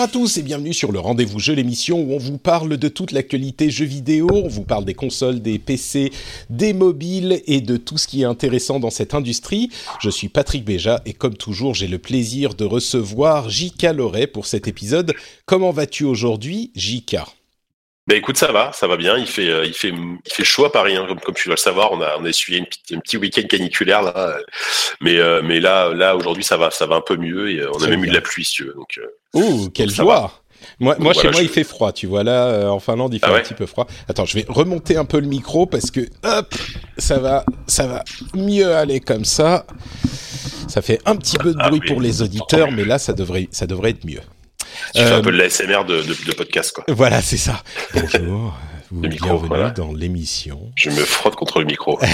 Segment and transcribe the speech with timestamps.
[0.00, 2.88] Bonjour à tous et bienvenue sur le Rendez-vous Jeu, l'émission où on vous parle de
[2.88, 6.10] toute l'actualité jeux vidéo, on vous parle des consoles, des PC,
[6.48, 9.68] des mobiles et de tout ce qui est intéressant dans cette industrie.
[10.00, 13.92] Je suis Patrick Béja et comme toujours, j'ai le plaisir de recevoir J.K.
[13.94, 15.12] Loret pour cet épisode.
[15.44, 17.16] Comment vas-tu aujourd'hui, J.K.
[18.06, 19.16] Ben écoute, ça va, ça va bien.
[19.18, 21.54] Il fait, euh, il fait, il fait chaud à Paris, hein, comme, comme tu dois
[21.54, 21.92] le savoir.
[21.92, 24.36] On a, on a essuyé une petite, un petit week-end caniculaire là,
[25.00, 27.70] mais, euh, mais là, là aujourd'hui, ça va, ça va un peu mieux et euh,
[27.74, 28.72] on a même eu de la pluie, si tu veux.
[28.74, 28.98] Donc,
[29.34, 30.42] Oh, quelle joie
[30.80, 32.24] Moi, moi chez moi, je- il fait froid, tu vois.
[32.24, 33.86] Là, en Finlande, il fait Ah un ouais petit peu froid.
[34.08, 36.54] Attends, je vais remonter un peu le micro parce que, hop,
[36.98, 38.02] ça va, ça va
[38.34, 39.66] mieux aller comme ça.
[40.68, 43.48] Ça fait un petit peu de Ah bruit pour les auditeurs, mais là, ça devrait,
[43.52, 44.20] ça devrait être mieux.
[44.94, 46.84] Tu fais Euh, un peu de l'ASMR de, de, de podcast, quoi.
[46.88, 47.62] Voilà, c'est ça.
[47.94, 48.54] Bonjour,
[48.92, 49.70] vous Le micro, voilà.
[49.70, 50.70] dans l'émission.
[50.74, 51.98] Je me frotte contre le micro.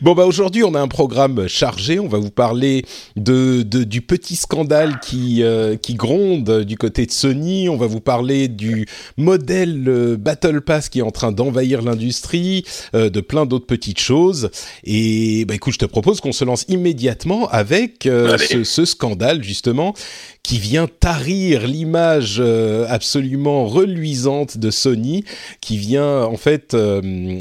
[0.00, 1.98] Bon bah aujourd'hui on a un programme chargé.
[2.00, 2.84] On va vous parler
[3.16, 7.68] de, de- du petit scandale qui euh, qui gronde du côté de Sony.
[7.68, 12.64] On va vous parler du modèle euh, Battle Pass qui est en train d'envahir l'industrie,
[12.94, 14.50] euh, de plein d'autres petites choses.
[14.84, 19.42] Et bah écoute, je te propose qu'on se lance immédiatement avec euh, ce, ce scandale
[19.44, 19.94] justement
[20.42, 25.24] qui vient tarir l'image euh, absolument reluisante de Sony,
[25.60, 27.00] qui vient en fait euh,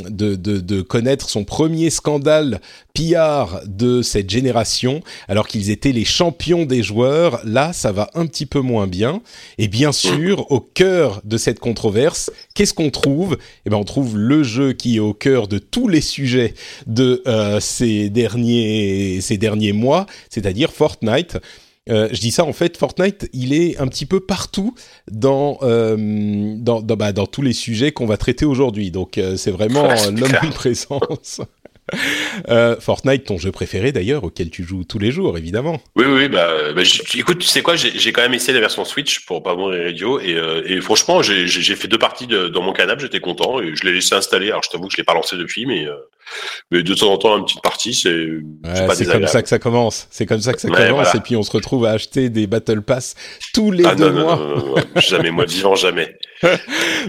[0.09, 2.61] de, de, de connaître son premier scandale
[2.93, 7.41] PR de cette génération, alors qu'ils étaient les champions des joueurs.
[7.43, 9.21] Là, ça va un petit peu moins bien.
[9.57, 13.37] Et bien sûr, au cœur de cette controverse, qu'est-ce qu'on trouve?
[13.65, 16.53] Eh ben, on trouve le jeu qui est au cœur de tous les sujets
[16.85, 21.37] de euh, ces derniers ces derniers mois, c'est-à-dire Fortnite.
[21.89, 24.75] Euh, je dis ça en fait, Fortnite, il est un petit peu partout
[25.11, 25.95] dans euh,
[26.57, 28.91] dans, dans, bah, dans tous les sujets qu'on va traiter aujourd'hui.
[28.91, 30.41] Donc euh, c'est vraiment Ouais, c'est un clair.
[30.43, 31.41] omniprésence.
[32.47, 35.81] Euh, Fortnite, ton jeu préféré d'ailleurs, auquel tu joues tous les jours, évidemment.
[35.97, 36.83] Oui, oui, bah, bah,
[37.15, 39.83] écoute, tu sais quoi, j'ai j'ai quand même essayé la version Switch pour pas mourir
[39.83, 43.01] radio et, euh, et franchement, j'ai- j'ai j'ai fait deux parties de- dans mon canapé,
[43.01, 44.51] j'étais content et je l'ai laissé installer.
[44.51, 45.95] Alors, je t'avoue que je l'ai pas lancé depuis, mais, euh,
[46.71, 48.27] mais de temps en temps, une petite partie, c'est
[48.63, 50.07] c'est Ouais, comme ça que ça commence.
[50.11, 51.15] C'est comme ça que ça Ouais, commence, voilà.
[51.15, 53.15] et puis on se retrouve à acheter des Battle Pass
[53.53, 54.35] tous les Ah deux non, mois.
[54.37, 56.15] non, non, non, jamais, moi, vivant, jamais.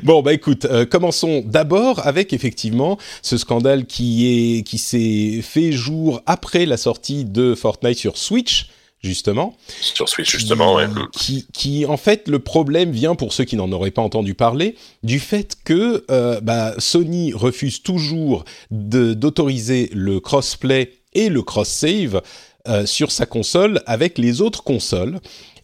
[0.02, 5.72] Bon bah écoute, euh, commençons d'abord avec effectivement ce scandale qui est qui s'est fait
[5.72, 8.66] jour après la sortie de Fortnite sur Switch
[9.02, 9.56] justement.
[9.80, 10.86] Sur Switch, justement, ouais.
[11.12, 14.76] Qui, qui en fait le problème vient pour ceux qui n'en auraient pas entendu parler
[15.02, 22.22] du fait que euh, bah, Sony refuse toujours d'autoriser le crossplay et le cross save
[22.68, 25.18] euh, sur sa console avec les autres consoles.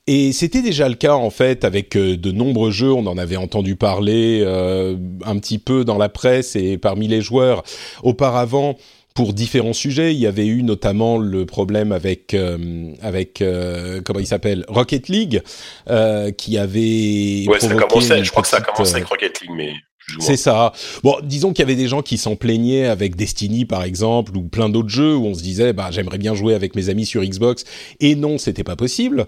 [0.09, 3.37] Et c'était déjà le cas en fait avec euh, de nombreux jeux, on en avait
[3.37, 7.63] entendu parler euh, un petit peu dans la presse et parmi les joueurs
[8.03, 8.77] auparavant
[9.19, 10.15] pour différents sujets.
[10.15, 15.09] Il y avait eu notamment le problème avec euh, avec euh, comment il s'appelle Rocket
[15.09, 15.43] League
[15.91, 19.41] euh, qui avait Ouais, ça une je crois que ça a commencé euh, avec Rocket
[19.41, 19.73] League, mais
[20.21, 20.73] c'est ça.
[21.03, 24.45] Bon, disons qu'il y avait des gens qui s'en plaignaient avec Destiny par exemple ou
[24.45, 27.25] plein d'autres jeux où on se disait bah j'aimerais bien jouer avec mes amis sur
[27.25, 27.65] Xbox
[27.99, 29.27] et non, c'était pas possible.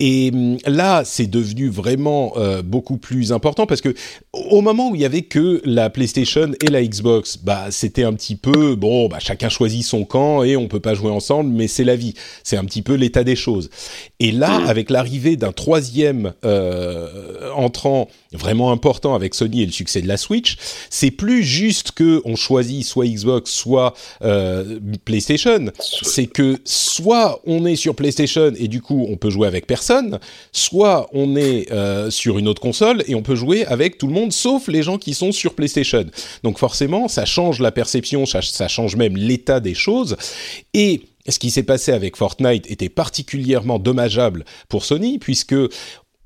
[0.00, 3.94] Et hum, là, c'est devenu vraiment euh, beaucoup plus important parce que
[4.32, 8.12] au moment où il y avait que la PlayStation et la Xbox, bah c'était un
[8.12, 11.66] petit peu bon, bah chacun choisit son camp et on peut pas jouer ensemble, mais
[11.66, 12.14] c'est la vie.
[12.44, 13.70] C'est un petit peu l'état des choses.
[14.20, 14.66] Et là, Mhm.
[14.68, 20.16] avec l'arrivée d'un troisième euh, entrant vraiment important avec Sony et le succès de la
[20.16, 20.56] Switch,
[20.90, 25.66] c'est plus juste que on choisit soit Xbox, soit euh, PlayStation.
[26.02, 29.87] C'est que soit on est sur PlayStation et du coup on peut jouer avec personne,
[30.52, 34.12] soit on est euh, sur une autre console et on peut jouer avec tout le
[34.12, 36.04] monde sauf les gens qui sont sur PlayStation.
[36.42, 40.16] Donc forcément, ça change la perception, ça, change même l'état des choses.
[40.74, 45.56] Et ce qui s'est passé avec Fortnite était particulièrement dommageable pour Sony, puisque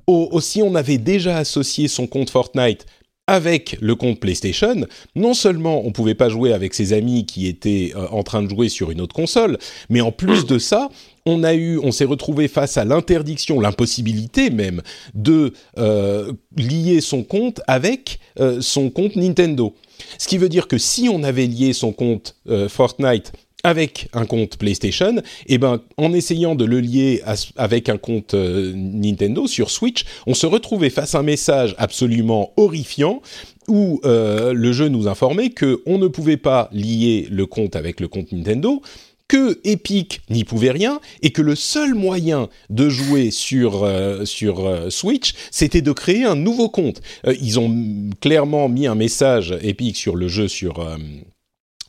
[0.07, 2.87] aussi on avait déjà associé son compte Fortnite
[3.29, 7.93] avec le compte PlayStation, non seulement on pouvait pas jouer avec ses amis qui étaient
[7.95, 9.59] euh, en train de jouer sur une autre console,
[9.89, 10.89] mais en plus de ça,
[11.27, 14.83] on s'est retrouvé face à l'interdiction, l'impossibilité même
[15.15, 19.75] de euh, lier son compte avec euh, son compte Nintendo.
[20.19, 22.35] Ce qui veut dire que si on avait lié son compte
[22.69, 23.33] Fortnite
[23.65, 27.23] avec un compte PlayStation, eh ben en essayant de le lier
[27.57, 32.53] avec un compte euh, Nintendo sur Switch, on se retrouvait face à un message absolument
[32.57, 33.23] horrifiant
[33.69, 38.01] où euh, le jeu nous informait que on ne pouvait pas lier le compte avec
[38.01, 38.83] le compte Nintendo,
[39.33, 44.93] que Epic n'y pouvait rien et que le seul moyen de jouer sur euh, sur
[44.93, 47.01] Switch, c'était de créer un nouveau compte.
[47.41, 50.87] ils ont clairement mis un message Epic sur le jeu sur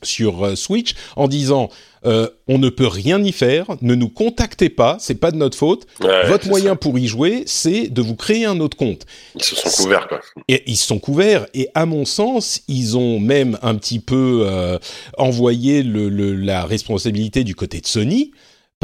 [0.03, 1.69] sur euh, Switch en disant
[2.05, 5.57] euh, on ne peut rien y faire, ne nous contactez pas, c'est pas de notre
[5.57, 5.87] faute.
[6.27, 9.05] Votre moyen pour y jouer, c'est de vous créer un autre compte.
[9.35, 10.19] Ils se sont couverts quoi.
[10.49, 14.43] Et ils se sont couverts et à mon sens, ils ont même un petit peu
[14.45, 14.77] euh,
[15.17, 18.31] envoyé le, la responsabilité du côté de Sony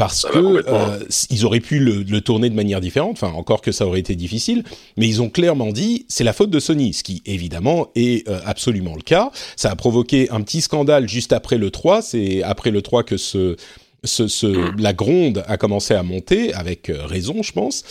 [0.00, 0.98] parce qu'ils que euh,
[1.28, 3.12] ils auraient pu le, tourner de manière différente.
[3.12, 4.64] Enfin, encore que ça aurait été difficile,
[4.96, 8.40] mais ils ont clairement dit c'est la faute de Sony, ce qui évidemment est euh,
[8.46, 9.30] absolument le cas.
[9.56, 12.00] Ça a provoqué un petit scandale juste après le 3.
[12.00, 13.56] C'est après le 3 que ce
[14.02, 14.80] ce, mm.
[14.80, 17.84] la gronde a commencé à monter, avec euh, raison, je pense.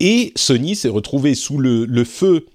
[0.00, 2.46] Et Sony s'est retrouvé sous le, le feu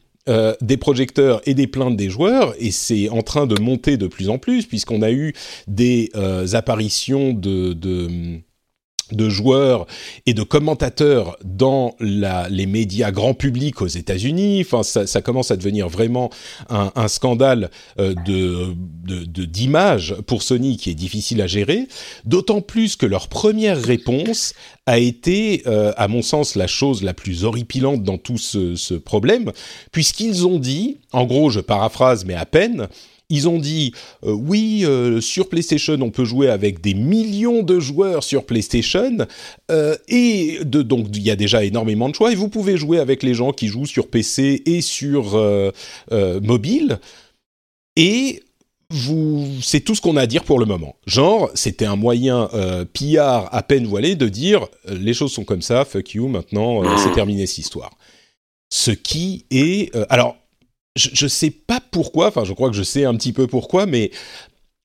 [0.62, 4.30] des projecteurs et des plaintes des joueurs, et c'est en train de monter de plus
[4.30, 5.34] en plus, puisqu'on a eu
[5.66, 6.12] des
[6.54, 8.40] apparitions de, de
[9.11, 9.85] de joueurs
[10.25, 14.61] et de commentateurs dans la, les médias grand public aux États-Unis.
[14.65, 16.29] Enfin, ça, ça, commence à devenir vraiment
[16.69, 17.69] un, un scandale
[18.00, 18.75] euh, de
[19.45, 21.88] d'image pour Sony qui est difficile à gérer.
[22.25, 24.53] D'autant plus que leur première réponse
[24.85, 28.94] a été, euh, à mon sens, la chose la plus horripilante dans tout ce, ce
[28.94, 29.51] problème,
[29.91, 32.88] puisqu'ils ont dit, en gros, je paraphrase mais à peine,
[33.30, 33.94] ils ont dit
[34.24, 39.26] euh, oui euh, sur PlayStation on peut jouer avec des millions de joueurs sur PlayStation
[39.72, 43.24] euh, et donc il y a déjà énormément de choix et vous pouvez jouer avec
[43.24, 45.40] les gens qui jouent sur PC et sur
[46.42, 47.00] mobile
[47.96, 48.44] et
[48.92, 50.96] vous, c'est tout ce qu'on a à dire pour le moment.
[51.06, 52.50] Genre, c'était un moyen
[52.92, 57.12] pillard à peine voilé de dire les choses sont comme ça, fuck you, maintenant c'est
[57.12, 57.92] terminé cette histoire.
[58.72, 60.38] Ce qui est, alors
[60.95, 63.86] je ne sais pas pourquoi, enfin je crois que je sais un petit peu pourquoi,
[63.86, 64.12] mais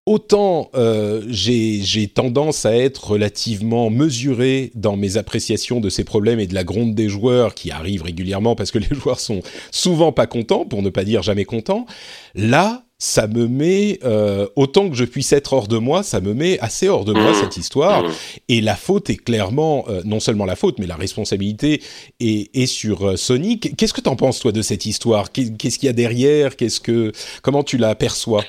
[0.06, 6.46] autant euh, j'ai tendance à être relativement mesuré dans mes appréciations de ces problèmes et
[6.46, 10.26] de la gronde des joueurs qui arrivent régulièrement parce que les joueurs sont souvent pas
[10.26, 11.86] contents, pour ne pas dire jamais contents.
[12.34, 16.32] Là, ça me met euh, autant que je puisse être hors de moi, ça me
[16.32, 17.34] met assez hors de moi mmh.
[17.34, 18.02] cette histoire.
[18.02, 18.12] Mmh.
[18.48, 21.82] Et la faute est clairement euh, non seulement la faute, mais la responsabilité
[22.20, 23.60] est, est sur euh, Sony.
[23.60, 25.32] Qu'est-ce que t'en penses toi de cette histoire?
[25.32, 26.56] Qu'est-ce qu'il y a derrière?
[26.56, 27.12] Qu'est-ce que
[27.42, 28.42] comment tu la perçois?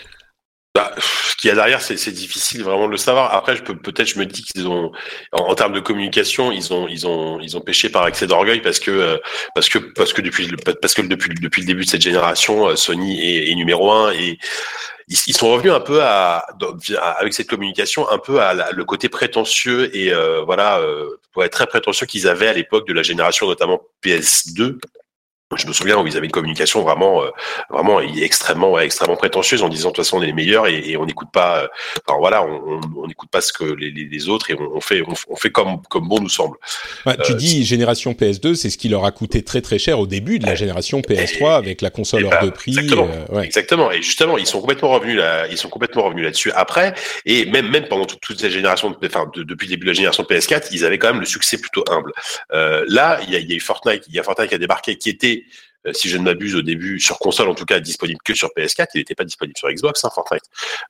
[0.76, 3.34] Bah, ce qu'il y a derrière, c'est difficile vraiment de le savoir.
[3.34, 4.92] Après, je peux peut-être, je me dis qu'ils ont,
[5.32, 8.80] en, termes de communication, ils ont, ils ont, ils ont péché par excès d'orgueil parce
[8.80, 9.18] que, euh,
[9.56, 10.52] parce que, parce que depuis,
[10.82, 14.38] parce que depuis, le début de cette génération, euh, Sony est, est numéro un et
[15.08, 16.46] ils, sont revenus un peu à,
[17.20, 20.82] avec cette communication, un peu à le côté prétentieux et euh, voilà,
[21.42, 24.80] être très prétentieux qu'ils avaient à l'époque de la génération notamment PS2
[25.56, 27.30] je me souviens où ils avaient une communication vraiment, euh,
[27.70, 30.90] vraiment extrêmement, ouais, extrêmement prétentieuse en disant de toute façon on est les meilleurs et,
[30.90, 31.68] et on n'écoute pas, euh,
[32.08, 35.52] enfin voilà, on n'écoute pas ce que les, les, autres et on, fait, on, fait
[35.52, 36.58] comme, comme bon nous semble.
[37.06, 40.00] Bah, tu euh, dis génération PS2, c'est ce qui leur a coûté très très cher
[40.00, 42.72] au début de la génération PS3 avec la console hors bah, de prix.
[42.72, 43.46] Exactement, ouais.
[43.46, 43.92] exactement.
[43.92, 46.96] Et justement, ils sont complètement revenus là, ils sont complètement revenus là-dessus après.
[47.26, 50.24] Et même, même pendant toute, toute cette génération, enfin depuis le début de la génération
[50.24, 52.12] PS4, ils avaient quand même le succès plutôt humble.
[52.50, 54.98] là, il y a, y a eu Fortnite, il y a Fortnite qui a débarqué,
[54.98, 55.35] qui était
[55.86, 58.50] euh, si je ne m'abuse au début, sur console en tout cas, disponible que sur
[58.58, 58.88] PS4.
[58.96, 60.44] Il n'était pas disponible sur Xbox, hein, Fortnite.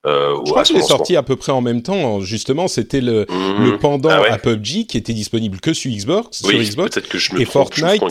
[0.06, 2.22] Euh, je crois qu'il est sorti à peu près en même temps.
[2.22, 3.66] Justement, c'était le, mmh.
[3.66, 6.42] le pendant ah à PUBG qui était disponible que sur Xbox.
[6.42, 7.00] sur Xbox.
[7.02, 8.04] Que je me et Fortnite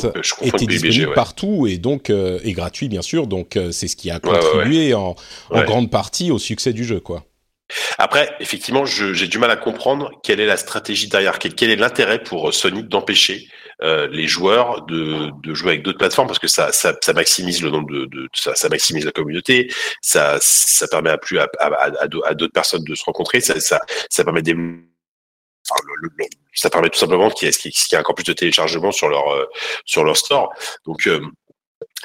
[0.42, 3.26] était disponible partout et donc euh, et gratuit bien sûr.
[3.26, 5.14] Donc euh, c'est ce qui a contribué en,
[5.50, 7.24] en grande partie au succès du jeu, quoi.
[7.96, 11.76] Après, effectivement, j'ai du mal à comprendre quelle est la stratégie derrière, quel, quel est
[11.76, 13.48] l'intérêt pour Sony d'empêcher
[13.82, 17.62] euh, les joueurs de, de, jouer avec d'autres plateformes parce que ça, ça, ça, maximise
[17.62, 21.48] le nombre de, de ça, ça, maximise la communauté, ça, ça permet à plus à,
[21.58, 24.54] à, à, d'autres personnes de se rencontrer, ça, ça, ça permet des
[26.52, 29.46] ça permet tout simplement qu'il y, ait, ait encore plus de téléchargements sur leur euh,
[29.84, 30.52] sur leur store.
[30.84, 31.20] Donc euh,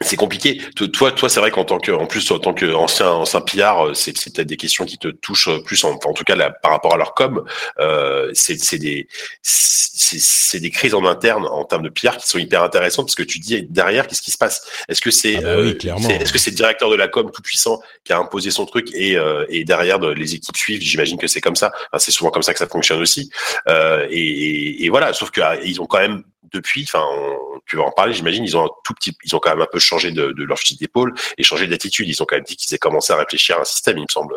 [0.01, 0.62] c'est compliqué.
[0.93, 3.93] Toi, toi, c'est vrai qu'en tant que, en plus, en tant qu'ancien, ancien PR, euh,
[3.93, 6.93] c'est, peut-être des questions qui te touchent plus, en, en tout cas, là, par rapport
[6.93, 7.43] à leur com.
[7.79, 9.08] Euh, c'est, c'est des,
[10.17, 13.24] c'est, des crises en interne en termes de PR qui sont hyper intéressantes parce que
[13.24, 14.67] tu dis derrière, qu'est-ce qui se passe?
[14.88, 17.29] Est-ce que c'est, ah bah oui, euh, est-ce que c'est le directeur de la com
[17.31, 20.81] tout puissant qui a imposé son truc et, euh, et derrière les équipes suivent?
[20.81, 21.72] J'imagine que c'est comme ça.
[21.91, 23.29] Enfin, c'est souvent comme ça que ça fonctionne aussi.
[23.67, 27.06] Euh, et, et, voilà, sauf qu'ils ont quand même depuis, enfin,
[27.65, 29.68] tu vas en parler, j'imagine, ils ont un tout petit, ils ont quand même un
[29.72, 32.08] peu changé de, de leur fusil d'épaule et changé d'attitude.
[32.08, 34.08] Ils ont quand même dit qu'ils aient commencé à réfléchir à un système, il me
[34.10, 34.34] semble.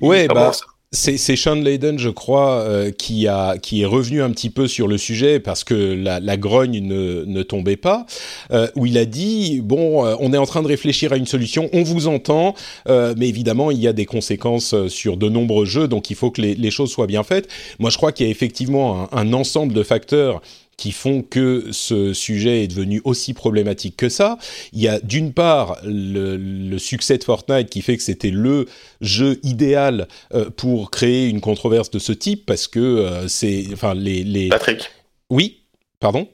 [0.00, 0.52] Ouais, bah,
[0.94, 4.68] c'est, c'est Sean Layden, je crois, euh, qui a qui est revenu un petit peu
[4.68, 8.04] sur le sujet parce que la, la grogne ne, ne tombait pas.
[8.50, 11.26] Euh, où il a dit bon, euh, on est en train de réfléchir à une
[11.26, 12.54] solution, on vous entend,
[12.88, 16.30] euh, mais évidemment il y a des conséquences sur de nombreux jeux, donc il faut
[16.30, 17.48] que les, les choses soient bien faites.
[17.78, 20.42] Moi, je crois qu'il y a effectivement un, un ensemble de facteurs
[20.82, 24.36] qui font que ce sujet est devenu aussi problématique que ça.
[24.72, 28.66] Il y a d'une part le, le, succès de Fortnite qui fait que c'était le
[29.00, 33.94] jeu idéal euh, pour créer une controverse de ce type parce que euh, c'est, enfin
[33.94, 34.48] les, les.
[34.48, 34.90] Patrick?
[35.30, 35.60] Oui,
[36.00, 36.26] pardon?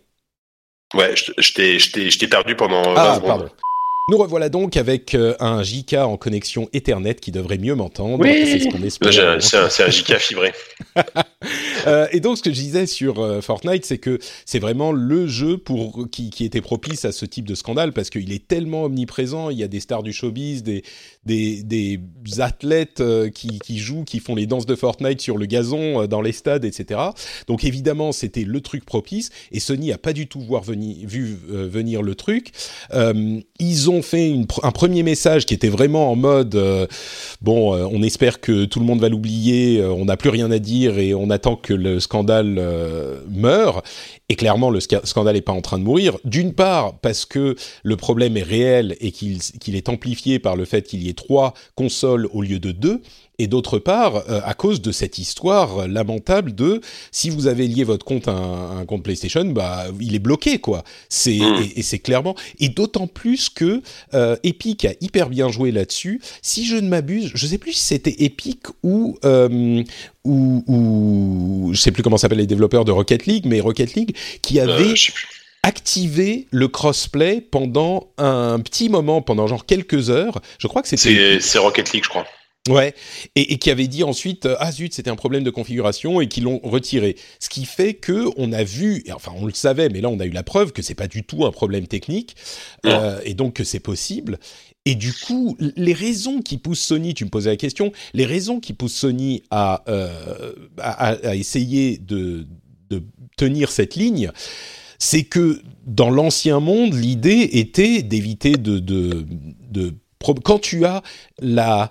[0.95, 2.95] Ouais, je t'ai perdu pendant.
[2.97, 3.29] Ah, 20 secondes.
[3.29, 3.49] pardon.
[4.11, 8.19] Nous revoilà donc avec euh, un JK en connexion Ethernet qui devrait mieux m'entendre.
[8.19, 9.13] Oui c'est ce qu'on espère.
[9.43, 10.53] C'est un, un, JK fibré.
[11.87, 15.27] euh, et donc, ce que je disais sur euh, Fortnite, c'est que c'est vraiment le
[15.27, 18.85] jeu pour qui, qui, était propice à ce type de scandale parce qu'il est tellement
[18.85, 19.51] omniprésent.
[19.51, 20.85] Il y a des stars du showbiz, des,
[21.29, 22.01] des,
[22.41, 26.21] athlètes euh, qui, jouent, qui font les danses de Fortnite sur le gazon euh, dans
[26.21, 27.01] les stades, etc.
[27.47, 29.31] Donc, évidemment, c'était le truc propice.
[29.51, 32.53] Et Sony a pas du tout voir venir, vu venir le truc.
[33.61, 36.87] ils ont fait un premier message qui était vraiment en mode euh,
[37.41, 40.51] bon, euh, on espère que tout le monde va l'oublier, euh, on n'a plus rien
[40.51, 42.61] à dire et on attend que le scandale
[43.29, 43.83] meure.
[44.29, 46.19] Et clairement, le scandale n'est pas en train de mourir.
[46.25, 50.83] D'une part, parce que le problème est réel et qu'il est amplifié par le fait
[50.83, 53.03] qu'il y ait trois consoles au lieu de deux
[53.41, 56.81] et d'autre part euh, à cause de cette histoire lamentable de
[57.13, 60.59] si vous avez lié votre compte à un, un compte PlayStation, bah il est bloqué
[60.59, 60.83] quoi.
[61.09, 63.83] C'est et, et c'est clairement et d'autant plus que
[64.15, 66.21] euh, Epic a hyper bien joué là-dessus.
[66.43, 69.85] Si je ne m'abuse, je sais plus si c'était Epic ou euh,
[70.25, 74.17] ou, ou je sais plus comment s'appellent les développeurs de Rocket League, mais Rocket League
[74.43, 74.95] qui euh, avait
[75.69, 80.41] activé le crossplay pendant un petit moment, pendant genre quelques heures.
[80.59, 81.41] Je crois que c'était.
[81.41, 82.27] C'est Rocket League, je crois.
[82.71, 82.95] Ouais,
[83.35, 86.29] et, et, qui avait dit ensuite euh, ah zut c'était un problème de configuration et
[86.29, 87.17] qui l'ont retiré.
[87.41, 90.27] Ce qui fait que on a vu, enfin on le savait, mais là on a
[90.27, 92.35] eu la preuve que c'est pas du tout un problème technique
[92.85, 94.39] euh, et donc que c'est possible.
[94.85, 98.61] Et du coup, les raisons qui poussent Sony, tu me posais la question, les raisons
[98.61, 102.47] qui poussent Sony à, euh, à, à essayer de,
[102.91, 103.03] de
[103.37, 104.31] tenir cette ligne,
[104.99, 109.27] c'est que dans l'ancien monde, l'idée était d'éviter de, de,
[109.71, 109.95] de
[110.45, 111.03] quand tu as
[111.41, 111.89] la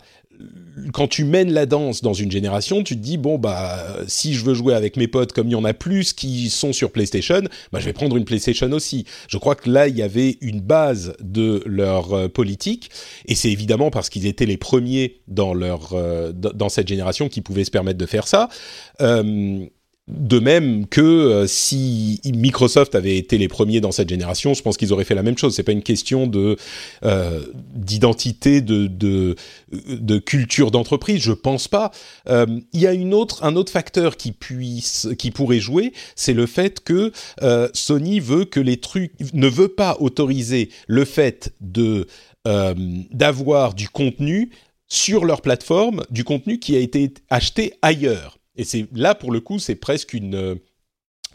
[0.93, 4.45] quand tu mènes la danse dans une génération, tu te dis bon bah si je
[4.45, 7.41] veux jouer avec mes potes comme il y en a plus qui sont sur PlayStation,
[7.71, 9.05] bah je vais prendre une PlayStation aussi.
[9.27, 12.91] Je crois que là il y avait une base de leur euh, politique
[13.25, 17.41] et c'est évidemment parce qu'ils étaient les premiers dans leur euh, dans cette génération qui
[17.41, 18.49] pouvaient se permettre de faire ça.
[19.01, 19.65] Euh,
[20.07, 24.77] de même que euh, si Microsoft avait été les premiers dans cette génération, je pense
[24.77, 25.53] qu'ils auraient fait la même chose.
[25.53, 26.55] C'est pas une question de
[27.03, 27.41] euh,
[27.73, 29.35] d'identité, de, de,
[29.71, 31.21] de culture d'entreprise.
[31.21, 31.91] Je pense pas.
[32.29, 36.33] Euh, il y a une autre, un autre facteur qui puisse, qui pourrait jouer, c'est
[36.33, 37.11] le fait que
[37.41, 42.07] euh, Sony veut que les trucs ne veut pas autoriser le fait de
[43.11, 44.51] d'avoir du contenu
[44.87, 48.37] sur leur plateforme, du contenu qui a été acheté ailleurs.
[48.57, 50.55] Et c'est là pour le coup, c'est presque une euh,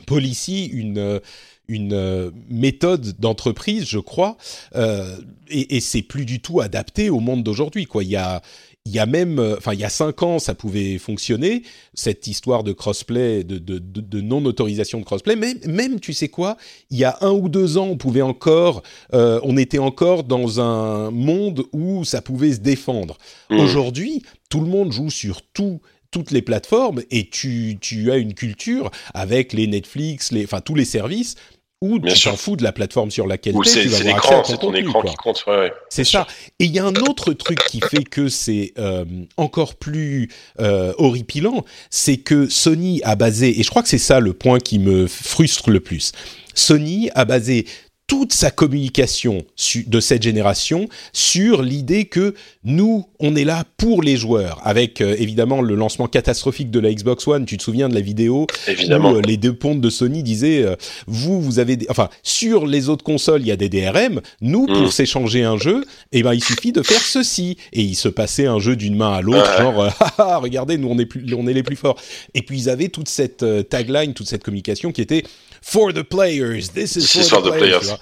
[0.07, 1.21] policy, une euh,
[1.69, 4.37] une euh, méthode d'entreprise, je crois,
[4.75, 5.17] euh,
[5.49, 7.87] et, et c'est plus du tout adapté au monde d'aujourd'hui.
[7.87, 8.43] Quoi, il y a
[8.85, 11.63] il y a même, enfin, il y a cinq ans, ça pouvait fonctionner
[11.95, 15.37] cette histoire de crossplay, de, de, de, de crossplay.
[15.37, 16.57] Mais même, tu sais quoi,
[16.91, 18.83] il y a un ou deux ans, on pouvait encore,
[19.15, 23.19] euh, on était encore dans un monde où ça pouvait se défendre.
[23.51, 23.61] Mmh.
[23.61, 25.81] Aujourd'hui, tout le monde joue sur tout
[26.13, 30.77] toutes les plateformes et tu, tu as une culture avec les Netflix, les, enfin tous
[30.77, 31.35] les services
[31.83, 34.17] où Bien tu t'en fous de la plateforme sur laquelle tu es, tu vas avoir
[34.39, 35.11] accès à ton, ton écran quoi.
[35.11, 35.45] qui compte.
[35.49, 35.73] Ouais, ouais.
[35.89, 36.29] C'est ça.
[36.61, 39.05] Et il y a un autre truc qui fait que c'est euh,
[39.37, 44.21] encore plus euh, horripilant, c'est que Sony a basé, et je crois que c'est ça
[44.21, 46.13] le point qui me frustre le plus,
[46.55, 47.67] Sony a basé
[48.13, 49.43] toute sa communication
[49.87, 55.17] de cette génération sur l'idée que nous, on est là pour les joueurs, avec euh,
[55.19, 57.47] évidemment le lancement catastrophique de la Xbox One.
[57.47, 59.13] Tu te souviens de la vidéo évidemment.
[59.13, 60.77] où euh, les deux pontes de Sony disaient euh,
[61.07, 61.87] vous, vous avez, des...
[61.89, 64.21] enfin sur les autres consoles, il y a des DRM.
[64.43, 64.91] Nous, pour mm.
[64.91, 68.59] s'échanger un jeu, eh ben il suffit de faire ceci et il se passait un
[68.59, 71.55] jeu d'une main à l'autre, genre ah, ah, regardez, nous on est plus, on est
[71.55, 71.97] les plus forts.
[72.35, 75.25] Et puis ils avaient toute cette tagline, toute cette communication qui était
[75.63, 76.69] for the players.
[76.75, 77.91] This is for, the, players.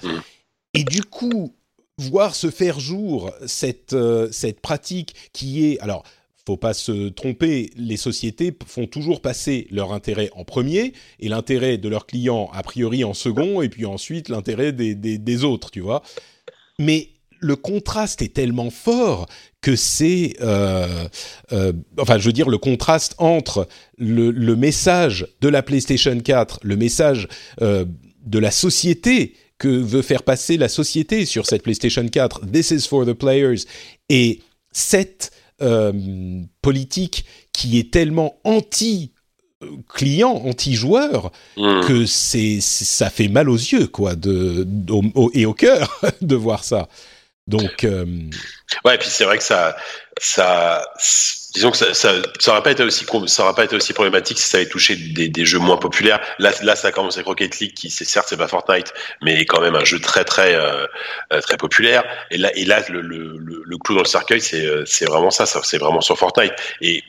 [0.73, 1.53] Et du coup,
[1.97, 5.79] voir se faire jour cette, euh, cette pratique qui est...
[5.79, 6.03] Alors,
[6.47, 11.77] faut pas se tromper, les sociétés font toujours passer leur intérêt en premier et l'intérêt
[11.77, 15.81] de leurs clients a priori en second et puis ensuite l'intérêt des, des, autres, tu
[15.81, 16.01] vois.
[16.79, 19.27] Mais le contraste est tellement fort
[19.61, 21.07] que c'est, euh,
[21.51, 23.67] euh, enfin, je veux dire, le contraste entre
[23.99, 27.27] le, le, message de la PlayStation 4, le message
[27.59, 32.87] de la société que veut faire passer la société sur cette PlayStation 4, This is
[32.87, 33.59] for the players,
[34.09, 34.41] et
[34.71, 35.29] cette
[35.61, 35.93] euh,
[36.63, 39.13] politique qui est tellement anti
[39.93, 41.81] client, anti-joueur, hmm.
[41.81, 44.67] que c'est ça fait mal aux yeux, quoi, de,
[45.35, 46.87] et au cœur de voir ça.
[47.45, 48.05] Donc, euh,
[48.83, 49.75] ouais, et puis c'est vrai que ça,
[50.19, 50.83] ça,
[51.53, 54.49] disons que ça, ça, ça pas été aussi, ça aurait pas été aussi problématique si
[54.49, 56.19] ça avait touché des, des jeux moins populaires.
[56.39, 59.61] Là, là, ça commence avec Rocket League, qui c'est certes c'est pas Fortnite, mais quand
[59.61, 60.85] même un jeu très très euh,
[61.33, 62.03] euh, très populaire.
[62.29, 65.45] Et là, et là, le, le, le, clou dans le cercueil, c'est c'est vraiment ça,
[65.45, 66.53] ça c'est vraiment sur Fortnite.
[66.81, 67.03] Et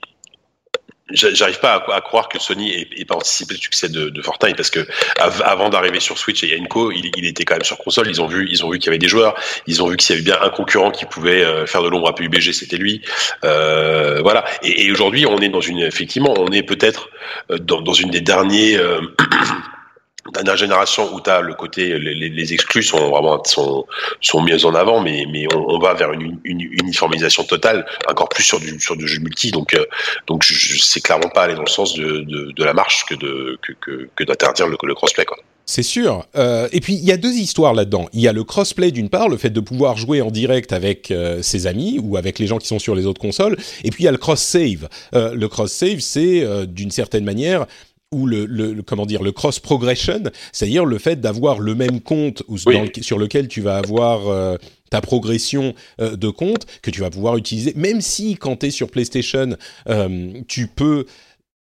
[1.10, 4.86] j'arrive pas à, croire que Sony ait, pas anticipé le succès de, Fortnite parce que
[5.18, 8.08] avant d'arriver sur Switch et Yanko, il, il, était quand même sur console.
[8.08, 9.34] Ils ont vu, ils ont vu qu'il y avait des joueurs.
[9.66, 12.08] Ils ont vu qu'il y avait bien un concurrent qui pouvait euh, faire de l'ombre
[12.08, 13.02] à PUBG, c'était lui.
[13.44, 14.44] Euh, voilà.
[14.62, 17.10] Et, et aujourd'hui, on est dans une, effectivement, on est peut-être
[17.50, 19.00] euh, dans, dans, une des derniers euh,
[20.30, 23.86] dernière génération où tu as le côté les, les, exclus sont vraiment sont
[24.20, 28.44] sont mieux en avant mais mais on, va vers une, une, uniformisation totale encore plus
[28.44, 29.84] sur du sur du jeu multi donc euh,
[30.28, 33.14] donc je, sais clairement pas aller dans le sens de, de, de la marche que
[33.14, 35.38] de que que, que d'interdire le, le crossplay quoi.
[35.64, 36.26] C'est sûr.
[36.36, 38.08] Euh, et puis il y a deux histoires là-dedans.
[38.12, 41.10] Il y a le crossplay d'une part, le fait de pouvoir jouer en direct avec
[41.10, 43.56] euh, ses amis ou avec les gens qui sont sur les autres consoles.
[43.84, 44.88] Et puis il y a le cross save.
[45.14, 47.66] Euh, le cross save, c'est euh, d'une certaine manière
[48.12, 52.42] ou le, le, comment dire le cross progression, c'est-à-dire le fait d'avoir le même compte
[52.48, 54.56] ou sur lequel tu vas avoir euh,
[54.90, 58.70] ta progression euh, de compte que tu vas pouvoir utiliser, même si quand tu es
[58.70, 59.56] sur PlayStation,
[59.88, 61.06] euh, tu peux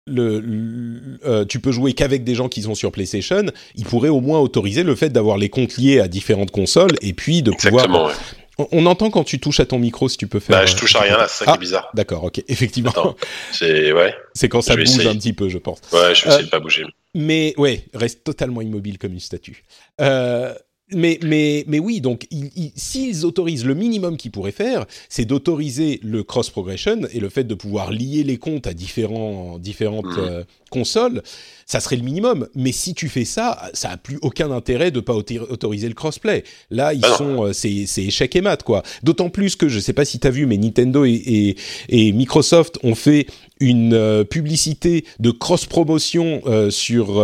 [0.06, 4.39] le, tu peux jouer qu'avec des gens qui sont sur PlayStation, ils pourraient au moins
[4.39, 8.12] autoriser le fait d'avoir les comptes liés à différentes consoles et puis de pouvoir
[8.58, 10.60] on, entend quand tu touches à ton micro, si tu peux faire.
[10.60, 11.89] Bah, je touche à rien là, c'est ça qui est ah, bizarre.
[11.94, 13.16] D'accord, ok, effectivement.
[13.52, 14.16] C'est ouais.
[14.34, 15.80] C'est quand ça bouge un petit peu, je pense.
[15.92, 16.86] Ouais, je vais essayer de pas bouger.
[17.16, 19.63] Mais ouais, reste totalement immobile comme une statue.
[20.02, 20.54] Euh,
[20.92, 22.28] mais, mais, mais oui, donc
[22.76, 27.46] s'ils autorisent le minimum qu'ils pourraient faire, c'est d'autoriser le cross progression et le fait
[27.46, 30.20] de pouvoir lier les comptes à différents, différentes mmh.
[30.20, 31.22] euh, consoles,
[31.66, 32.48] ça serait le minimum.
[32.56, 36.44] Mais si tu fais ça, ça a plus aucun intérêt de pas autoriser le crossplay.
[36.70, 38.84] Là, ils ah sont, euh, c'est, échec et mat quoi.
[39.04, 41.56] D'autant plus que je sais pas si tu as vu, mais Nintendo et,
[41.90, 43.28] et, Microsoft ont fait
[43.60, 47.24] une euh, publicité de cross promotion euh, sur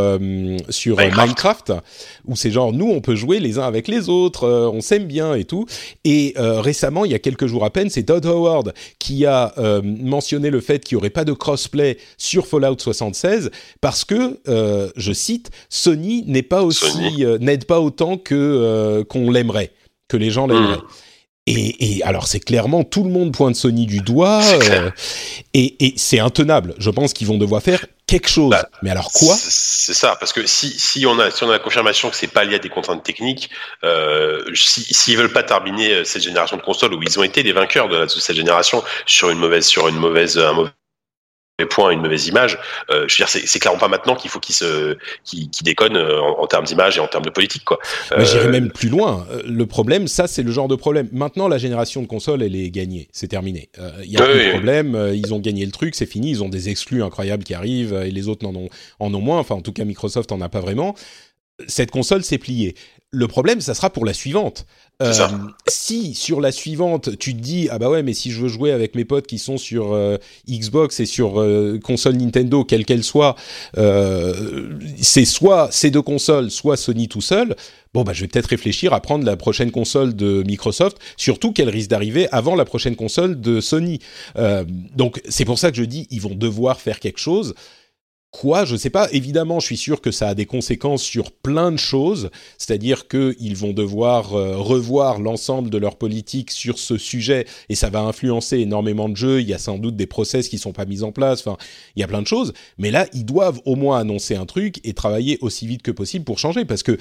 [0.70, 1.74] sur Minecraft.
[2.26, 5.34] où c'est genre nous on peut jouer les uns avec les autres, on s'aime bien
[5.34, 5.66] et tout.
[6.06, 10.50] Et récemment, il y a quelques jours à peine, c'est Todd Howard qui a mentionné
[10.50, 13.38] le fait qu'il y aurait pas de crossplay sur Fallout 76
[13.82, 19.04] parce que euh, je cite, Sony n'est pas aussi euh, n'aide pas autant que euh,
[19.04, 19.71] qu'on l'aimerait,
[20.08, 20.78] que les gens l'aimeraient.
[20.78, 20.88] Hmm.
[21.52, 24.43] Et, alors c'est clairement tout le monde pointe Sony du doigt
[25.56, 26.75] et, c'est intenable.
[26.78, 28.52] Je pense qu'ils vont devoir faire quelque chose.
[28.52, 31.54] Bah, Mais alors quoi C'est ça, parce que si, si on a si on a
[31.54, 33.49] la confirmation que c'est pas lié à des contraintes techniques,
[34.54, 37.89] s'ils si, veulent pas terminer cette génération de consoles où ils ont été les vainqueurs
[37.89, 40.69] de, de cette génération sur une mauvaise sur une mauvaise un mauvais
[41.65, 42.58] points une mauvaise image.
[42.89, 46.19] Euh, je veux dire, c'est clairement pas maintenant qu'il faut qu'il se, qu'il déconne euh,
[46.19, 47.80] en, termes d'image et en termes de politique, quoi.
[48.17, 49.26] J'irais euh, même plus loin.
[49.45, 51.10] Le problème, ça, c'est le genre de problème.
[51.12, 53.69] Maintenant, la génération de consoles, elle est gagnée, c'est terminé.
[54.04, 55.12] Il y a plus de problème.
[55.13, 56.32] Ils ont gagné le truc, c'est fini.
[56.32, 58.69] Ils ont des exclus incroyables qui arrivent et les autres en ont,
[59.00, 59.39] en ont moins.
[59.39, 60.95] Enfin, en tout cas, Microsoft en a pas vraiment
[61.67, 62.76] cette console s'est pliée.
[63.12, 64.67] Le problème, ça sera pour la suivante.
[65.02, 65.13] Euh,
[65.67, 68.72] si sur la suivante, tu te dis ah bah ouais, mais si je veux jouer
[68.72, 70.17] avec mes potes qui sont sur euh,
[70.48, 73.36] Xbox et sur euh, console Nintendo, quelle qu'elle soit,
[75.02, 77.56] c'est soit ces deux consoles, soit Sony tout seul.
[77.95, 81.69] Bon bah je vais peut-être réfléchir à prendre la prochaine console de Microsoft, surtout qu'elle
[81.69, 84.00] risque d'arriver avant la prochaine console de Sony.
[84.95, 87.56] donc c'est pour ça que je dis ils vont devoir faire quelque chose
[88.32, 89.08] quoi, je sais pas.
[89.12, 93.56] Évidemment, je suis sûr que ça a des conséquences sur plein de choses, c'est-à-dire qu'ils
[93.56, 98.60] vont devoir euh, revoir l'ensemble de leur politique sur ce sujet et ça va influencer
[98.60, 99.42] énormément de jeux.
[99.42, 101.39] Il y a sans doute des process qui sont pas mis en place.
[101.39, 101.58] Enfin,
[101.96, 102.54] il y a plein de choses.
[102.78, 106.26] Mais là, ils doivent au moins annoncer un truc et travailler aussi vite que possible
[106.26, 106.98] pour changer parce que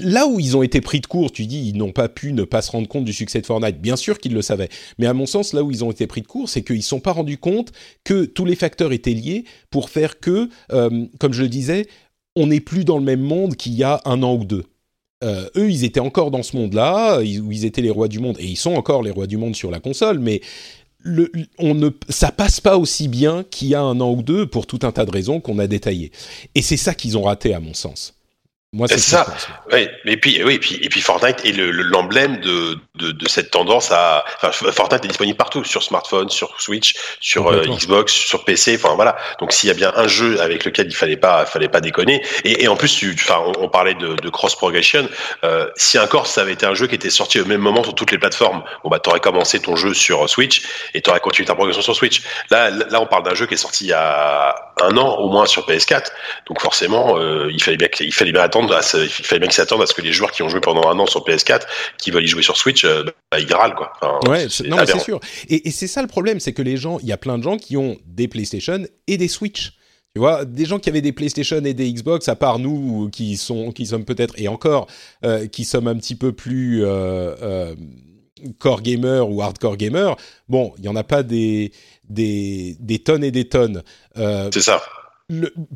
[0.00, 2.44] là où ils ont été pris de court, tu dis ils n'ont pas pu ne
[2.44, 3.80] pas se rendre compte du succès de Fortnite.
[3.80, 6.22] Bien sûr qu'ils le savaient, mais à mon sens, là où ils ont été pris
[6.22, 7.72] de court, c'est qu'ils ne sont pas rendus compte
[8.04, 11.86] que tous les facteurs étaient liés pour faire que, euh, comme je le disais,
[12.36, 14.64] on n'est plus dans le même monde qu'il y a un an ou deux.
[15.24, 18.36] Euh, eux, ils étaient encore dans ce monde-là, où ils étaient les rois du monde,
[18.38, 20.42] et ils sont encore les rois du monde sur la console, mais
[20.98, 21.30] le,
[21.60, 24.80] ne, ça passe pas aussi bien qu'il y a un an ou deux pour tout
[24.82, 26.10] un tas de raisons qu'on a détaillées.
[26.54, 28.15] Et c'est ça qu'ils ont raté, à mon sens.
[28.76, 29.26] Moi, c'est ça.
[29.72, 33.50] Oui, et puis, oui, et puis, et puis Fortnite est l'emblème de, de, de, cette
[33.50, 34.22] tendance à.
[34.42, 38.76] Enfin, Fortnite est disponible partout, sur smartphone, sur Switch, sur euh, Xbox, sur PC.
[38.76, 39.16] Enfin voilà.
[39.40, 42.22] Donc s'il y a bien un jeu avec lequel il fallait pas, fallait pas déconner.
[42.44, 45.08] Et, et en plus, tu, enfin, on, parlait de, de cross progression.
[45.44, 47.94] Euh, si encore ça avait été un jeu qui était sorti au même moment sur
[47.94, 50.62] toutes les plateformes, bon bah t'aurais commencé ton jeu sur Switch
[50.92, 52.20] et t'aurais continué ta progression sur Switch.
[52.50, 55.30] Là, là, on parle d'un jeu qui est sorti il y a un an au
[55.30, 56.08] moins sur PS4.
[56.46, 59.82] Donc forcément, euh, il fallait bien, il fallait bien attendre il fallait bien qu'ils s'attendent
[59.82, 61.62] à ce que les joueurs qui ont joué pendant un an sur PS4,
[61.98, 63.92] qui veulent y jouer sur Switch, euh, bah, ils râlent quoi.
[64.28, 65.20] ouais, non mais c'est sûr.
[65.48, 67.56] Et, c'est ça le problème, c'est que les gens, il y a plein de gens
[67.56, 69.72] qui ont des PlayStation et des Switch.
[70.14, 73.36] Tu vois, des gens qui avaient des PlayStation et des Xbox, à part nous qui
[73.36, 74.86] sont, qui sommes peut-être et encore,
[75.24, 77.74] euh, qui sommes un petit peu plus euh,
[78.58, 80.16] core gamer ou hardcore gamer.
[80.48, 81.70] Bon, il y en a pas des
[82.08, 83.82] des, des tonnes et des tonnes.
[84.14, 84.82] c'est ça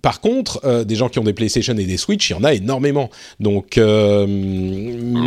[0.01, 2.45] par contre, euh, des gens qui ont des PlayStation et des Switch, il y en
[2.45, 3.11] a énormément.
[3.41, 4.27] Donc, euh,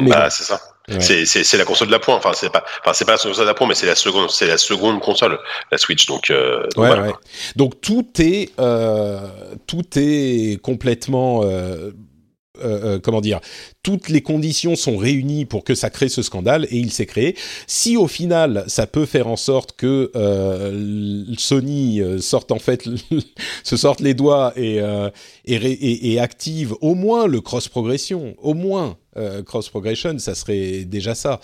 [0.07, 0.61] bah, c'est ça.
[0.99, 2.17] C'est la console de la pointe.
[2.17, 4.29] Enfin, c'est pas, enfin, c'est pas la console de la pointe, mais c'est la seconde,
[4.29, 5.39] c'est la seconde console,
[5.71, 6.05] la Switch.
[6.05, 7.13] Donc, euh, ouais, ouais.
[7.55, 8.51] donc tout est,
[9.67, 11.41] tout est complètement
[12.61, 13.39] euh, euh, comment dire,
[13.81, 17.35] toutes les conditions sont réunies pour que ça crée ce scandale et il s'est créé.
[17.65, 22.87] Si au final ça peut faire en sorte que euh, Sony sorte en fait
[23.63, 24.79] se sorte les doigts et,
[25.45, 28.97] et, et, active au moins le cross progression, au moins
[29.45, 31.39] cross progression, ça serait déjà ça.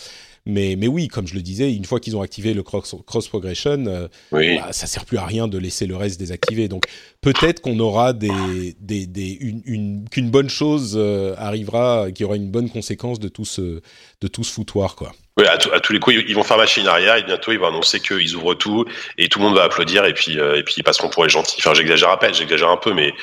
[0.49, 3.27] Mais, mais oui, comme je le disais, une fois qu'ils ont activé le cross, cross
[3.27, 6.67] progression, euh, bah, ça sert plus à rien de laisser le reste désactivé.
[6.67, 6.85] Donc
[7.21, 12.35] peut-être qu'on aura des, des, des une, qu'une bonne chose euh, arrivera, qu'il y aura
[12.35, 13.81] une bonne conséquence de tout ce,
[14.21, 15.11] de tout ce foutoir, quoi.
[15.37, 18.01] Oui, à, tous les coups, ils vont faire machine arrière et bientôt ils vont annoncer
[18.01, 18.83] qu'ils ouvrent tout
[19.17, 21.29] et tout le monde va applaudir et puis euh, et puis ils passeront pour les
[21.29, 21.55] gentils.
[21.59, 23.13] Enfin, j'exagère à peine, j'exagère un peu, mais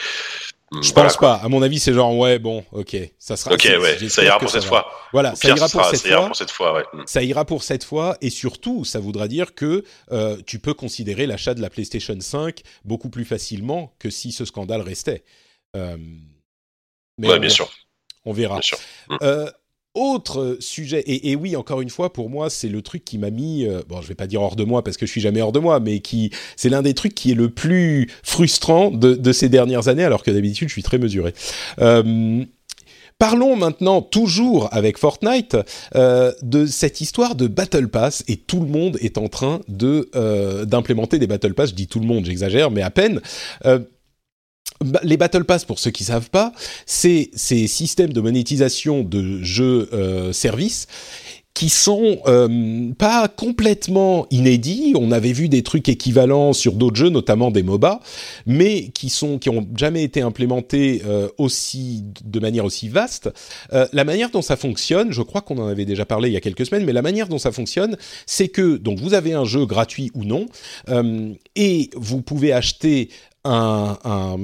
[0.73, 1.35] je pense pas.
[1.35, 3.55] À mon avis, c'est genre ouais, bon, ok, ça sera.
[3.55, 4.91] Ok, ouais, ça ira pour cette fois.
[5.13, 5.85] Voilà, ça, ira, pour
[6.35, 6.75] cette fois.
[6.75, 6.85] Ouais.
[6.93, 7.03] Mm.
[7.07, 11.27] Ça ira pour cette fois, et surtout, ça voudra dire que euh, tu peux considérer
[11.27, 15.23] l'achat de la PlayStation 5 beaucoup plus facilement que si ce scandale restait.
[15.77, 15.97] Euh,
[17.19, 17.71] mais ouais, bien sûr.
[18.25, 18.57] On verra.
[18.57, 18.79] Bien sûr.
[19.09, 19.17] Mm.
[19.23, 19.51] Euh,
[19.97, 23.67] autre sujet, et, oui, encore une fois, pour moi, c'est le truc qui m'a mis,
[23.67, 25.53] euh, bon, je vais pas dire hors de moi parce que je suis jamais hors
[25.53, 29.49] de moi, mais qui, c'est l'un des trucs qui est le plus frustrant de, ces
[29.49, 31.33] dernières années, alors que d'habitude, je suis très mesuré.
[31.81, 32.45] Euh,
[33.19, 35.57] parlons maintenant, toujours avec Fortnite,
[35.95, 40.11] euh, de cette histoire de Battle Pass, et tout le monde est en train de
[40.65, 41.71] d'implémenter des Battle Pass.
[41.71, 43.21] Je dis tout le monde, j'exagère, mais à peine
[45.03, 46.53] les Battle Pass, pour ceux qui savent pas,
[46.85, 50.87] c'est ces systèmes de monétisation de jeux euh, services
[51.57, 54.93] qui sont euh, pas complètement inédits.
[54.95, 58.01] On avait vu des trucs équivalents sur d'autres jeux, notamment des MOBA,
[58.45, 63.31] mais qui sont qui ont jamais été implémentés euh, aussi de manière aussi vaste.
[63.73, 66.37] Euh, la manière dont ça fonctionne, je crois qu'on en avait déjà parlé il y
[66.37, 69.47] a quelques semaines, mais la manière dont ça fonctionne, c'est que donc vous avez un
[69.47, 70.47] jeu gratuit ou non,
[71.55, 73.09] et vous pouvez acheter
[73.47, 74.37] un,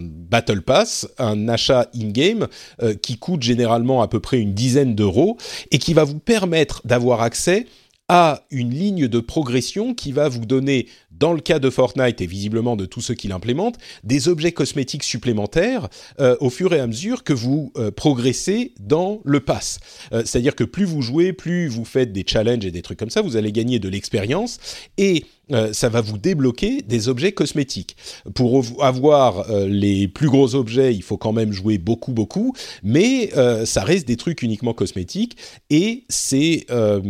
[0.00, 2.46] Battle Pass, un achat in-game
[2.82, 5.36] euh, qui coûte généralement à peu près une dizaine d'euros
[5.70, 7.66] et qui va vous permettre d'avoir accès
[8.08, 12.26] à une ligne de progression qui va vous donner, dans le cas de Fortnite et
[12.26, 16.88] visiblement de tous ceux qui l'implémentent, des objets cosmétiques supplémentaires euh, au fur et à
[16.88, 19.78] mesure que vous euh, progressez dans le pass.
[20.10, 23.22] C'est-à-dire que plus vous jouez, plus vous faites des challenges et des trucs comme ça,
[23.22, 24.58] vous allez gagner de l'expérience
[24.98, 27.96] et euh, ça va vous débloquer des objets cosmétiques.
[28.34, 33.30] Pour avoir euh, les plus gros objets, il faut quand même jouer beaucoup, beaucoup, mais
[33.36, 35.36] euh, ça reste des trucs uniquement cosmétiques
[35.70, 37.00] et c'est un,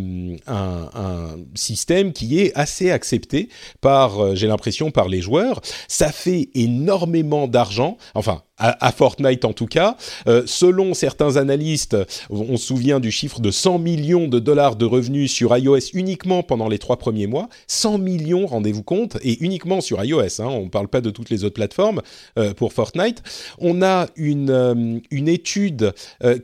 [0.47, 3.49] un, système qui est assez accepté
[3.81, 5.61] par j'ai l'impression, par les joueurs.
[5.89, 7.97] Ça fait énormément d'argent.
[8.15, 9.97] Enfin, à, Fortnite en tout cas.
[10.29, 11.97] Euh, selon certains analystes,
[12.29, 16.43] on se souvient du chiffre de 100 millions de dollars de revenus sur iOS uniquement
[16.43, 17.49] pendant les trois premiers mois.
[17.67, 20.41] 100 millions, rendez-vous compte, et uniquement sur iOS.
[20.41, 22.03] Hein, on ne parle pas de toutes les autres plateformes
[22.39, 23.23] euh, pour Fortnite.
[23.59, 25.93] On a une, euh, une étude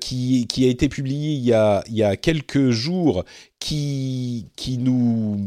[0.01, 3.25] qui, qui a été publiée il y a, il y a quelques jours
[3.59, 5.39] qui, qui nous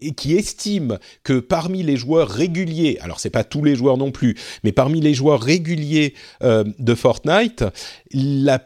[0.00, 4.10] et qui estime que parmi les joueurs réguliers, alors c'est pas tous les joueurs non
[4.10, 7.64] plus, mais parmi les joueurs réguliers euh, de Fortnite,
[8.12, 8.60] la,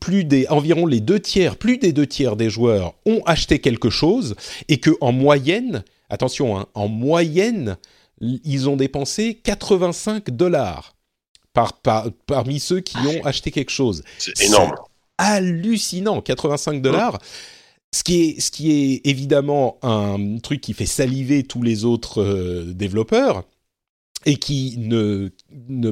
[0.00, 3.90] plus des environ les deux tiers, plus des deux tiers des joueurs ont acheté quelque
[3.90, 4.34] chose
[4.68, 7.76] et que en moyenne, attention, hein, en moyenne,
[8.20, 10.94] ils ont dépensé 85 dollars
[11.52, 11.72] par,
[12.26, 14.02] parmi ceux qui ont acheté quelque chose.
[14.18, 14.72] C'est énorme.
[15.18, 17.18] Hallucinant, 85 dollars.
[17.92, 23.44] Ce qui, est, évidemment un truc qui fait saliver tous les autres euh, développeurs
[24.26, 25.30] et qui ne,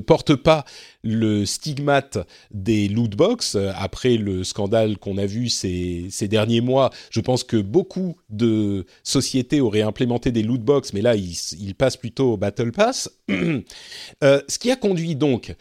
[0.01, 0.65] porte pas
[1.03, 2.19] le stigmate
[2.51, 3.57] des lootbox.
[3.77, 9.61] Après le scandale qu'on a vu ces, derniers mois, je pense que beaucoup de sociétés
[9.61, 13.11] auraient implémenté des lootbox, mais là, ils, passent plutôt au Battle Pass.
[13.31, 15.55] euh, ce qui a conduit donc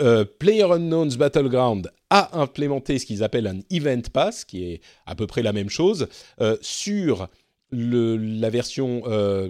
[0.00, 5.14] euh, Player Unknown's Battleground a implémenté ce qu'ils appellent un Event Pass, qui est à
[5.14, 6.08] peu près la même chose,
[6.42, 7.28] euh, sur
[7.70, 9.48] le, la version euh,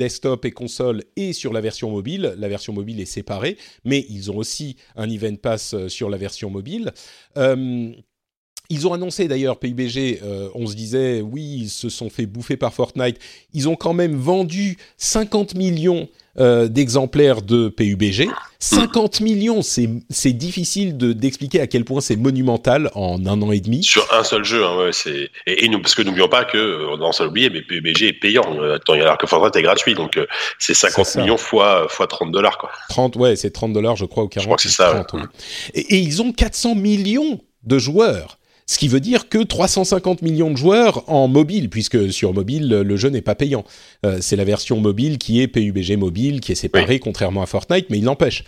[0.00, 2.34] desktop et console et sur la version mobile.
[2.38, 6.48] La version mobile est séparée, mais ils ont aussi un Event Pass sur la version
[6.48, 6.92] mobile.
[8.72, 10.20] Ils ont annoncé d'ailleurs, PUBG,
[10.54, 13.18] on se disait, oui, ils se sont fait bouffer par Fortnite.
[13.52, 16.08] Ils ont quand même vendu 50 millions
[16.40, 18.26] euh, d'exemplaires de PUBG.
[18.58, 23.84] 50 millions, c'est difficile d'expliquer à quel point c'est monumental en un an et demi.
[23.84, 26.96] Sur un seul jeu, hein, ouais, c'est et, nous, parce que n'oublions pas que euh,
[26.98, 28.46] on s'est oublié, mais PUBG est payant.
[28.62, 30.18] Euh, alors que Fortnite est gratuit, donc
[30.58, 32.70] c'est 50 millions fois fois 30 dollars quoi.
[32.88, 34.42] 30, ouais, c'est 30 dollars, je crois, ou 40.
[34.42, 35.04] Je crois que c'est ça.
[35.74, 38.38] et, et ils ont 400 millions de joueurs.
[38.72, 42.96] Ce qui veut dire que 350 millions de joueurs en mobile, puisque sur mobile, le
[42.96, 43.64] jeu n'est pas payant.
[44.06, 47.90] Euh, c'est la version mobile qui est PUBG mobile, qui est séparée, contrairement à Fortnite,
[47.90, 48.44] mais il n'empêche.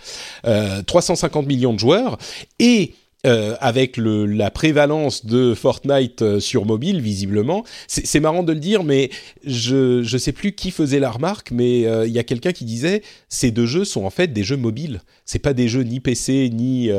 [0.47, 2.17] Euh, 350 millions de joueurs
[2.57, 7.63] et euh, avec le, la prévalence de Fortnite euh, sur mobile, visiblement.
[7.87, 9.09] C'est marrant de le dire, mais
[9.43, 12.65] je ne sais plus qui faisait la remarque, mais euh, il y a quelqu'un qui
[12.65, 15.01] disait ces deux jeux sont en fait des jeux mobiles.
[15.25, 16.91] C'est pas des jeux ni PC ni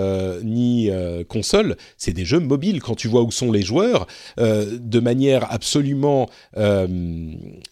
[0.42, 0.90] ni
[1.28, 2.80] console, c'est des jeux mobiles.
[2.80, 4.06] Quand tu vois où sont les joueurs,
[4.38, 6.28] de manière absolument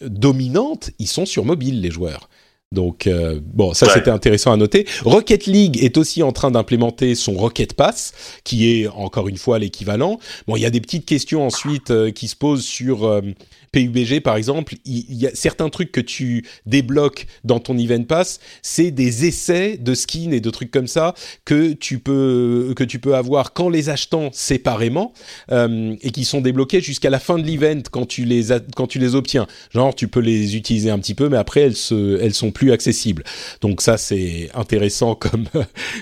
[0.01, 2.29] dominante, ils sont sur mobile les joueurs.
[2.75, 4.87] Donc euh, bon, ça c'était intéressant à noter.
[5.05, 8.13] Rocket League est aussi en train d'implémenter son Rocket Pass,
[8.45, 10.19] qui est encore une fois l'équivalent.
[10.47, 13.23] Bon, il y a des petites questions ensuite euh, qui se posent sur euh,
[13.75, 18.39] PUBG par exemple, il, y a certains trucs que tu débloques dans ton Event Pass,
[18.63, 23.01] c'est des essais de skins et de trucs comme ça que tu peux que tu
[23.01, 25.13] peux avoir quand les achetant séparément
[25.51, 28.45] euh, et qui sont débloqués jusqu'à la fin de l'event quand tu les
[28.77, 29.49] quand tu les obtiens.
[29.73, 32.71] Genre tu peux les utiliser un petit peu, mais après elles se elles sont plus
[32.71, 33.25] accessibles.
[33.61, 35.47] Donc ça c'est intéressant comme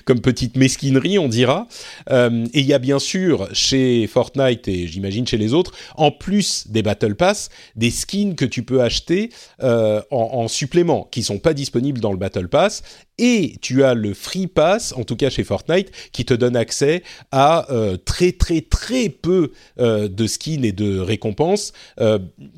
[0.04, 1.68] comme petite mesquinerie on dira.
[2.10, 6.10] Euh, et il y a bien sûr chez Fortnite et j'imagine chez les autres, en
[6.10, 9.30] plus des Battle Pass, des skins que tu peux acheter
[9.62, 12.82] euh, en, supplément, qui sont pas disponibles dans le Battle Pass.
[13.18, 17.02] Et tu as le Free Pass, en tout cas chez Fortnite, qui te donne accès
[17.30, 21.72] à euh, très très très peu euh, de skins et de récompenses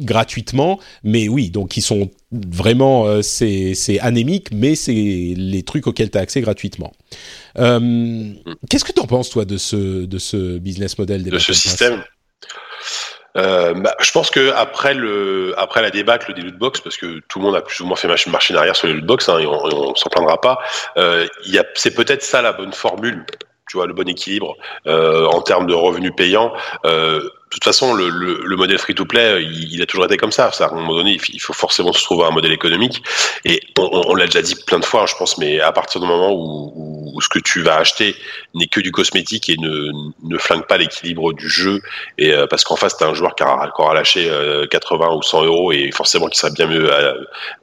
[0.00, 0.80] gratuitement.
[1.02, 6.22] Mais oui, donc ils sont vraiment c'est anémique, mais c'est les trucs auxquels tu as
[6.22, 6.92] accès gratuitement.
[7.56, 12.02] Qu'est-ce que tu en penses toi de ce de ce business model de ce système?
[13.36, 17.38] Euh, bah, je pense que après le après la débâcle des lootbox, parce que tout
[17.38, 19.64] le monde a plus ou moins fait machine arrière sur les lootbox, hein, et on,
[19.64, 20.58] on s'en plaindra pas.
[20.96, 21.26] Euh,
[21.74, 23.26] c'est peut-être ça la bonne formule,
[23.68, 26.52] tu vois, le bon équilibre euh, en termes de revenus payants.
[27.54, 30.50] Euh, toute façon, le, le, le modèle free-to-play, il, il, a toujours été comme ça.
[30.58, 33.02] À un moment donné, il faut forcément se trouver un modèle économique.
[33.44, 36.32] Et on, l'a déjà dit plein de fois, je pense, mais à partir du moment
[36.32, 38.16] où, ce que tu vas acheter
[38.54, 39.90] n'est que du cosmétique et ne,
[40.24, 41.80] ne flingue pas l'équilibre du jeu,
[42.18, 44.28] et euh, parce qu'en face, tu as un joueur qui a encore lâché
[44.70, 47.14] 80 euh, ou 100 euros et forcément qui sera bien mieux, euh,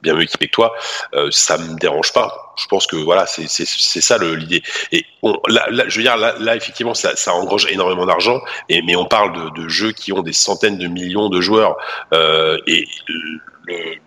[0.02, 0.74] bien mieux équipé que toi,
[1.30, 2.54] ça me dérange pas.
[2.56, 4.62] Je pense que voilà, c'est ça l'idée.
[4.90, 5.04] Et
[5.48, 9.62] là, je veux dire, là, effectivement, ça, ça engrange énormément d'argent, mais on parle de,
[9.62, 11.76] de jeux qui ont des centaines de millions de joueurs
[12.12, 12.86] euh, et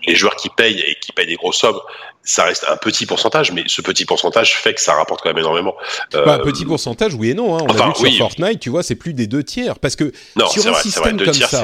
[0.06, 1.80] les joueurs qui payent et qui payent des grosses sommes,
[2.24, 5.38] ça reste un petit pourcentage, mais ce petit pourcentage fait que ça rapporte quand même
[5.38, 5.76] énormément.
[6.14, 7.56] Euh, bah, petit pourcentage, oui et non.
[7.58, 7.66] Hein.
[7.70, 9.80] On a vu que sur Fortnite, tu vois, c'est plus des deux tiers.
[9.80, 10.12] Parce que
[10.52, 11.64] sur un système comme ça,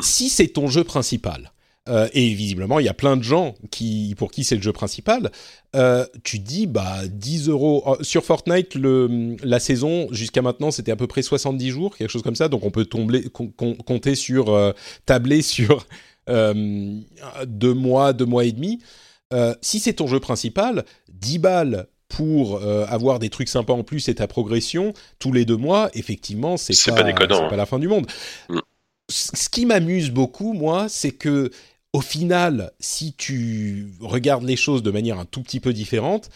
[0.00, 1.52] si c'est ton jeu principal,
[1.88, 4.72] euh, et visiblement, il y a plein de gens qui, pour qui c'est le jeu
[4.72, 5.30] principal.
[5.74, 7.82] Euh, tu dis, bah, 10 euros.
[7.86, 12.10] Oh, sur Fortnite, le, la saison, jusqu'à maintenant, c'était à peu près 70 jours, quelque
[12.10, 12.48] chose comme ça.
[12.48, 14.72] Donc, on peut tomber, compter sur, euh,
[15.06, 15.86] tabler sur
[16.28, 18.80] deux mois, deux mois et demi.
[19.62, 24.14] si c'est ton jeu principal, 10 balles pour avoir des trucs sympas en plus et
[24.14, 27.56] ta progression tous les deux mois, effectivement, c'est pas, pas, pas, hein.
[27.56, 28.06] la fin du monde.
[28.48, 28.58] Mm.
[29.10, 31.50] Ce qui m'amuse beaucoup, moi, c'est que
[31.92, 36.30] au final, si tu regardes les choses de manière un tout petit peu différente,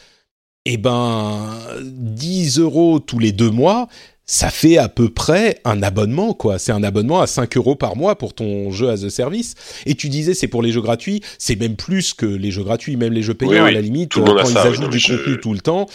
[0.66, 3.88] eh ben, 10 euros tous les deux mois,
[4.26, 6.58] ça fait à peu près un abonnement, quoi.
[6.58, 9.54] C'est un abonnement à 5 euros par mois pour ton jeu as a service.
[9.84, 11.20] Et tu disais, c'est pour les jeux gratuits.
[11.38, 14.24] C'est même plus que les jeux gratuits, même les jeux payants, à la limite, quand
[14.50, 15.86] ils ajoutent du contenu tout le temps.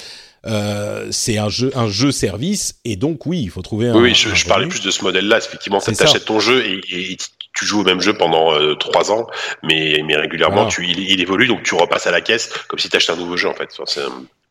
[0.46, 3.96] Euh, c'est un jeu, un jeu service, et donc oui, il faut trouver un.
[3.96, 5.38] Oui, je, parlais plus de ce modèle-là.
[5.38, 7.18] Effectivement, tu achètes ton jeu et, et,
[7.54, 9.28] tu joues au même jeu pendant euh, trois ans,
[9.64, 12.96] mais, mais régulièrement, tu, il, évolue, donc tu repasses à la caisse comme si tu
[12.96, 13.70] achetais un nouveau jeu, en fait.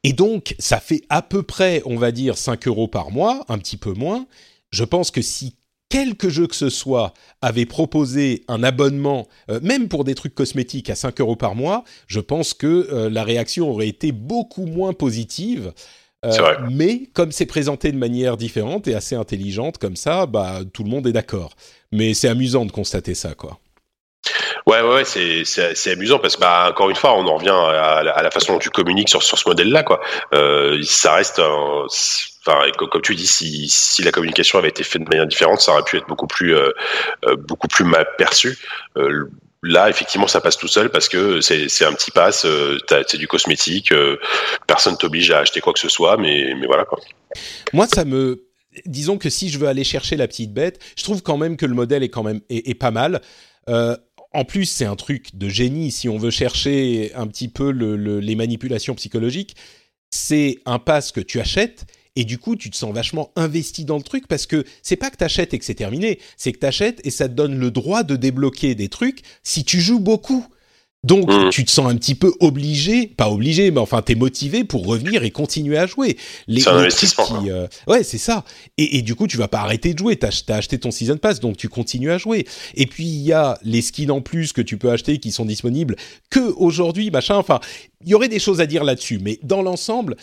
[0.05, 3.59] Et donc, ça fait à peu près, on va dire, 5 euros par mois, un
[3.59, 4.27] petit peu moins.
[4.71, 5.55] Je pense que si
[5.89, 10.91] quelque jeu que ce soit avait proposé un abonnement, euh, même pour des trucs cosmétiques,
[10.91, 14.93] à 5 euros par mois, je pense que euh, la réaction aurait été beaucoup moins
[14.93, 15.73] positive.
[16.71, 20.91] mais comme c'est présenté de manière différente et assez intelligente comme ça, bah tout le
[20.91, 21.55] monde est d'accord.
[21.93, 23.61] Mais c'est amusant de constater ça, quoi.
[24.67, 28.03] Ouais, ouais, c'est, c'est, amusant parce que, bah, encore une fois, on en revient à,
[28.03, 30.01] la façon dont tu communiques sur, sur ce modèle-là, quoi.
[30.35, 31.41] Euh, ça reste,
[32.77, 35.97] comme, tu dis, si, la communication avait été faite de manière différente, ça aurait pu
[35.97, 36.71] être beaucoup plus, euh,
[37.27, 38.59] euh, beaucoup plus mal perçu.
[39.63, 42.47] là, effectivement, ça passe tout seul parce que c'est, un petit pass,
[43.07, 43.93] c'est du cosmétique,
[44.67, 46.85] personne t'oblige à acheter quoi que ce soit, mais, voilà.
[47.73, 48.49] Moi, ça me,
[48.87, 51.67] disons que si je veux aller chercher la petite bête, je trouve quand même que
[51.67, 53.21] le modèle est quand même est, pas mal.
[53.69, 53.97] Euh,
[54.33, 58.35] en plus, c'est un truc de génie si on veut chercher un petit peu les
[58.35, 59.57] manipulations psychologiques.
[60.11, 63.97] C'est un pass que tu achètes et du coup, tu te sens vachement investi dans
[63.97, 66.59] le truc parce que c'est pas que tu achètes et que c'est terminé, c'est que
[66.59, 70.01] tu achètes et ça te donne le droit de débloquer des trucs si tu joues
[70.01, 70.47] beaucoup.
[71.05, 71.51] Donc, mmh.
[71.51, 75.23] tu te sens un petit peu obligé, pas obligé, mais enfin, t'es motivé pour revenir
[75.23, 76.17] et continuer à jouer.
[76.49, 77.45] C'est un investissement.
[77.47, 78.45] Euh, ouais, c'est ça.
[78.79, 80.17] Et, du coup, tu vas pas arrêter de jouer.
[80.17, 82.47] T'as as acheté ton season pass, donc tu continues à jouer.
[82.75, 85.45] Et puis, il y a les skins en plus que tu peux acheter qui sont
[85.45, 85.95] disponibles
[86.31, 87.37] que aujourd'hui, machin.
[87.37, 87.61] Enfin,
[88.05, 90.17] il y aurait des choses à dire là-dessus, mais dans l'ensemble,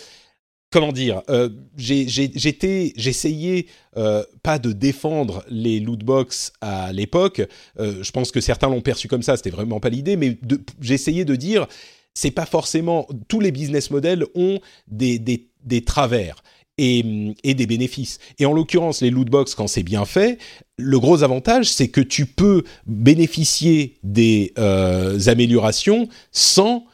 [0.71, 7.41] comment dire, euh, j'étais, j'essayais euh, pas de défendre les loot box à l'époque.
[7.79, 9.37] Euh, je pense que certains l'ont perçu comme ça.
[9.37, 10.37] C'était vraiment pas l'idée, mais
[10.81, 11.67] j'essayais de dire,
[12.13, 16.43] c'est pas forcément tous les business models ont des, des, des travers.
[16.77, 17.05] Et,
[17.45, 18.19] et, des bénéfices.
[18.37, 20.39] Et en l'occurrence, les loot box, quand c'est bien fait,
[20.77, 26.85] le gros avantage, c'est que tu peux bénéficier des améliorations sans,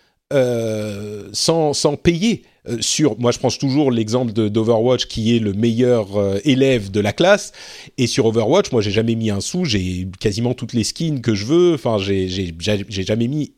[1.33, 2.43] sans, sans payer.
[2.67, 6.99] Euh, sur, moi je prends toujours l'exemple d'Overwatch qui est le meilleur euh, élève de
[6.99, 7.53] la classe,
[7.97, 11.33] et sur Overwatch, moi j'ai jamais mis un sou, j'ai quasiment toutes les skins que
[11.33, 12.53] je veux, enfin j'ai
[12.89, 13.55] jamais mis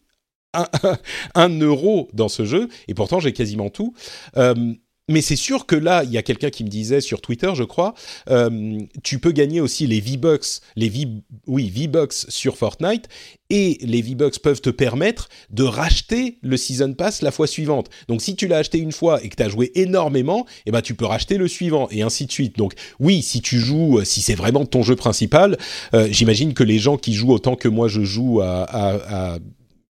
[0.54, 0.68] un,
[1.36, 3.94] un, euro dans ce jeu, et pourtant j'ai quasiment tout.
[4.38, 4.74] Euh,
[5.10, 7.63] mais c'est sûr que là, il y a quelqu'un qui me disait sur Twitter, je
[7.63, 7.94] crois,
[8.30, 11.08] euh, tu peux gagner aussi les V-Bucks, les v,
[11.48, 13.10] oui, V-Bucks sur Fortnite,
[13.50, 17.89] et les V-Bucks peuvent te permettre de racheter le Season Pass la fois suivante.
[18.08, 20.82] Donc si tu l'as acheté une fois et que tu as joué énormément, eh ben,
[20.82, 22.58] tu peux racheter le suivant, et ainsi de suite.
[22.58, 25.58] Donc oui, si tu joues, si c'est vraiment ton jeu principal,
[25.94, 29.39] euh, j'imagine que les gens qui jouent autant que moi je joue à, à, à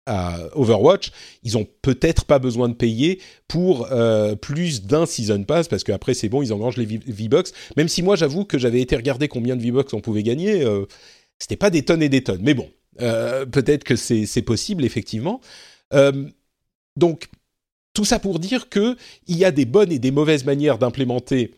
[0.05, 1.11] à Overwatch,
[1.43, 6.13] ils ont peut-être pas besoin de payer pour euh, plus d'un season pass parce qu'après
[6.13, 7.49] c'est bon, ils engrangent les V-Bucks.
[7.77, 10.85] Même si moi j'avoue que j'avais été regarder combien de V-Bucks on pouvait gagner, euh,
[11.39, 12.41] c'était pas des tonnes et des tonnes.
[12.43, 12.69] Mais bon,
[13.01, 15.39] euh, peut-être que c'est possible effectivement.
[16.95, 17.29] donc
[17.93, 21.51] tout ça pour dire que il y a des bonnes et des mauvaises manières d'implémenter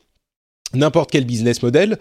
[0.73, 1.97] n'importe quel business model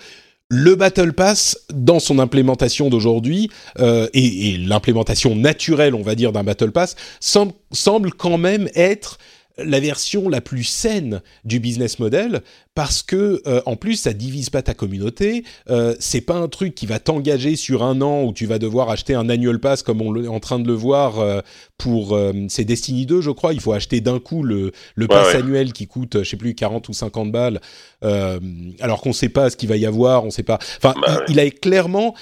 [0.50, 6.44] le Battle Pass, dans son implémentation d'aujourd'hui, euh, et, l'implémentation naturelle, on va dire, d'un
[6.44, 9.18] Battle Pass, semble, quand même être
[9.56, 12.42] la version la plus saine du business model
[12.74, 16.74] parce que euh, en plus ça divise pas ta communauté euh, c'est pas un truc
[16.74, 20.02] qui va t'engager sur un an où tu vas devoir acheter un annual pass comme
[20.02, 21.40] on est en train de le voir euh,
[21.78, 23.52] pour c'est Destiny 2 je crois.
[23.52, 26.88] Il faut acheter d'un coup le, le pass annuel qui coûte je sais plus 40
[26.88, 27.60] ou 50 balles
[28.02, 30.58] alors qu'on sait pas ce qu'il va y avoir on sait pas.
[30.78, 32.14] Enfin bah il, il a clairement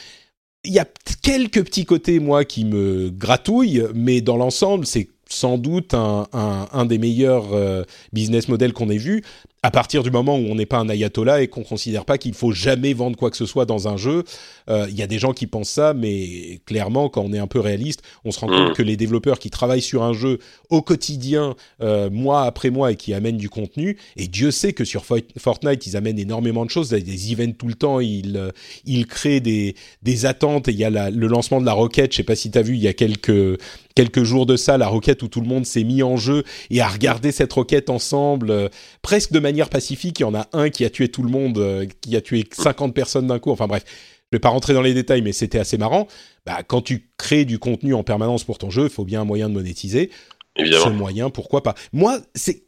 [0.65, 0.87] il y a
[1.23, 6.99] quelques petits côtés moi qui me gratouillent mais dans l'ensemble c'est sans doute un, des
[6.99, 9.23] meilleurs euh, business models qu'on ait vu.
[9.65, 12.35] À partir du moment où on n'est pas un ayatollah et qu'on considère pas qu'il
[12.35, 14.25] faut jamais vendre quoi que ce soit dans un jeu,
[14.69, 17.47] euh, il y a des gens qui pensent ça, mais clairement, quand on est un
[17.47, 18.75] peu réaliste, on se rend compte mm.
[18.75, 22.97] que les développeurs qui travaillent sur un jeu au quotidien, euh, mois après mois, et
[22.97, 25.05] qui amènent du contenu, et Dieu sait que sur
[25.39, 28.51] Fortnite, ils amènent énormément de choses, des events tout le temps, ils, euh,
[28.85, 32.17] ils créent des, des attentes, et il y a le lancement de la roquette, je
[32.17, 33.59] sais pas si tu as vu, il y a quelques
[33.95, 36.81] quelques jours de ça, la roquette où tout le monde s'est mis en jeu et
[36.81, 38.69] a regardé cette roquette ensemble, euh,
[39.03, 40.21] presque de manière pacifique.
[40.21, 42.45] Il y en a un qui a tué tout le monde, euh, qui a tué
[42.51, 43.51] 50 personnes d'un coup.
[43.51, 46.09] Enfin bref, je vais pas rentrer dans les détails, mais c'était assez marrant.
[46.47, 49.25] Bah, quand tu crées du contenu en permanence pour ton jeu, il faut bien un
[49.25, 50.11] moyen de monétiser.
[50.57, 50.85] Évidemment.
[50.85, 51.75] Ce moyen, pourquoi pas?
[51.93, 52.65] Moi, c'est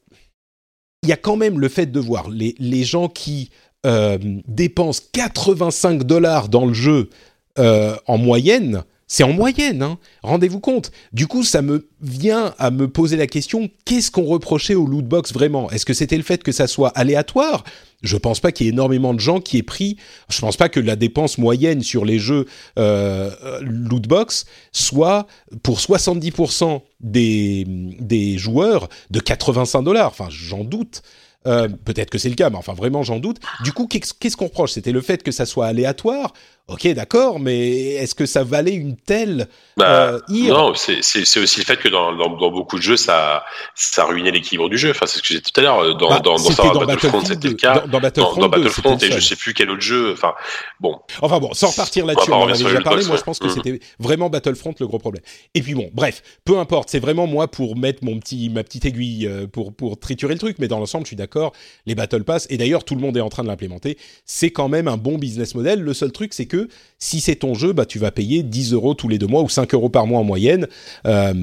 [1.02, 3.50] il y a quand même le fait de voir les, les gens qui
[3.84, 4.16] euh,
[4.48, 7.10] dépensent 85 dollars dans le jeu
[7.56, 9.98] en moyenne c'est en moyenne, hein.
[10.22, 10.90] rendez-vous compte.
[11.12, 15.32] Du coup, ça me vient à me poser la question qu'est-ce qu'on reprochait au lootbox
[15.32, 15.70] vraiment?
[15.70, 17.64] Est-ce que c'était le fait que ça soit aléatoire?
[18.02, 19.96] Je pense pas qu'il y ait énormément de gens qui aient pris.
[20.28, 22.46] Je pense pas que la dépense moyenne sur les jeux
[22.78, 23.30] euh,
[23.62, 25.26] lootbox soit
[25.62, 30.08] pour 70% des, des joueurs de 85 dollars.
[30.08, 31.02] Enfin, j'en doute.
[31.46, 33.38] Euh, peut-être que c'est le cas, mais enfin vraiment j'en doute.
[33.64, 34.72] Du coup, qu'est-ce qu'on reproche?
[34.72, 36.32] C'était le fait que ça soit aléatoire
[36.66, 41.00] Ok, d'accord, mais est-ce que ça valait une telle bah, euh, Non, c'est
[41.38, 43.44] aussi le fait que dans, dans, dans, beaucoup de jeux, ça,
[43.74, 44.88] ça ruinait l'équilibre du jeu.
[44.88, 45.94] Enfin, c'est ce que j'ai dit tout à l'heure.
[45.98, 47.80] Dans, bah, dans, dans, dans Battlefront, c'était le cas.
[47.86, 50.14] Dans, Battlefront, et je sais plus quel autre jeu.
[50.14, 50.32] Enfin,
[50.80, 50.98] bon.
[51.20, 53.04] Enfin bon, sans repartir là-dessus, on, en a déjà parlé.
[53.04, 53.50] Moi, je pense que mm.
[53.50, 55.22] c'était vraiment Battlefront le gros problème.
[55.52, 56.88] Et puis bon, bref, peu importe.
[56.88, 60.40] C'est vraiment moi pour mettre mon petit, ma petite aiguille euh, pour, pour triturer le
[60.40, 60.56] truc.
[60.58, 61.52] Mais dans l'ensemble, je suis d'accord.
[61.84, 63.98] Les Battle Pass, et d'ailleurs, tout le monde est en train de l'implémenter.
[64.24, 65.82] C'est quand même un bon business model.
[65.82, 66.53] Le seul truc, c'est que
[66.98, 69.48] si c'est ton jeu, bah, tu vas payer 10 euros tous les deux mois ou
[69.48, 70.68] 5 euros par mois en moyenne.
[71.06, 71.34] Euh,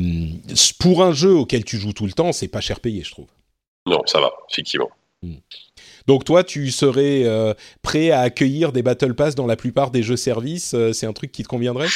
[0.80, 3.28] pour un jeu auquel tu joues tout le temps, c'est pas cher payé, je trouve.
[3.86, 4.90] Non, ça va, effectivement.
[5.24, 5.36] Hmm.
[6.08, 10.04] Donc toi, tu serais euh, prêt à accueillir des Battle Pass dans la plupart des
[10.04, 11.88] jeux services euh, C'est un truc qui te conviendrait?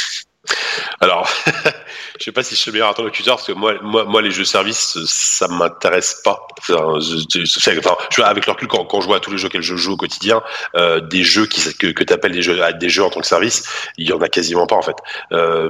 [1.02, 1.30] Alors,
[2.20, 4.32] je sais pas si je suis le meilleur interlocuteur parce que moi, moi, moi, les
[4.32, 6.48] jeux services, ça m'intéresse pas.
[6.60, 9.76] Enfin, je, je, avec le recul, quand, quand je vois tous les jeux que je
[9.76, 10.42] joue au quotidien,
[10.76, 13.28] euh, des jeux qui, que, que tu appelles des jeux, des jeux en tant que
[13.28, 13.64] service,
[13.98, 14.96] il y en a quasiment pas en fait.
[15.32, 15.70] Euh,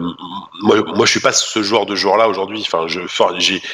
[0.61, 2.61] moi, moi, je suis pas ce joueur de joueur là aujourd'hui.
[2.61, 3.01] Enfin, je,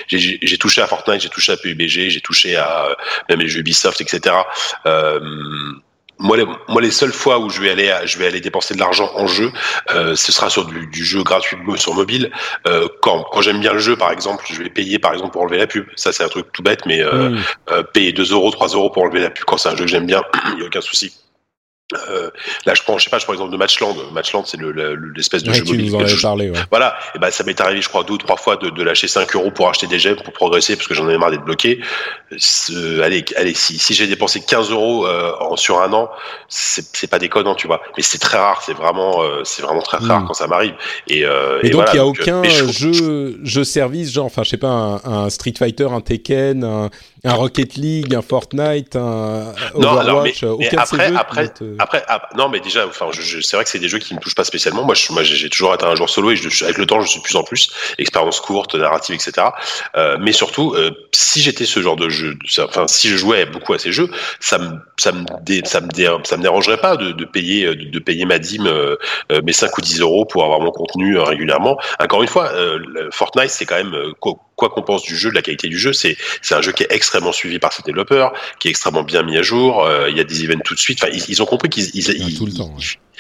[0.07, 2.95] j'ai touché à Fortnite, j'ai touché à PUBG, j'ai touché à
[3.29, 4.35] même les jeux Ubisoft, etc.
[4.85, 5.19] Euh,
[6.21, 8.79] moi les, moi, les seules fois où je vais aller, je vais aller dépenser de
[8.79, 9.51] l'argent en jeu,
[9.93, 12.31] euh, ce sera sur du, du, jeu gratuit sur mobile.
[12.67, 15.41] Euh, quand quand j'aime bien le jeu, par exemple, je vais payer par exemple pour
[15.41, 15.85] enlever la pub.
[15.95, 17.39] Ça, c'est un truc tout bête, mais euh, mmh.
[17.71, 19.91] euh payer 2 euros, 3 euros pour enlever la pub quand c'est un jeu que
[19.91, 21.13] j'aime bien, il n'y a aucun souci.
[22.09, 22.29] Euh,
[22.65, 23.95] là, je prends, je sais pas, je prends l'exemple de Matchland.
[24.11, 24.59] Matchland, c'est
[25.15, 25.91] l'espèce de jeu mobile.
[26.21, 26.97] parlé, Voilà.
[27.15, 29.35] Et ben, ça m'est arrivé, je crois, deux ou trois fois de, de lâcher 5
[29.35, 31.81] euros pour acheter des gemmes pour progresser parce que j'en avais marre d'être bloqué.
[33.01, 36.09] allez, allez, si, si j'ai dépensé 15 euros euh, sur un an,
[36.47, 37.81] c'est pas déconnant, tu vois.
[37.97, 40.27] Mais c'est très rare, c'est vraiment, euh, c'est vraiment très rare hmm.
[40.27, 40.73] quand ça m'arrive.
[41.07, 44.57] Et, euh, et, donc, il y a aucun jeu, jeu service, genre, enfin, je sais
[44.57, 46.89] pas, un, un, Street Fighter, un Tekken, un,
[47.23, 52.49] un Rocket League, un Fortnite, un Overwatch, non, mais, mais après, après, après, ah, non,
[52.49, 54.83] mais déjà, enfin, je, c'est vrai que c'est des jeux qui me touchent pas spécialement.
[54.83, 57.07] Moi, je, moi, j'ai toujours été un joueur solo et je, avec le temps, je
[57.07, 59.47] suis de plus en plus expérience courte, narrative, etc.
[59.95, 63.73] Euh, mais surtout, euh, si j'étais ce genre de jeu, enfin, si je jouais beaucoup
[63.73, 64.09] à ces jeux,
[64.39, 65.25] ça me, ça me,
[65.65, 68.95] ça me, ça me dérangerait pas de, de payer, de, de, payer ma dîme, euh,
[69.31, 71.77] euh mes 5 ou 10 euros pour avoir mon contenu euh, régulièrement.
[71.99, 72.51] Encore une fois,
[73.11, 73.95] Fortnite, c'est quand même
[74.61, 76.83] quoi qu'on pense du jeu, de la qualité du jeu, c'est c'est un jeu qui
[76.83, 79.87] est extrêmement suivi par ses développeurs, qui est extrêmement bien mis à jour.
[80.07, 80.99] il y a des events tout de suite.
[81.01, 82.75] Enfin, ils, ils ont compris qu'ils ils, tout le temps,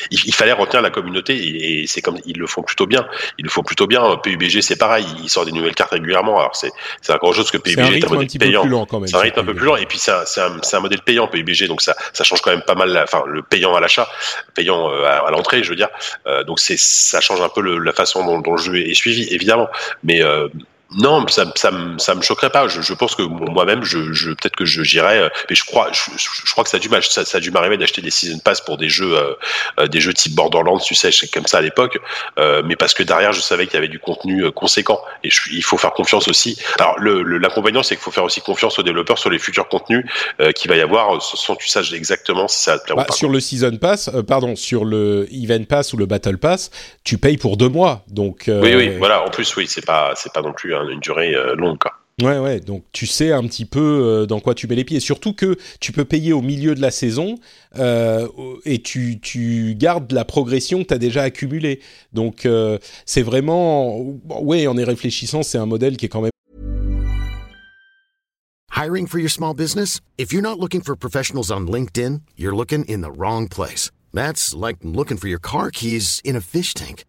[0.09, 3.07] il, fallait retenir la communauté et, c'est comme ils le font plutôt bien.
[3.37, 4.17] Ils le font plutôt bien.
[4.17, 6.39] PUBG c'est pareil, ils sortent des nouvelles cartes régulièrement.
[6.39, 6.71] Alors c'est
[7.01, 8.87] c'est encore chose que PUBG est un modèle payant.
[9.05, 11.27] C'est un rythme un peu plus lent et puis c'est un, un, un, modèle payant
[11.27, 12.97] PUBG donc ça ça change quand même pas mal.
[12.97, 14.09] enfin le payant à l'achat,
[14.55, 15.89] payant euh, à, l'entrée, je veux dire.
[16.27, 18.93] Euh, donc c'est ça change un peu le, la façon dont, dont, le jeu est
[18.93, 19.67] suivi évidemment.
[20.03, 20.47] Mais euh,
[20.93, 22.67] non, ça, ça, ça me choquerait pas.
[22.67, 25.89] Je, je pense que moi-même, je, je peut-être que je j'irais, euh, mais je crois,
[25.93, 28.39] je, je, crois que ça a dû, ça, ça a dû m'arriver d'acheter des season
[28.39, 29.33] pass pour des jeux, euh,
[29.79, 31.97] euh, des jeux type Borderlands, tu sais, comme ça à l'époque.
[32.39, 34.99] Euh, mais parce que derrière, je savais qu'il y avait du contenu conséquent.
[35.23, 36.59] Et il faut faire confiance aussi.
[36.77, 40.05] Alors, le, l'inconvénient, c'est qu'il faut faire aussi confiance aux développeurs sur les futurs contenus
[40.55, 43.05] qu'il va y avoir, sans tu saches exactement si ça va te plaire bah, ou
[43.05, 43.13] pas.
[43.13, 46.69] Sur le season pass, pardon, sur le event pass ou le battle pass,
[47.03, 48.03] tu payes pour deux mois.
[48.07, 48.43] Donc.
[48.47, 49.23] Oui, oui, voilà.
[49.23, 51.77] En plus, oui, c'est pas, c'est pas non plus une durée longue.
[51.77, 51.91] Quoi.
[52.21, 54.99] Ouais, ouais, donc tu sais un petit peu euh, dans quoi tu mets les pieds.
[54.99, 57.35] Surtout que tu peux payer au milieu de la saison
[57.77, 58.27] euh,
[58.63, 61.79] et tu, tu, gardes la progression que tu as déjà accumulée.
[62.13, 63.99] Donc euh, c'est vraiment...
[64.41, 66.31] Ouais, en y réfléchissant, c'est un modèle qui est quand même
[68.75, 69.99] Hiring for your small business?
[70.17, 73.91] If you're not looking for professionals on LinkedIn, you're looking in the wrong place.
[74.13, 77.05] That's like looking for your car keys in a fish tank.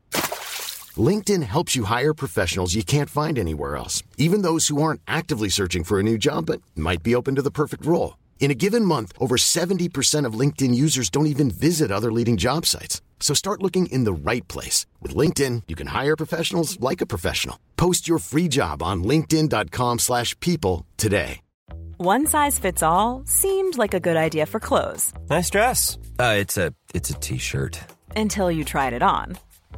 [0.98, 5.48] LinkedIn helps you hire professionals you can't find anywhere else, even those who aren't actively
[5.48, 8.18] searching for a new job but might be open to the perfect role.
[8.40, 12.66] In a given month, over 70% of LinkedIn users don't even visit other leading job
[12.66, 13.00] sites.
[13.20, 14.84] So start looking in the right place.
[15.00, 17.58] With LinkedIn, you can hire professionals like a professional.
[17.76, 21.40] Post your free job on linkedin.com slash people today.
[21.98, 25.12] One size fits all seemed like a good idea for clothes.
[25.30, 25.98] Nice dress.
[26.18, 27.78] Uh, it's a it's a t-shirt.
[28.16, 29.38] Until you tried it on.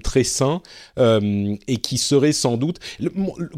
[0.00, 0.62] très sain
[0.98, 2.78] euh, et qui serait sans doute,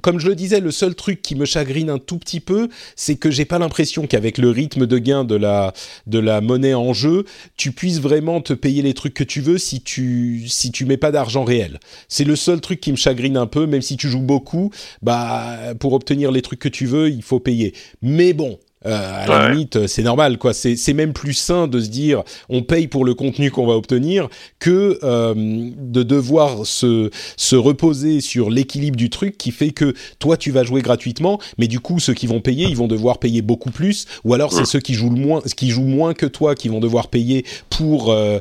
[0.03, 3.17] comme je le disais, le seul truc qui me chagrine un tout petit peu, c'est
[3.17, 5.73] que j'ai pas l'impression qu'avec le rythme de gain de la
[6.07, 7.25] de la monnaie en jeu,
[7.57, 10.97] tu puisses vraiment te payer les trucs que tu veux si tu si tu mets
[10.97, 11.79] pas d'argent réel.
[12.09, 14.71] C'est le seul truc qui me chagrine un peu, même si tu joues beaucoup,
[15.03, 17.75] bah pour obtenir les trucs que tu veux, il faut payer.
[18.03, 20.53] Mais bon, à la limite, c'est normal, quoi.
[20.53, 24.29] C'est même plus sain de se dire, on paye pour le contenu qu'on va obtenir,
[24.59, 30.37] que euh, de devoir se se reposer sur l'équilibre du truc qui fait que toi
[30.37, 33.43] tu vas jouer gratuitement, mais du coup ceux qui vont payer, ils vont devoir payer
[33.43, 36.55] beaucoup plus, ou alors c'est ceux qui jouent le moins, qui jouent moins que toi,
[36.55, 38.39] qui vont devoir payer pour euh,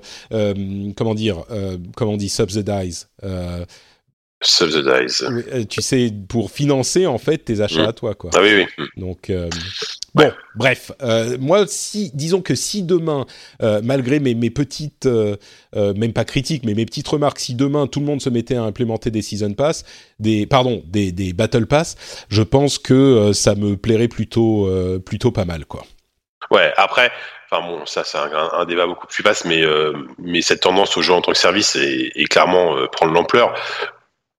[0.95, 1.43] comment dire,
[1.95, 3.07] comment on dit subsidize.
[4.43, 5.25] Subsidize.
[5.69, 8.31] tu sais, pour financer en fait tes achats à toi, quoi.
[8.35, 8.85] Ah oui, oui.
[8.97, 9.31] Donc,
[10.15, 13.25] Bon, bref, euh, moi, si, disons que si demain,
[13.63, 15.35] euh, malgré mes, mes petites, euh,
[15.73, 18.61] même pas critiques, mais mes petites remarques, si demain tout le monde se mettait à
[18.61, 19.85] implémenter des season pass,
[20.19, 21.95] des, pardon, des, des battle pass,
[22.29, 24.69] je pense que ça me plairait plutôt,
[25.03, 25.83] plutôt pas mal, quoi.
[26.51, 27.11] Ouais, après,
[27.49, 29.63] enfin bon, ça c'est un, un, débat beaucoup plus vaste, mais
[30.19, 33.55] mais cette tendance au jeu en tant que service est, est clairement prendre l'ampleur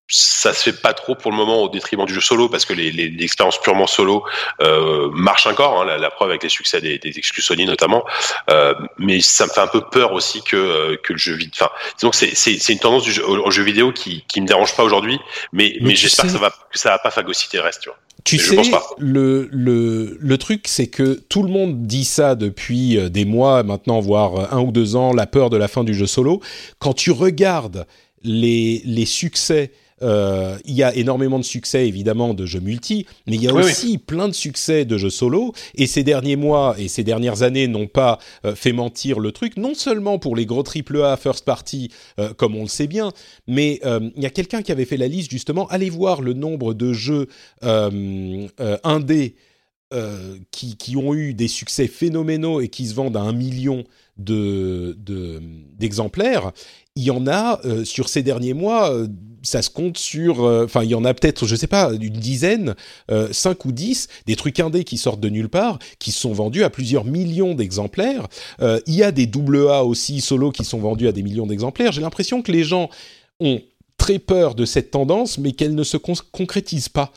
[0.08, 2.74] ça se fait pas trop pour le moment au détriment du jeu solo parce que
[2.74, 4.22] les, les, expériences purement solo
[4.60, 8.04] euh, marchent encore hein, la, la, preuve avec les succès des, des exclus Sony notamment.
[8.50, 11.52] Euh, mais ça me fait un peu peur aussi que euh, que le jeu vidéo
[11.54, 11.70] enfin
[12.02, 14.82] donc c'est c'est une tendance du jeu, au, jeu vidéo qui qui me dérange pas
[14.82, 15.18] aujourd'hui
[15.52, 17.98] mais mais, j'espère que ça va que ça va pas phagocyter le reste tu vois.
[18.24, 18.56] Tu sais,
[18.96, 23.62] le, le, le truc, c'est que tout le monde dit ça depuis euh, des mois
[23.62, 26.40] maintenant, voire un ou deux ans, la peur de la fin du jeu solo.
[26.78, 27.86] Quand tu regardes
[28.22, 29.72] les, les succès
[30.02, 33.54] euh, il y a énormément de succès évidemment de jeux multi, mais il y a
[33.54, 35.52] aussi plein de succès de jeux solo.
[35.74, 39.56] Et ces derniers mois et ces dernières années n'ont pas euh, fait mentir le truc,
[39.56, 43.12] non seulement pour les gros AAA first party, euh, comme on le sait bien,
[43.46, 45.66] mais il y a quelqu'un qui avait fait la liste justement.
[45.68, 47.28] Allez voir le nombre de jeux
[47.62, 49.36] indés.
[50.50, 53.84] qui, qui, ont eu des succès phénoménaux et qui se vendent à un million
[54.16, 54.96] de,
[55.78, 56.52] d'exemplaires,
[56.96, 59.08] il y en a euh, sur ces derniers mois, euh,
[59.42, 62.12] ça se compte sur, euh, enfin il y en a peut-être, je sais pas, une
[62.12, 62.74] dizaine,
[63.32, 66.70] cinq ou dix, des trucs indés qui sortent de nulle part, qui sont vendus à
[66.70, 68.28] plusieurs millions d'exemplaires.
[68.60, 71.92] il y a des double A aussi solo qui sont vendus à des millions d'exemplaires.
[71.92, 72.88] J'ai l'impression que les gens
[73.40, 73.60] ont
[73.98, 77.12] très peur de cette tendance, mais qu'elle ne se concrétise pas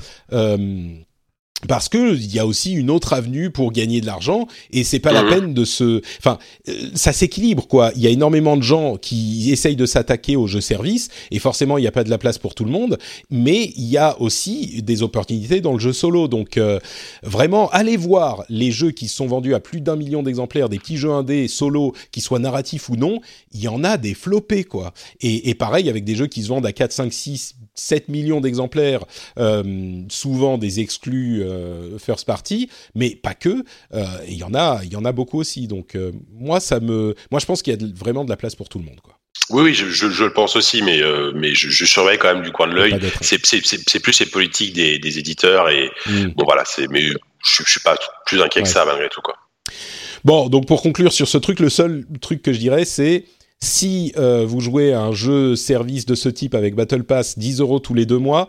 [1.68, 5.00] parce que il y a aussi une autre avenue pour gagner de l'argent et c'est
[5.00, 5.30] pas la mmh.
[5.30, 6.38] peine de se enfin
[6.70, 7.92] euh, ça s'équilibre quoi.
[7.96, 11.80] Il y a énormément de gens qui essayent de s'attaquer aux jeux services et forcément
[11.80, 13.00] il n'y a pas de la place pour tout le monde
[13.32, 16.28] mais il y a aussi des opportunités dans le jeu solo.
[16.28, 16.80] Donc euh,
[17.24, 20.98] vraiment allez voir les jeux qui sont vendus à plus d'un million d'exemplaires des petits
[20.98, 23.20] jeux indés solo qui soient narratifs ou non
[23.54, 24.94] il y en a des flopés quoi.
[25.22, 28.42] Et, et pareil avec des jeux qui se vendent à 4 5 6 7 millions
[28.42, 29.04] d'exemplaires
[29.40, 33.64] euh, souvent des exclus euh, first party, mais pas que.
[33.94, 35.68] Euh, il y en a, il y en a beaucoup aussi.
[35.68, 35.98] Donc
[36.32, 38.80] moi, ça me, moi, je pense qu'il y a vraiment de la place pour tout
[38.80, 39.14] le monde, quoi.
[39.52, 41.02] Oui, oui, je, je, je le pense aussi, mais
[41.34, 43.00] mais je, je, surveille quand même du coin de l'œil.
[43.22, 46.34] C'est plus ces politiques des, des éditeurs et mm.
[46.36, 49.36] bon voilà, c'est mais je, je suis pas plus inquiet que ça malgré tout quoi.
[50.26, 53.26] Bon, donc pour conclure sur ce truc, le seul truc que je dirais, c'est
[53.64, 57.80] si vous jouez à un jeu service de ce type avec Battle Pass, 10 euros
[57.80, 58.48] tous les deux mois,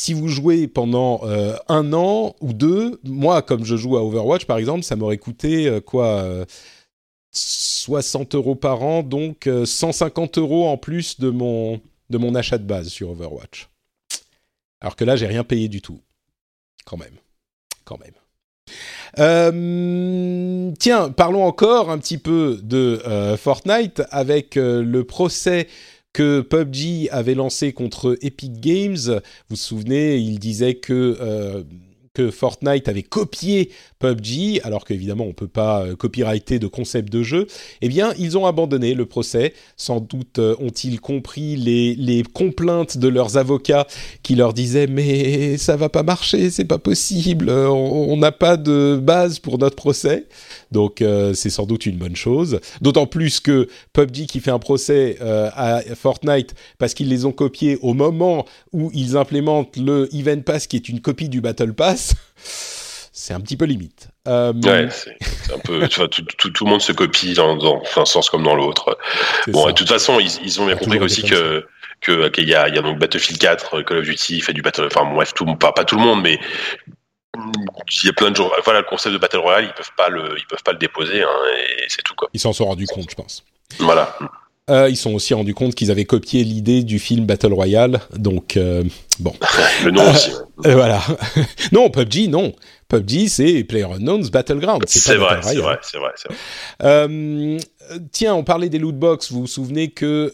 [0.00, 4.46] si vous jouez pendant euh, un an ou deux, moi, comme je joue à Overwatch,
[4.46, 6.46] par exemple, ça m'aurait coûté euh, quoi
[7.32, 12.56] 60 euh, euros par an, donc 150 euros en plus de mon, de mon achat
[12.56, 13.68] de base sur Overwatch.
[14.80, 16.00] Alors que là, j'ai rien payé du tout.
[16.86, 17.18] Quand même.
[17.84, 18.14] Quand même.
[19.18, 25.68] Euh, tiens, parlons encore un petit peu de euh, Fortnite avec euh, le procès
[26.12, 28.96] que PUBG avait lancé contre Epic Games.
[28.96, 31.64] Vous vous souvenez, il disait que
[32.12, 37.12] que Fortnite avait copié PUBG, alors qu'évidemment on ne peut pas euh, copyrighter de concept
[37.12, 37.46] de jeu,
[37.82, 39.54] eh bien ils ont abandonné le procès.
[39.76, 43.86] Sans doute euh, ont-ils compris les, les complaintes de leurs avocats
[44.24, 48.98] qui leur disaient mais ça va pas marcher, c'est pas possible, on n'a pas de
[49.00, 50.26] base pour notre procès.
[50.70, 52.60] Donc euh, c'est sans doute une bonne chose.
[52.80, 57.32] D'autant plus que PUBG qui fait un procès euh, à Fortnite parce qu'ils les ont
[57.32, 61.72] copiés au moment où ils implémentent le Event Pass qui est une copie du Battle
[61.72, 62.14] Pass.
[63.12, 64.08] C'est un petit peu limite.
[64.28, 67.56] Euh, Ouais, c'est un peu, tu vois, tout, tout, tout le monde se copie dans,
[67.56, 68.96] dans un sens comme dans l'autre.
[69.48, 71.66] Bon, de toute façon, ils, ils ont bien a compris aussi que
[72.00, 74.86] que qu'il y a, y a donc Battlefield 4, Call of Duty fait du Battle,
[74.86, 76.38] enfin bref, tout, pas, pas tout le monde, mais
[77.36, 78.50] il y a plein de gens.
[78.64, 81.22] Voilà, le concept de Battle Royale, ils peuvent pas le, ils peuvent pas le déposer,
[81.22, 82.28] hein, et c'est tout quoi.
[82.32, 83.44] Ils s'en sont rendus compte, je pense.
[83.78, 84.16] Voilà.
[84.70, 88.00] Euh, ils sont aussi rendus compte qu'ils avaient copié l'idée du film Battle Royale.
[88.16, 88.84] Donc, euh,
[89.18, 89.34] bon.
[89.84, 90.30] Le nom aussi.
[90.64, 91.02] Euh, voilà.
[91.72, 92.52] non, PUBG, non.
[92.88, 94.84] PUBG, c'est PlayerUnknown's Battleground.
[94.86, 97.58] C'est vrai, c'est vrai, c'est vrai,
[98.12, 99.32] tiens, on parlait des loot box.
[99.32, 100.32] Vous vous souvenez que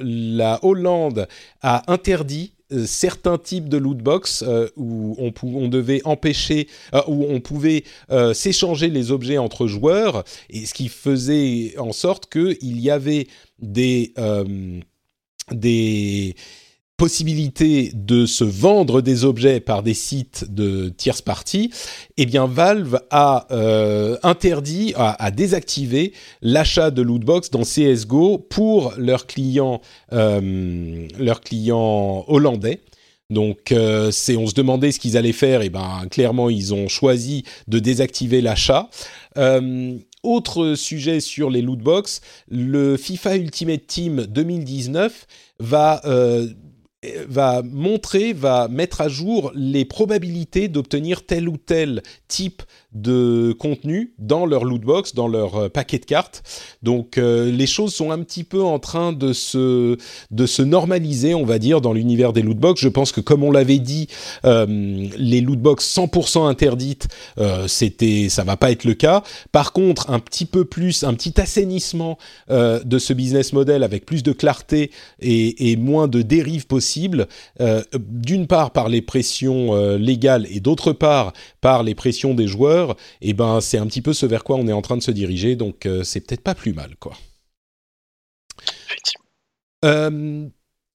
[0.00, 1.26] la Hollande
[1.62, 2.52] a interdit
[2.86, 8.34] certains types de loot box euh, où on, devait empêcher, euh, où on pouvait euh,
[8.34, 13.26] s'échanger les objets entre joueurs, et ce qui faisait en sorte qu'il y avait
[13.60, 14.80] des euh,
[15.50, 16.34] des
[17.02, 21.72] possibilités de se vendre des objets par des sites de tierce party,
[22.16, 29.26] eh bien Valve a euh, interdit, a, désactivé l'achat de lootbox dans CS:GO pour leurs
[29.26, 29.80] clients,
[30.12, 32.82] euh, leurs clients hollandais.
[33.30, 35.62] Donc, euh, on se demandait ce qu'ils allaient faire.
[35.62, 38.88] Et ben, clairement, ils ont choisi de désactiver l'achat.
[40.22, 45.26] Autre sujet sur les lootbox, le FIFA Ultimate Team 2019
[45.58, 46.00] va
[47.26, 52.62] va montrer, va mettre à jour les probabilités d'obtenir tel ou tel type
[52.94, 56.42] de contenu dans leur lootbox, dans leur euh, paquet de cartes.
[56.82, 59.96] Donc euh, les choses sont un petit peu en train de se,
[60.30, 62.80] de se normaliser, on va dire, dans l'univers des lootbox.
[62.80, 64.08] Je pense que comme on l'avait dit,
[64.44, 64.66] euh,
[65.16, 67.08] les lootbox 100% interdites,
[67.66, 69.22] c'était, ça va pas être le cas.
[69.52, 72.18] Par contre, un petit peu plus, un petit assainissement
[72.48, 74.90] de ce business model avec plus de clarté
[75.20, 77.28] et, et moins de dérives possibles,
[77.98, 82.81] d'une part par les pressions légales et d'autre part par les pressions des joueurs,
[83.20, 85.10] et ben c'est un petit peu ce vers quoi on est en train de se
[85.10, 87.16] diriger, donc euh, c'est peut-être pas plus mal quoi.
[88.86, 89.26] Effectivement.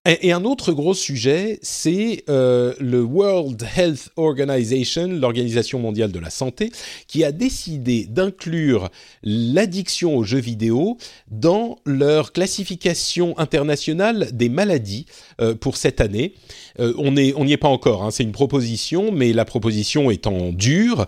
[0.07, 6.29] Et, un autre gros sujet, c'est euh, le World Health Organization, l'Organisation mondiale de la
[6.29, 6.71] santé,
[7.07, 8.89] qui a décidé d'inclure
[9.21, 10.97] l'addiction aux jeux vidéo
[11.29, 15.07] dans leur classification internationale des maladies
[15.41, 16.35] euh, pour cette année.
[16.79, 20.53] Euh, on n'y est pas encore, hein, c'est une proposition, mais la proposition est en
[20.53, 21.05] dur,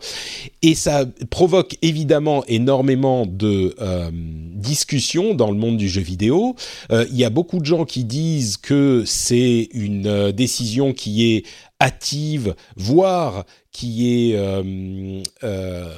[0.62, 3.76] et ça provoque évidemment énormément de
[4.56, 6.56] discussions dans le monde du jeu vidéo.
[6.89, 11.45] Il y a beaucoup de gens qui disent que c'est une euh, décision qui est
[11.81, 15.93] hâtive, voire qui est euh, euh,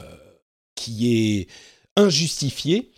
[1.96, 2.92] injustifiée.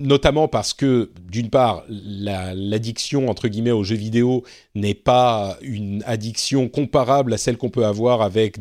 [0.00, 4.44] Notamment parce que, d'une part, la- l'addiction, entre guillemets, aux jeux vidéo
[4.74, 8.58] n'est pas une addiction comparable à celle qu'on peut avoir avec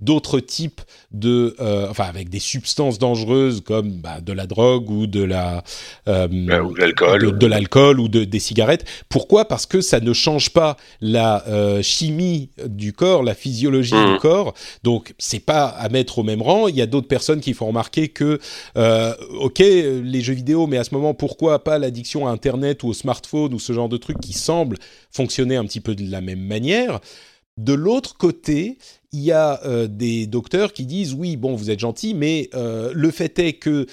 [0.00, 0.80] d'autres types
[1.12, 1.54] de...
[1.60, 5.62] euh, enfin, avec des substances dangereuses comme bah, de la drogue ou de la...
[6.08, 7.22] euh, Ouais, ou de l'alcool.
[7.22, 8.84] de, de l'alcool ou de, des cigarettes.
[9.08, 9.46] Pourquoi?
[9.46, 14.54] Parce que ça ne change pas la euh, chimie du corps, la physiologie du corps.
[14.82, 16.68] Donc, c'est pas à mettre au même rang.
[16.68, 18.40] Il y a d'autres personnes qui font remarquer que,
[18.76, 22.88] euh, ok, les jeux vidéo, mais à ce moment, pourquoi pas l'addiction à Internet ou
[22.88, 24.78] au smartphone ou ce genre de trucs qui semblent
[25.10, 27.00] fonctionner un petit peu de la même manière?
[27.58, 28.78] De l'autre côté,
[29.12, 32.92] il y a euh, des docteurs qui disent oui, bon, vous êtes gentil, mais euh,
[32.94, 33.86] le fait est que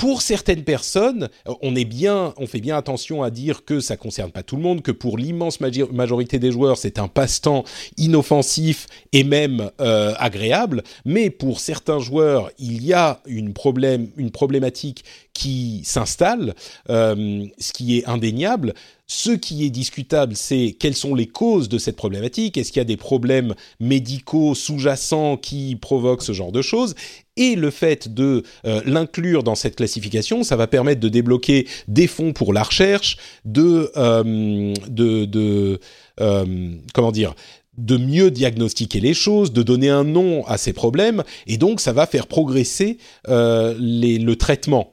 [0.00, 3.98] pour certaines personnes, euh, on est bien, on fait bien attention à dire que ça
[3.98, 7.64] concerne pas tout le monde, que pour l'immense majorité des joueurs, c'est un passe-temps
[7.98, 10.84] inoffensif et même euh, agréable.
[11.04, 16.54] Mais pour certains joueurs, il y a une problème, une problématique qui s'installe,
[16.88, 18.72] euh, ce qui est indéniable.
[19.12, 22.56] Ce qui est discutable, c'est quelles sont les causes de cette problématique.
[22.56, 26.94] Est-ce qu'il y a des problèmes médicaux sous-jacents qui provoquent ce genre de choses?
[27.36, 32.06] Et le fait de euh, l'inclure dans cette classification, ça va permettre de débloquer des
[32.06, 35.80] fonds pour la recherche, de, euh, de,
[36.20, 37.34] euh, comment dire,
[37.78, 41.92] de mieux diagnostiquer les choses, de donner un nom à ces problèmes, et donc ça
[41.92, 44.92] va faire progresser le traitement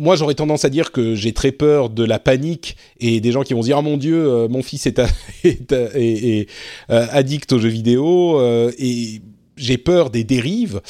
[0.00, 3.42] moi, j'aurais tendance à dire que j'ai très peur de la panique et des gens
[3.42, 4.98] qui vont dire ah mon Dieu, euh, mon fils est,
[5.44, 6.48] est,
[6.88, 9.20] euh, addict aux jeux vidéo euh, et
[9.58, 10.80] j'ai peur des dérives.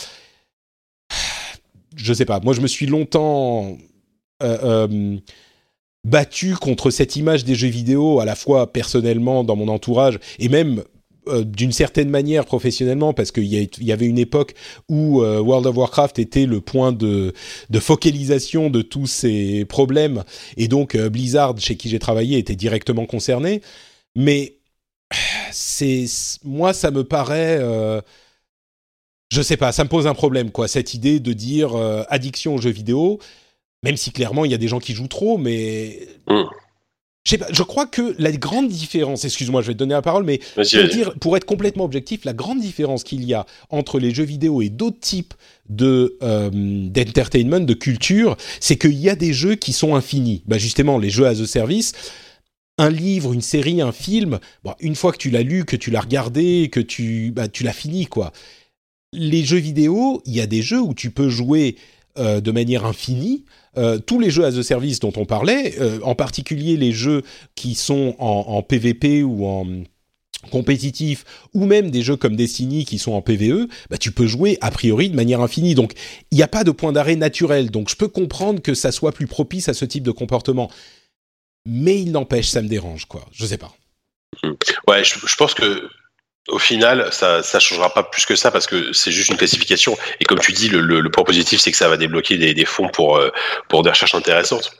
[1.97, 2.39] Je sais pas.
[2.39, 3.77] Moi, je me suis longtemps
[6.05, 10.49] battu contre cette image des jeux vidéo, à la fois personnellement dans mon entourage et
[10.49, 10.85] même
[11.31, 14.55] euh, d'une certaine manière professionnellement parce qu'il y, avait une époque
[14.89, 17.33] où euh, World of Warcraft était le point de,
[17.81, 20.25] focalisation de tous ces problèmes
[20.57, 23.63] et donc euh, Blizzard chez qui j'ai travaillé était directement concerné
[24.15, 24.57] mais
[25.53, 26.05] c'est
[26.45, 27.61] moi ça me paraît
[29.31, 31.75] je sais pas ça me pose un problème quoi cette idée de dire
[32.09, 33.19] addiction aux jeux vidéo
[33.83, 36.43] même si clairement il y a des gens qui jouent trop mais mmh.
[37.25, 40.01] Je, sais pas, je crois que la grande différence, excuse-moi, je vais te donner la
[40.01, 43.99] parole, mais pour, dire, pour être complètement objectif, la grande différence qu'il y a entre
[43.99, 45.35] les jeux vidéo et d'autres types
[45.69, 50.43] de euh, d'entertainment, de culture, c'est qu'il y a des jeux qui sont infinis.
[50.47, 51.93] Bah justement, les jeux as a service.
[52.79, 55.91] Un livre, une série, un film, bon, une fois que tu l'as lu, que tu
[55.91, 58.33] l'as regardé, que tu, bah, tu l'as fini, quoi.
[59.13, 61.77] Les jeux vidéo, il y a des jeux où tu peux jouer
[62.19, 63.45] euh, de manière infinie,
[63.77, 67.23] euh, tous les jeux as a service dont on parlait, euh, en particulier les jeux
[67.55, 69.67] qui sont en, PVP ou en
[70.51, 74.59] compétitif, ou même des jeux comme Destiny qui sont en PVE, bah, tu peux jouer
[74.61, 75.75] a priori de manière infinie.
[75.75, 75.93] Donc
[76.31, 77.71] il n'y a pas de point d'arrêt naturel.
[77.71, 80.71] Donc je peux comprendre que ça soit plus propice à ce type de comportement.
[81.67, 83.27] Mais il n'empêche, ça me dérange, quoi.
[83.33, 83.75] Je sais pas.
[84.89, 85.91] Ouais, je pense que
[86.51, 89.97] au final, ça ça changera pas plus que ça parce que c'est juste une classification.
[90.21, 92.65] Et comme tu dis, le, le, point positif, c'est que ça va débloquer des, des
[92.65, 93.31] fonds pour euh,
[93.69, 94.73] pour des recherches intéressantes.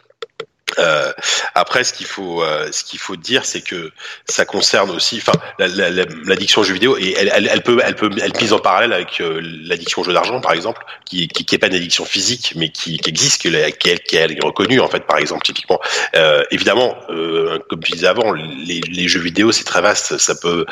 [0.79, 1.13] Euh,
[1.55, 3.93] après, ce qu'il faut, euh, ce qu'il faut dire, c'est que
[4.27, 8.11] ça concerne aussi, enfin, l'addiction aux jeux vidéo et elle, elle, elle, peut, elle peut,
[8.23, 11.55] elle pise en parallèle avec euh, l'addiction aux jeux d'argent, par exemple, qui, qui, qui
[11.55, 14.89] est pas une addiction physique, mais qui, qui existe, qui, est, qui est reconnue en
[14.89, 15.81] fait, par exemple, typiquement.
[16.17, 20.65] Euh, évidemment, comme je disais avant, les, les jeux vidéo, c'est très vaste, ça peut,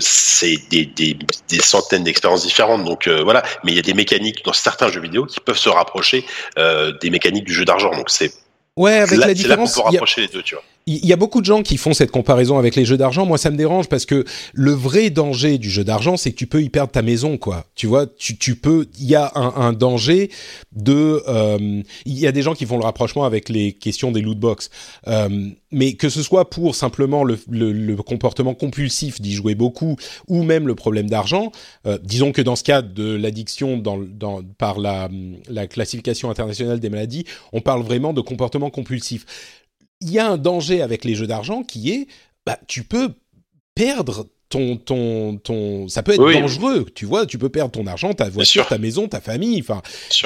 [0.00, 1.16] c'est des, des,
[1.48, 3.42] des, centaines d'expériences différentes, donc voilà.
[3.64, 6.24] Mais il y a des mécaniques dans certains jeux vidéo qui peuvent se rapprocher
[6.56, 8.32] des mécaniques du jeu d'argent, donc c'est
[8.78, 9.76] Ouais, avec la différence.
[9.76, 12.10] Là rapprocher les deux, tu vois il y a beaucoup de gens qui font cette
[12.10, 13.26] comparaison avec les jeux d'argent.
[13.26, 14.24] Moi, ça me dérange parce que
[14.54, 17.66] le vrai danger du jeu d'argent, c'est que tu peux y perdre ta maison, quoi.
[17.74, 18.86] Tu vois, tu, tu peux.
[18.98, 20.30] Il y a un, un danger
[20.72, 21.22] de.
[21.28, 24.38] Euh, il y a des gens qui font le rapprochement avec les questions des loot
[24.38, 24.70] box,
[25.06, 29.96] euh, mais que ce soit pour simplement le, le, le comportement compulsif d'y jouer beaucoup,
[30.26, 31.52] ou même le problème d'argent.
[31.86, 35.10] Euh, disons que dans ce cas de l'addiction, dans, dans, par la,
[35.48, 39.26] la classification internationale des maladies, on parle vraiment de comportement compulsif
[40.00, 42.08] il y a un danger avec les jeux d'argent qui est,
[42.46, 43.14] bah, tu peux
[43.74, 48.14] perdre ton, ton, ton, ça peut être dangereux, tu vois, tu peux perdre ton argent,
[48.14, 49.82] ta voiture, ta maison, ta famille, enfin,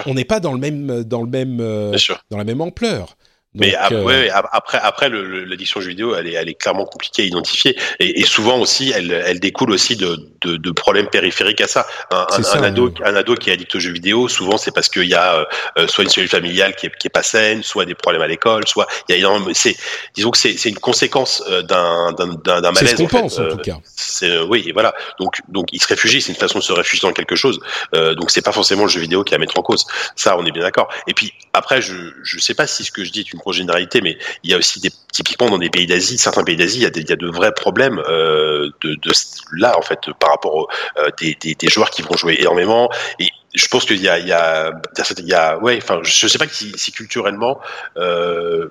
[0.06, 1.96] on n'est pas dans le même, dans le même, euh,
[2.30, 3.16] dans la même ampleur
[3.54, 7.78] mais euh, après, après l'addiction jeux vidéo, elle est, elle est clairement compliquée à identifier,
[8.00, 11.86] et, et souvent aussi, elle, elle découle aussi de, de, de, problèmes périphériques à ça.
[12.10, 15.04] Un, un, ado, un ado qui est addict aux jeux vidéo, souvent c'est parce qu'il
[15.04, 15.44] y a euh,
[15.78, 18.26] euh, soit une cellule familiale qui est, qui est pas saine, soit des problèmes à
[18.26, 19.50] l'école, soit il y a énormément.
[19.52, 19.76] C'est,
[20.14, 22.78] disons que c'est, c'est une conséquence d'un, d'un, d'un malaise.
[22.78, 23.76] C'est ce qu'on pense en tout cas.
[23.84, 24.94] C'est, oui, et voilà.
[25.20, 27.60] Donc, donc il se réfugie, c'est une façon de se réfugier dans quelque chose.
[27.92, 29.84] donc c'est pas forcément le jeu vidéo qui est à mettre en cause.
[30.16, 30.88] Ça, on est bien d'accord.
[31.06, 34.00] Et puis après, je, je sais pas si ce que je dis est une généralité,
[34.00, 37.08] mais il y a aussi des, typiquement dans des pays d'Asie, certains pays d'Asie, il,
[37.08, 39.12] y a de vrais problèmes euh, de, de,
[39.52, 40.68] là en fait par rapport aux
[40.98, 42.90] euh, des, joueurs qui vont jouer énormément.
[43.18, 46.92] Et je pense qu'il y a, il y a, ouais, enfin, je sais pas si,
[46.92, 47.60] culturellement
[47.98, 48.70] euh,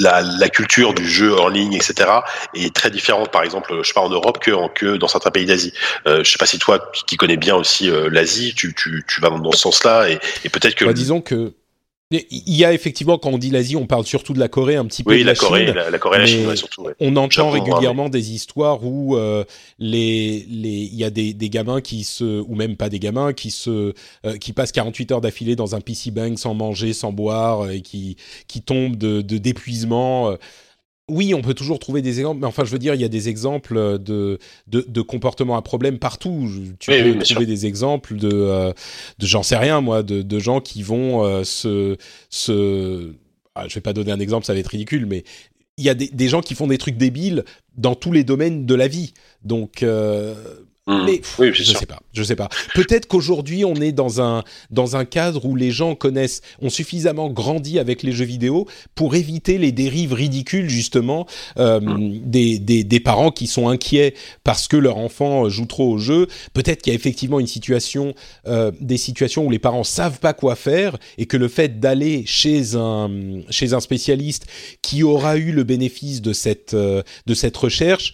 [0.00, 2.08] la, culture du jeu en ligne, etc.,
[2.54, 3.30] est très différente.
[3.30, 5.74] Par exemple, je sais en Europe que, dans certains pays d'Asie.
[6.06, 8.74] Euh, je sais pas si toi, qui connais bien aussi l'Asie, tu,
[9.20, 10.86] vas dans ce sens-là, et, et peut-être que.
[10.86, 11.52] Bah, disons que
[12.10, 14.86] il y a effectivement, quand on dit l'Asie, on parle surtout de la Corée, un
[14.86, 15.74] petit peu oui, de la, Corée, Chine.
[15.74, 16.86] La, Corée, la Chine, surtout.
[17.00, 19.44] On entend régulièrement des histoires où euh,
[19.78, 23.34] les, les, il y a des, des, gamins qui se, ou même pas des gamins,
[23.34, 23.92] qui se,
[24.24, 27.82] euh, qui passent 48 heures d'affilée dans un PC bang sans manger, sans boire, et
[27.82, 30.30] qui, qui tombent de d'épuisement.
[30.30, 30.36] Euh,
[31.08, 33.08] oui, on peut toujours trouver des exemples, mais enfin, je veux dire, il y a
[33.08, 36.48] des exemples de, de, de comportements à problème partout.
[36.78, 38.72] Tu peux trouver des exemples de, euh,
[39.18, 41.96] de j'en sais rien, moi, de, de gens qui vont euh, se,
[42.28, 43.14] se
[43.54, 45.24] ah, je vais pas donner un exemple, ça va être ridicule, mais
[45.78, 47.44] il y a des, des, gens qui font des trucs débiles
[47.76, 49.14] dans tous les domaines de la vie.
[49.42, 50.34] Donc, euh,
[50.88, 51.04] Mmh.
[51.04, 51.78] mais Oui, je sûr.
[51.78, 52.48] sais pas, je sais pas.
[52.74, 57.28] Peut-être qu'aujourd'hui on est dans un dans un cadre où les gens connaissent, ont suffisamment
[57.28, 61.26] grandi avec les jeux vidéo pour éviter les dérives ridicules justement
[61.58, 62.20] euh, Mmh.
[62.24, 66.26] des, des des parents qui sont inquiets parce que leur enfant joue trop au jeu.
[66.54, 68.14] Peut-être qu'il y a effectivement une situation,
[68.46, 72.24] euh, des situations où les parents savent pas quoi faire et que le fait d'aller
[72.26, 73.10] chez un
[73.50, 74.46] chez un spécialiste
[74.82, 78.12] qui aura eu le bénéfice de cette euh, de cette recherche.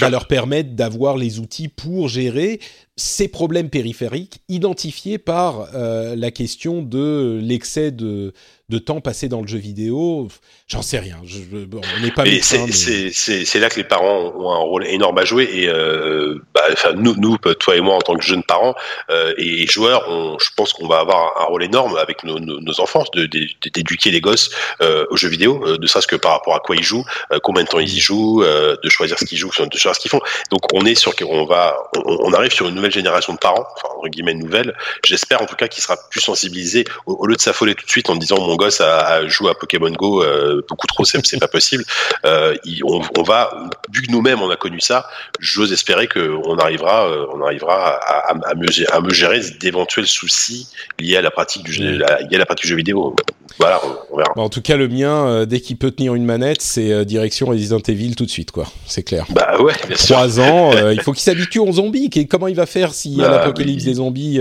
[0.00, 2.60] Va leur permettre d'avoir les outils pour gérer
[2.96, 8.32] ces problèmes périphériques identifiés par euh, la question de l'excès de,
[8.70, 10.28] de temps passé dans le jeu vidéo.
[10.68, 11.18] J'en sais rien.
[11.24, 14.58] Je, je- bon, on n'est pas Mais c'est mais- là que les parents ont un
[14.58, 18.14] rôle énorme à jouer et euh, bah, enfin, nous, nous, toi et moi en tant
[18.16, 18.74] que jeunes parents
[19.10, 22.60] euh, et joueurs, on, je pense qu'on va avoir un rôle énorme avec nos, nos,
[22.60, 24.50] nos enfants, d'éduquer les gosses
[24.80, 27.04] euh, aux jeux vidéo, ne serait-ce que par rapport à quoi ils jouent,
[27.42, 30.10] combien de temps ils y jouent, de choisir ce qu'ils jouent, de choisir ce qu'ils
[30.10, 30.20] font.
[30.50, 33.64] Donc on est sur, on va, on, on arrive sur une nouvelle génération de parents,
[33.76, 34.74] enfin entre guillemets nouvelle.
[35.04, 37.90] J'espère en tout cas qu'il sera plus sensibilisé au, au lieu de s'affoler tout de
[37.90, 41.24] suite en disant mon gosse a, a joué à Pokémon Go euh, beaucoup trop, c'est
[41.26, 41.84] c'est pas possible.
[42.24, 43.50] Euh, il- on, on va,
[43.92, 45.06] vu que nous-mêmes on a connu ça,
[45.40, 49.40] j'ose espérer que on arrivera, euh, on arrivera à, à, à mieux, à mieux gérer
[49.60, 52.76] d'éventuels soucis liés à la pratique du jeu, à- liés à la pratique du jeu
[52.76, 53.14] vidéo.
[53.58, 54.32] Voilà, on, on verra.
[54.34, 57.78] Bon, en tout cas, le mien, dès qu'il peut tenir une manette, c'est direction Resident
[57.86, 58.66] Evil tout de suite, quoi.
[58.86, 59.26] C'est clair.
[59.30, 60.16] Bah ouais, bien sûr.
[60.16, 62.10] Trois ans, il faut qu'il s'habitue aux zombies.
[62.28, 63.88] Comment il va faire s'il y a Bah, l'apocalypse oui.
[63.90, 64.40] des zombies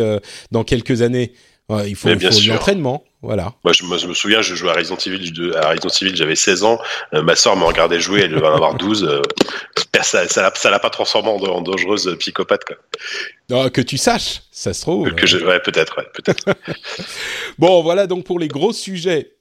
[0.52, 1.34] dans quelques années?
[1.70, 2.54] Ouais, Il faut, bien faut sûr.
[2.54, 3.54] l'entraînement, voilà.
[3.64, 6.36] Moi je, moi, je me souviens, je jouais à Resident Evil, à Resident Evil, j'avais
[6.36, 6.78] 16 ans.
[7.14, 9.04] Euh, ma soeur me regardait jouer, elle devait en avoir 12.
[9.06, 9.22] Euh,
[10.04, 13.70] ça, ça, l'a- ça l'a pas transformée en, en dangereuse psychopathe, quoi.
[13.70, 15.14] Que tu saches, ça se trouve.
[15.16, 16.46] Que je, ouais, peut-être, ouais, peut-être.
[17.58, 19.32] Bon, voilà donc pour les gros sujets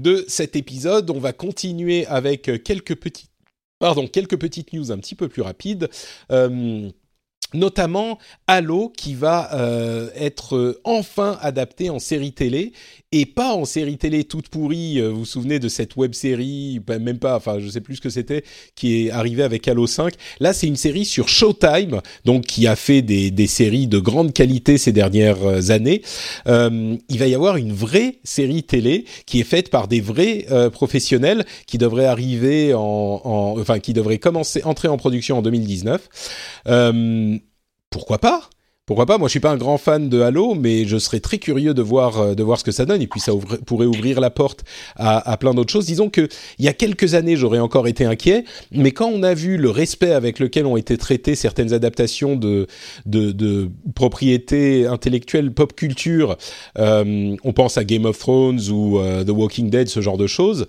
[0.00, 1.10] de cet épisode.
[1.10, 3.30] On va continuer avec quelques petites,
[3.80, 5.88] pardon, quelques petites news un petit peu plus rapides.
[6.30, 6.88] Euh,
[7.54, 12.72] notamment Halo qui va euh, être euh, enfin adapté en série télé
[13.14, 15.00] et pas en série télé toute pourrie.
[15.00, 17.96] Euh, vous vous souvenez de cette web série, bah, même pas, enfin je sais plus
[17.96, 18.44] ce que c'était,
[18.74, 20.14] qui est arrivée avec Halo 5.
[20.40, 24.32] Là, c'est une série sur Showtime, donc qui a fait des, des séries de grande
[24.32, 26.02] qualité ces dernières euh, années.
[26.46, 30.46] Euh, il va y avoir une vraie série télé qui est faite par des vrais
[30.50, 35.42] euh, professionnels qui devrait arriver en, en, enfin qui devrait commencer entrer en production en
[35.42, 36.08] 2019.
[36.66, 37.38] Euh,
[37.94, 38.50] pourquoi pas?
[38.86, 39.16] Pourquoi pas?
[39.16, 41.80] Moi, je suis pas un grand fan de Halo, mais je serais très curieux de
[41.80, 43.00] voir euh, de voir ce que ça donne.
[43.00, 44.62] Et puis, ça ouvre- pourrait ouvrir la porte
[44.96, 45.86] à, à plein d'autres choses.
[45.86, 46.28] Disons que
[46.58, 49.70] il y a quelques années, j'aurais encore été inquiet, mais quand on a vu le
[49.70, 52.66] respect avec lequel ont été traitées certaines adaptations de
[53.06, 56.36] de, de propriétés intellectuelles pop culture,
[56.78, 60.26] euh, on pense à Game of Thrones ou euh, The Walking Dead, ce genre de
[60.26, 60.66] choses.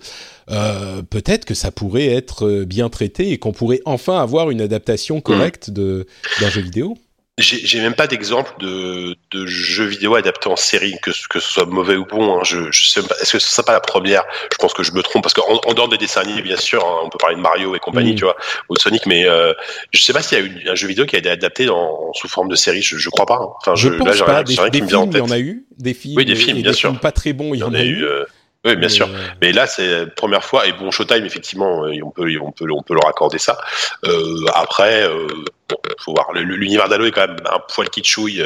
[0.50, 5.20] Euh, peut-être que ça pourrait être bien traité et qu'on pourrait enfin avoir une adaptation
[5.20, 6.06] correcte de
[6.40, 6.96] d'un jeu vidéo.
[7.38, 11.52] J'ai même pas d'exemple de, de jeux vidéo adaptés en série, que, ce- que ce
[11.52, 12.38] soit mauvais ou bon.
[12.38, 12.40] Hein.
[12.44, 13.14] Je, je sais même pas.
[13.20, 14.22] Est-ce que ce sera pas la première?
[14.50, 16.82] Je pense que je me trompe parce qu'en en dehors des dessins animés, bien sûr,
[16.82, 18.16] hein, on peut parler de Mario et compagnie, Mm.
[18.16, 18.36] tu vois,
[18.70, 19.52] ou de Sonic, mais euh,
[19.92, 22.10] je sais pas s'il y a eu un jeu vidéo qui a été adapté en,
[22.14, 22.80] sous forme de série.
[22.80, 23.34] Je, je crois pas.
[23.42, 23.48] hein.
[23.60, 24.32] Enfin, Je, je, pense là, j'ai pas.
[24.36, 25.66] rien, Des, j'ai rien des qui me vient en films, il y en a eu.
[25.78, 26.88] Des films, Oui, des et- films, bien des sûr.
[26.88, 28.02] films pas très bons, il y en a eu.
[28.02, 28.24] euh,
[28.66, 29.08] oui, bien sûr.
[29.08, 30.66] euh, Mais là, c'est la première fois.
[30.66, 33.56] Et bon, Showtime, effectivement, euh, on peut, on peut, on peut leur accorder ça.
[34.04, 35.26] Euh, après, euh,
[35.68, 36.32] bon, faut voir.
[36.34, 38.42] L'univers d'Halo est quand même un poil kitschouille.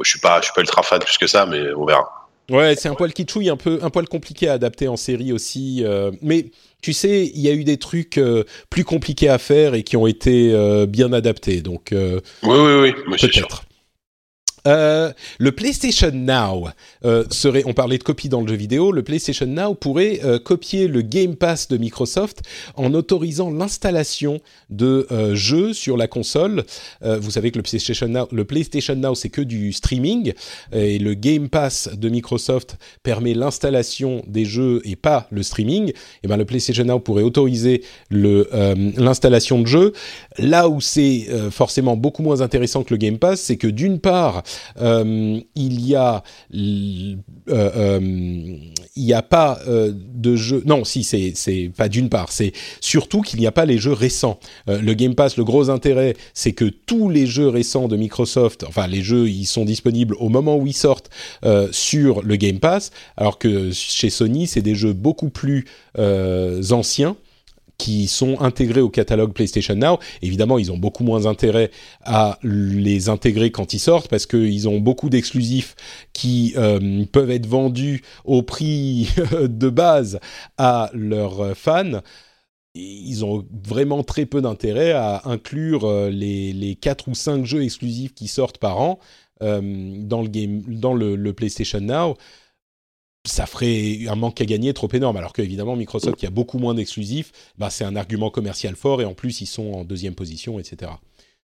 [0.00, 2.08] Je suis pas, je suis pas ultra fan plus que ça, mais on verra.
[2.50, 5.82] Ouais, c'est un poil kitschouille, un peu, un poil compliqué à adapter en série aussi.
[5.84, 6.46] euh, mais
[6.82, 9.96] tu sais, il y a eu des trucs euh, plus compliqués à faire et qui
[9.96, 11.62] ont été euh, bien adaptés.
[11.62, 13.16] Donc Oui, oui, oui.
[13.20, 13.62] Peut-être.
[14.66, 16.68] Euh, le PlayStation Now
[17.04, 20.38] euh, serait, on parlait de copie dans le jeu vidéo, le PlayStation Now pourrait euh,
[20.38, 22.42] copier le Game Pass de Microsoft
[22.76, 24.40] en autorisant l'installation
[24.70, 26.64] de jeux sur la console.
[27.02, 30.32] Vous savez que le PlayStation Now, le PlayStation Now c'est que du streaming
[30.72, 35.92] et le Game Pass de Microsoft permet l'installation des jeux et pas le streaming.
[36.22, 39.92] Et ben le PlayStation Now pourrait autoriser l'installation de jeux.
[40.38, 44.42] Là où c'est forcément beaucoup moins intéressant que le Game Pass, c'est que d'une part
[44.80, 46.22] euh, il y a
[46.54, 47.14] euh,
[47.48, 52.52] euh, il n'y a pas de jeux non si c'est c'est pas d'une part c'est
[52.80, 54.38] surtout qu'il n'y a pas les jeux récents.
[54.66, 58.86] Le Game Pass le gros intérêt c'est que tous les jeux récents de Microsoft enfin
[58.86, 61.10] les jeux ils sont disponibles au moment où ils sortent
[61.70, 65.66] sur le Game Pass alors que chez Sony c'est des jeux beaucoup plus
[65.98, 67.16] anciens
[67.82, 69.98] qui sont intégrés au catalogue PlayStation Now.
[70.22, 71.72] Évidemment, ils ont beaucoup moins intérêt
[72.04, 75.74] à les intégrer quand ils sortent parce qu'ils ont beaucoup d'exclusifs
[76.12, 80.20] qui euh, peuvent être vendus au prix de base
[80.58, 82.02] à leurs fans.
[82.76, 87.64] Ils ont vraiment très peu d'intérêt à inclure euh, les, les 4 ou 5 jeux
[87.64, 89.00] exclusifs qui sortent par an
[89.42, 89.60] euh,
[89.98, 92.14] dans, le, game, dans le, le PlayStation Now
[93.24, 95.16] ça ferait un manque à gagner trop énorme.
[95.16, 99.04] Alors qu'évidemment, Microsoft, qui a beaucoup moins d'exclusifs, bah, c'est un argument commercial fort et
[99.04, 100.92] en plus, ils sont en deuxième position, etc.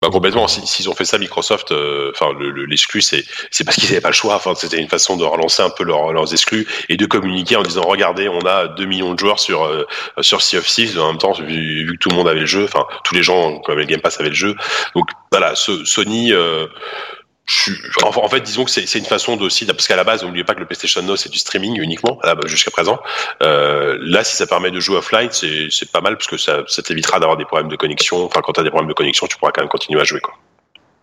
[0.01, 0.47] Bah, complètement.
[0.47, 2.31] S'ils ont fait ça, Microsoft, euh, enfin
[2.67, 3.25] l'exclu, c'est
[3.65, 4.35] parce qu'ils n'avaient pas le choix.
[4.35, 7.81] Enfin, c'était une façon de relancer un peu leurs exclus et de communiquer en disant
[7.81, 9.85] regardez, on a 2 millions de joueurs sur euh,
[10.21, 10.97] sur Sea of Thieves.
[10.97, 13.59] En même temps, vu, que tout le monde avait le jeu, enfin tous les gens
[13.59, 14.55] comme le Game Pass avaient le jeu.
[14.95, 16.31] Donc voilà, Sony.
[16.31, 16.67] Euh,
[18.03, 20.53] en, fait, disons que c'est une façon de aussi, parce qu'à la base, n'oubliez pas
[20.53, 22.99] que le PlayStation Now c'est du streaming uniquement jusqu'à présent.
[23.41, 26.81] Euh, là, si ça permet de jouer offline, c'est pas mal parce que ça, ça
[26.81, 28.25] t'évitera d'avoir des problèmes de connexion.
[28.25, 30.19] Enfin, quand tu as des problèmes de connexion, tu pourras quand même continuer à jouer.
[30.19, 30.33] Quoi.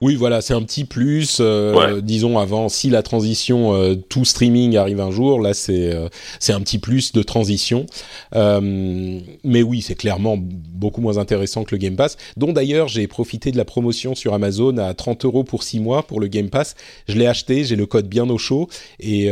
[0.02, 1.38] Oui, voilà, c'est un petit plus.
[1.40, 6.08] Euh, disons avant, si la transition euh, tout streaming arrive un jour, là c'est euh,
[6.38, 7.86] c'est un petit plus de transition.
[8.34, 12.18] mais oui, c'est clairement beaucoup moins intéressant que le Game Pass.
[12.36, 16.02] Dont d'ailleurs, j'ai profité de la promotion sur Amazon à 30 euros pour 6 mois
[16.06, 16.74] pour le Game Pass.
[17.08, 18.68] Je l'ai acheté, j'ai le code bien au chaud.
[19.00, 19.30] Et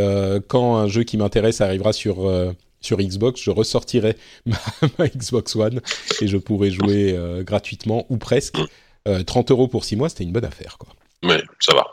[0.48, 2.30] quand un jeu qui m'intéresse arrivera sur
[2.80, 4.56] sur Xbox, je ressortirai ma,
[4.98, 5.80] ma, Xbox One
[6.20, 8.58] et je pourrai jouer gratuitement ou presque.
[9.04, 10.88] 30 euh, euros pour 6 mois, c'était une bonne affaire, quoi.
[11.22, 11.86] Oui, ça va.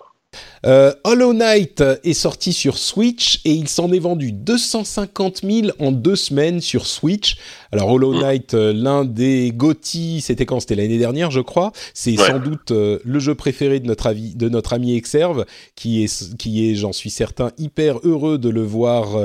[0.66, 5.92] Euh, Hollow Knight est sorti sur Switch et il s'en est vendu 250 000 en
[5.92, 7.38] deux semaines sur Switch.
[7.72, 10.60] Alors Hollow Knight, euh, l'un des GOTY, c'était quand?
[10.60, 11.72] C'était l'année dernière, je crois.
[11.94, 15.46] C'est sans doute euh, le jeu préféré de notre, avis, de notre ami Exerve,
[15.76, 19.18] qui est, qui est, j'en suis certain, hyper heureux de le voir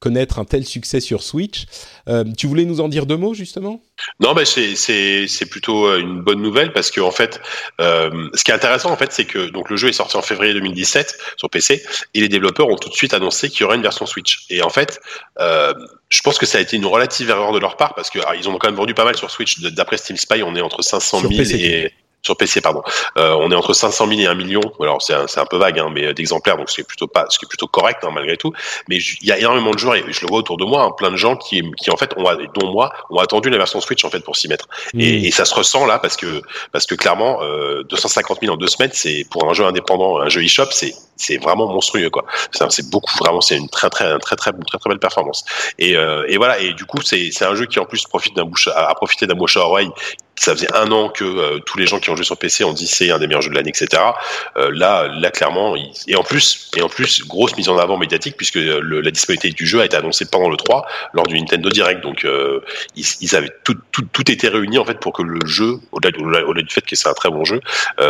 [0.00, 1.66] connaître un tel succès sur Switch.
[2.36, 3.82] tu voulais nous en dire deux mots justement?
[4.20, 7.40] Non, mais c'est plutôt une bonne nouvelle parce que en fait,
[7.78, 10.52] ce qui est intéressant en fait, c'est que donc le jeu est sorti en février
[10.82, 11.82] 2017 sur PC
[12.14, 14.44] et les développeurs ont tout de suite annoncé qu'il y aurait une version Switch.
[14.50, 15.00] Et en fait,
[15.40, 15.72] euh,
[16.08, 18.34] je pense que ça a été une relative erreur de leur part parce que ah,
[18.36, 19.60] ils ont quand même vendu pas mal sur Switch.
[19.60, 21.92] D'après Steam Spy, on est entre 500 000 et
[22.22, 22.82] sur PC pardon.
[23.18, 24.60] Euh, on est entre 500 000 et 1 million.
[24.80, 27.38] Alors c'est un, un, peu vague, hein, mais euh, d'exemplaires, donc c'est plutôt pas, ce
[27.38, 28.52] qui est plutôt correct hein, malgré tout.
[28.88, 30.90] Mais il y a énormément de joueurs et je le vois autour de moi, hein,
[30.96, 34.04] plein de gens qui, qui en fait, ont, dont moi, ont attendu la version Switch
[34.04, 34.68] en fait pour s'y mettre.
[34.94, 35.24] Et, mmh.
[35.24, 38.68] et, ça se ressent là parce que parce que clairement, euh, 250 000 en deux
[38.68, 42.24] semaines, c'est pour un jeu indépendant, un jeu eShop, c'est c'est vraiment monstrueux quoi.
[42.50, 45.44] C'est beaucoup vraiment, c'est une très très très très très très, belle performance.
[45.78, 46.58] Et, euh, et voilà.
[46.58, 49.26] Et du coup, c'est c'est un jeu qui en plus profite d'un bouche à, profiter
[49.26, 49.90] d'un bouche à oreille
[50.36, 52.72] ça faisait un an que euh, tous les gens qui ont joué sur PC ont
[52.72, 54.02] dit c'est un des meilleurs jeux de l'année, etc.
[54.56, 58.36] Euh, là, là clairement, et en plus, et en plus, grosse mise en avant médiatique
[58.36, 62.00] puisque la disponibilité du jeu a été annoncée pendant le 3 lors du Nintendo Direct.
[62.00, 62.60] Donc, euh,
[62.96, 66.10] ils, ils, avaient tout, tout, tout été réuni en fait pour que le jeu, au-delà,
[66.10, 67.60] du fait que c'est un très bon jeu,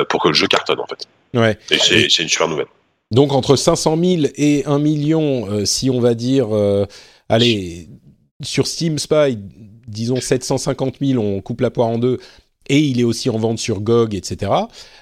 [0.08, 1.06] pour que le jeu cartonne en fait.
[1.34, 1.58] Ouais.
[1.70, 2.66] Et c'est, c'est une super nouvelle.
[3.12, 6.48] Donc entre 500 000 et 1 million, si on va dire,
[7.28, 7.88] allez,
[8.42, 9.38] sur Steam Spy,
[9.86, 12.18] disons 750 000, on coupe la poire en deux,
[12.68, 14.52] et il est aussi en vente sur GOG, etc.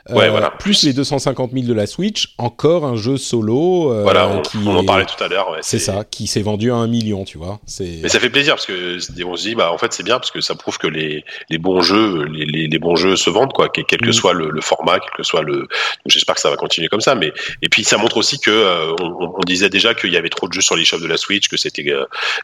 [0.09, 3.93] Euh, plus les 250 000 de la Switch, encore un jeu solo.
[3.93, 5.57] Euh, voilà, on, qui en parlait tout à l'heure.
[5.61, 7.61] c'est ça, qui s'est vendu à un million, tu vois.
[7.81, 10.31] Mais ça fait plaisir parce que on se dit, bah en fait c'est bien parce
[10.31, 13.69] que ça prouve que les, les bons jeux, les, les, bons jeux se vendent quoi,
[13.69, 14.13] quel, que mm.
[14.13, 15.69] soit le, le, format, quel que soit le.
[16.07, 17.15] J'espère que ça va continuer comme ça.
[17.15, 17.33] Mais
[17.63, 20.49] et puis ça montre aussi que euh, on, on, disait déjà qu'il y avait trop
[20.49, 21.85] de jeux sur les shops de la Switch, que c'était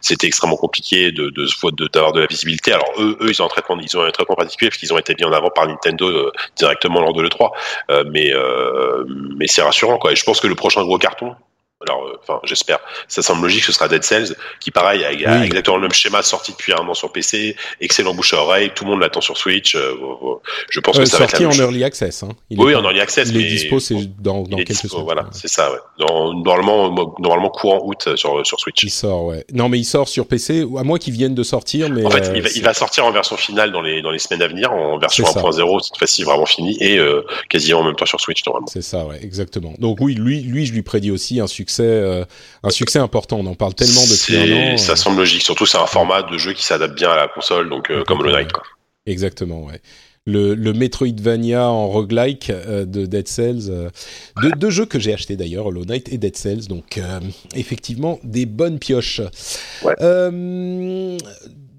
[0.01, 1.47] c'était extrêmement compliqué de de
[1.93, 2.73] d'avoir de, de, la visibilité.
[2.73, 4.99] Alors eux, eux ils ont un traitement, ils ont un traitement particulier parce qu'ils ont
[4.99, 7.51] été mis en avant par Nintendo directement lors de l'E3.
[7.91, 9.05] Euh, mais euh,
[9.37, 10.13] mais c'est rassurant quoi.
[10.13, 11.35] Et je pense que le prochain gros carton,
[11.83, 12.79] alors, euh, enfin, j'espère.
[13.07, 13.64] Ça semble logique.
[13.64, 16.95] Ce sera Dead Cells, qui pareil a, exactement le même schéma, sorti depuis un an
[16.95, 19.77] sur PC, excellent bouche à oreille, tout le monde l'attend sur Switch.
[19.77, 19.93] Euh,
[20.70, 22.22] je pense que ça va être sorti en early access.
[22.22, 22.31] Hein.
[22.51, 23.29] oui, en early access.
[23.29, 25.70] Il est dispo, c'est dans, dans quelques dispo, Voilà, c'est ça.
[25.70, 25.79] Ouais.
[25.99, 28.83] Dans, normalement, normalement courant août sur sur Switch.
[28.83, 29.45] Il sort, ouais.
[29.53, 31.91] Non, mais il sort sur PC, à moins qu'il vienne de sortir.
[31.91, 34.18] Mais en fait, il va, il, va, sortir en version finale dans les dans les
[34.18, 37.97] semaines à venir, en version 1.0 cette fois-ci vraiment fini et euh, quasiment en même
[37.97, 38.68] temps sur Switch normalement.
[38.68, 39.74] C'est ça, ouais, exactement.
[39.79, 41.66] Donc oui, lui, lui, je lui prédis aussi un succès
[42.62, 43.39] un succès important.
[43.39, 44.77] On en parle tellement depuis un an.
[44.77, 44.97] Ça euh.
[44.97, 45.43] semble logique.
[45.43, 48.23] Surtout, c'est un format de jeu qui s'adapte bien à la console, donc euh, comme
[48.23, 48.53] le Knight.
[48.53, 48.64] Quoi.
[49.07, 49.81] Exactement, ouais.
[50.29, 53.91] Le, le, Metroidvania en roguelike euh, de Dead Cells.
[54.57, 56.67] deux, jeux que j'ai achetés d'ailleurs, Hollow Knight et Dead Cells.
[56.67, 57.01] Donc,
[57.55, 59.21] effectivement, des bonnes pioches.
[59.83, 59.95] Ouais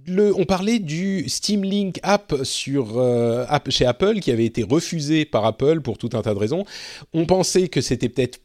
[0.09, 3.01] on parlait du Steam Link app sur
[3.69, 6.65] chez Apple qui avait été refusé par Apple pour tout un tas de raisons.
[7.13, 8.39] On pensait que c'était peut-être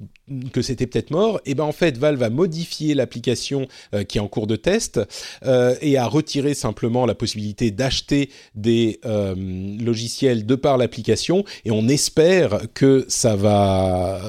[1.10, 1.40] mort.
[1.46, 3.68] Et ben en fait, Valve a modifié l'application
[4.08, 5.00] qui est en cours de test
[5.44, 11.44] et a retiré simplement la possibilité d'acheter des logiciels de par l'application.
[11.64, 14.20] Et on espère que ça va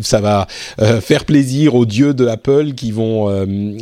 [0.00, 0.46] ça va
[1.00, 3.24] faire plaisir aux dieux de Apple qui vont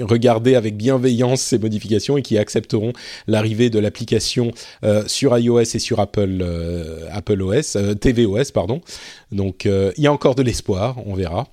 [0.05, 2.88] regarder avec bienveillance ces modifications et qui accepteront
[3.27, 4.53] l'arrivée de l'application
[4.85, 8.81] euh, sur iOS et sur Apple, euh, Apple OS, euh, tvOS, pardon.
[9.33, 11.47] Donc il y a encore de l'espoir, on verra.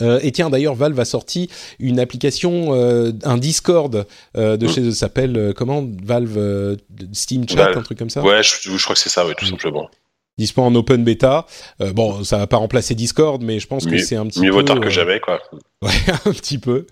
[0.00, 1.48] et tiens, d'ailleurs, Valve a sorti
[1.78, 4.68] une application, un Discord de mm.
[4.68, 6.76] chez eux, s'appelle comment Valve
[7.12, 8.22] Steam Chat, un truc comme ça.
[8.22, 9.48] Ouais, je, crois que c'est ça, tout mm.
[9.48, 9.90] simplement
[10.36, 11.46] dispo en open beta.
[11.94, 14.56] bon, ça va pas remplacer Discord, mais je pense que c'est un petit mieux peu...
[14.56, 15.40] Mieux vaut tard que jamais, quoi.
[15.82, 15.92] Ouais,
[16.26, 16.86] un petit peu.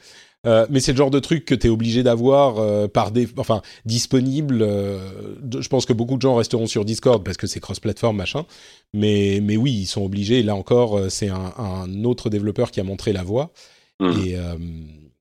[0.47, 3.29] Euh, mais c'est le genre de truc que tu es obligé d'avoir euh, par des,
[3.37, 4.63] enfin disponible.
[4.63, 4.99] Euh,
[5.59, 8.47] je pense que beaucoup de gens resteront sur Discord parce que c'est cross-platform machin.
[8.95, 10.43] Mais mais oui, ils sont obligés.
[10.43, 13.53] là encore, c'est un, un, autre développeur qui a montré la voie
[14.01, 14.11] mmh.
[14.25, 14.37] et,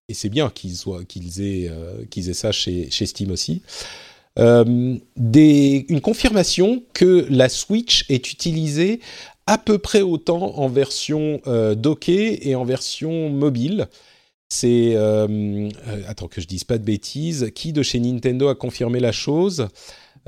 [0.08, 1.72] et c'est bien qu'ils soient qu'ils aient
[2.10, 3.64] qu'ils aient ça chez chez Steam aussi.
[4.38, 9.00] Des, une confirmation que la Switch est utilisée
[9.48, 11.42] à peu près autant en version
[11.76, 13.88] dockée et en version mobile.
[14.50, 17.52] C'est euh, euh, attends que je dise pas de bêtises.
[17.56, 19.68] Qui de chez Nintendo a confirmé la chose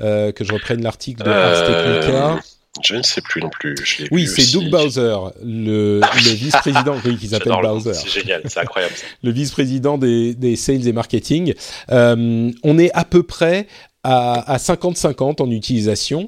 [0.00, 2.40] euh, Que je reprenne l'article de Ars Technica?
[2.84, 3.74] Je ne sais plus non plus.
[4.12, 7.94] oui, c'est Doug Bowser, le, vice-président, oui, qui s'appelle Bowser.
[7.94, 8.94] C'est génial, c'est incroyable.
[9.24, 11.54] le vice-président des, des, sales et marketing.
[11.88, 13.66] on est à peu près
[14.04, 16.26] à 50-50 en utilisation.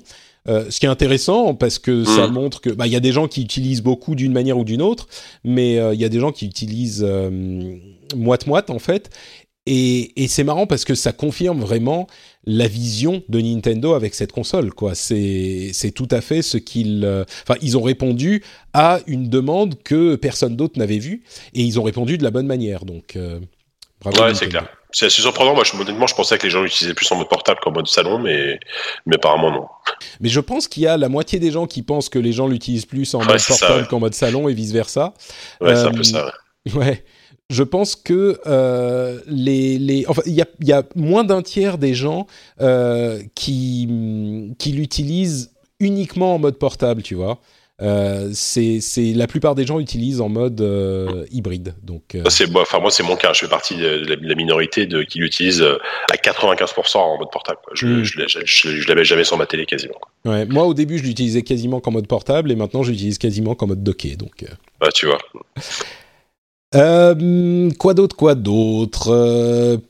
[0.48, 2.32] Euh, ce qui est intéressant parce que ça mm.
[2.32, 4.80] montre que bah il y a des gens qui utilisent beaucoup d'une manière ou d'une
[4.80, 5.06] autre,
[5.44, 7.76] mais euh, il y a des gens qui utilisent euh,
[8.16, 9.10] moite moite en fait.
[9.66, 12.06] Et, et c'est marrant parce que ça confirme vraiment
[12.44, 14.72] la vision de Nintendo avec cette console.
[14.72, 17.04] Quoi, c'est c'est tout à fait ce qu'ils.
[17.42, 21.22] Enfin, ils ont répondu à une demande que personne d'autre n'avait vue
[21.52, 22.86] et ils ont répondu de la bonne manière.
[22.86, 23.18] Donc,
[24.00, 24.22] bravo.
[24.22, 24.66] Ouais, c'est clair.
[24.92, 25.54] C'est assez surprenant.
[25.54, 27.86] Moi, je, honnêtement, je pensais que les gens l'utilisaient plus en mode portable qu'en mode
[27.86, 28.58] salon, mais,
[29.06, 29.66] mais apparemment non.
[30.20, 32.48] Mais je pense qu'il y a la moitié des gens qui pensent que les gens
[32.48, 35.14] l'utilisent plus en mode portable qu'en mode salon et vice versa.
[35.60, 36.32] Ouais, c'est un peu ça.
[36.74, 37.04] Ouais.
[37.48, 41.78] Je pense que euh, les, les, enfin, il y a, y a, moins d'un tiers
[41.78, 42.28] des gens
[42.60, 47.40] euh, qui, qui l'utilisent uniquement en mode portable, tu vois.
[47.82, 48.80] Euh, c'est
[49.14, 51.74] la plupart des gens utilisent en mode euh, hybride.
[51.82, 53.32] Donc, euh, c'est enfin moi c'est mon cas.
[53.32, 57.58] Je fais partie de la, minorité de qui l'utilise à 95% en mode portable.
[57.72, 58.04] Je, mm.
[58.04, 59.98] je, je, l'avais jamais sur ma télé quasiment.
[60.24, 63.54] Ouais, moi au début je l'utilisais quasiment qu'en mode portable et maintenant je l'utilise quasiment
[63.54, 64.16] qu'en mode docké.
[64.16, 64.44] Donc.
[64.80, 65.18] Bah tu vois.
[67.78, 69.80] quoi d'autre, quoi d'autre?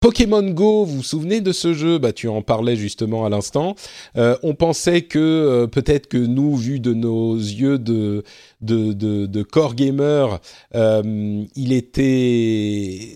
[0.00, 1.98] Pokémon Go, vous vous souvenez de ce jeu?
[1.98, 3.74] Bah, tu en parlais justement à l'instant.
[4.16, 8.22] Euh, on pensait que euh, peut-être que nous, vu de nos yeux de
[8.60, 10.40] de de, de core gamer,
[10.76, 13.08] euh, il était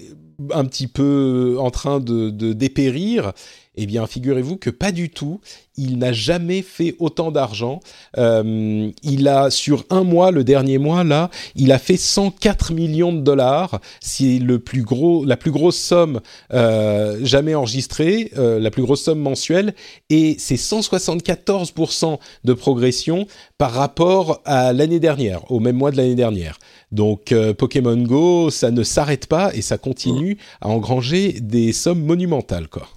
[0.50, 3.32] un petit peu en train de, de dépérir.
[3.76, 5.40] Eh bien, figurez-vous que pas du tout.
[5.78, 7.80] Il n'a jamais fait autant d'argent.
[8.18, 13.12] Euh, il a sur un mois, le dernier mois là, il a fait 104 millions
[13.12, 13.80] de dollars.
[14.00, 16.20] C'est le plus gros, la plus grosse somme
[16.52, 19.74] euh, jamais enregistrée, euh, la plus grosse somme mensuelle,
[20.10, 26.14] et c'est 174% de progression par rapport à l'année dernière, au même mois de l'année
[26.14, 26.58] dernière.
[26.90, 32.68] Donc Pokémon Go, ça ne s'arrête pas et ça continue à engranger des sommes monumentales,
[32.68, 32.88] quoi.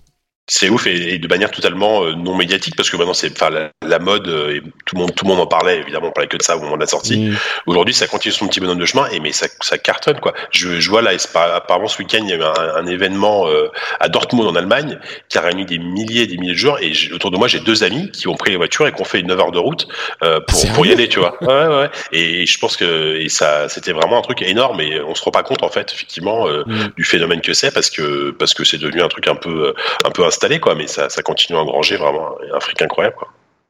[0.48, 3.50] C'est ouf et, de manière totalement euh, non médiatique parce que maintenant c'est enfin
[3.82, 6.28] la, mode euh, et tout le monde tout le monde en parlait évidemment on parlait
[6.28, 7.18] que de ça au moment de la sortie.
[7.18, 7.36] Mm.
[7.66, 10.36] Aujourd'hui ça continue son petit bonhomme de chemin et mais ça, ça cartonne quoi.
[10.52, 11.14] Je, je vois là
[11.56, 15.39] apparemment ce week-end il y a eu un, événement euh, à Dortmund en Allemagne qui
[15.39, 17.84] a réuni des milliers et des milliers de joueurs et autour de moi j'ai deux
[17.84, 19.88] amis qui ont pris les voitures et qui ont fait une 9 heures de route
[20.22, 21.41] pour pour y aller tu vois.
[21.41, 25.16] Ouais, ouais, Et je pense que et ça c'était vraiment un truc énorme et on
[25.16, 26.91] se rend pas compte en fait effectivement mm.
[26.96, 29.74] du phénomène que c'est parce que parce que c'est devenu un truc un peu
[30.06, 30.76] un peu installé, quoi.
[30.76, 33.16] Mais ça, ça continue à engranger vraiment un fric incroyable.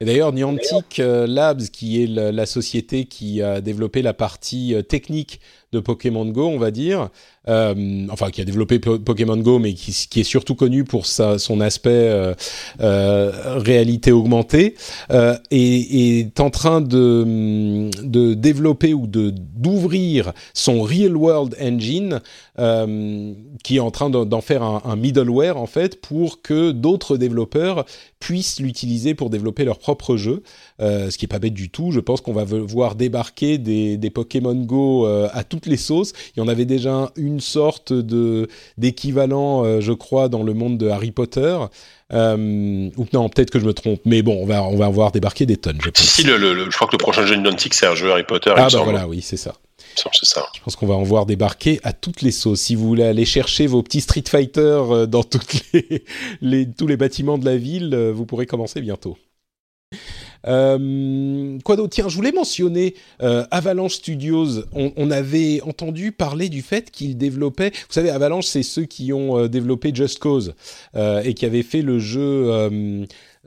[0.02, 4.82] Et d'ailleurs, Niantic euh, Labs, qui est la, société qui a développé la partie euh,
[4.82, 5.40] technique
[5.80, 7.10] Pokémon Go, on va dire,
[7.48, 11.90] euh, enfin qui a développé Pokémon Go, mais qui, est surtout connu pour son aspect
[11.92, 12.34] euh,
[12.82, 14.76] euh, réalité augmentée,
[15.10, 22.22] est en train de, développer ou d'ouvrir son Real World Engine,
[23.64, 27.86] qui est en train d'en faire un, un, middleware en fait pour que d'autres développeurs
[28.20, 30.18] puissent l'utiliser pour développer leurs propres
[30.82, 31.92] jeux, ce qui est pas bête du tout.
[31.92, 36.12] Je pense qu'on va voir débarquer des, des Pokémon Go à toute toutes les sauces.
[36.36, 40.90] Il y en avait déjà une sorte de d'équivalent, je crois, dans le monde de
[40.90, 41.58] Harry Potter.
[42.14, 45.12] Euh, ou non, peut-être que je me trompe, mais bon, on va on va voir
[45.12, 45.80] débarquer des tonnes.
[45.82, 46.04] Je, pense.
[46.04, 48.54] Si, le, le, je crois que le prochain jeu Niantic c'est un jeu Harry Potter.
[48.56, 49.56] Ah bah voilà, oui, c'est ça.
[49.96, 50.46] Ça.
[50.54, 52.60] Je pense qu'on va en voir débarquer à toutes les sauces.
[52.60, 56.04] Si vous voulez aller chercher vos petits Street Fighter euh, dans toutes les,
[56.42, 59.18] les, tous les bâtiments de la ville, euh, vous pourrez commencer bientôt.
[60.48, 61.94] Euh, quoi d'autre?
[61.94, 64.64] Tiens, je voulais mentionner euh, Avalanche Studios.
[64.74, 67.70] On, avait entendu parler du fait qu'ils développaient.
[67.70, 70.56] Vous savez, Avalanche, c'est ceux qui ont euh, développé Just Cause
[70.96, 72.70] et qui avaient fait le jeu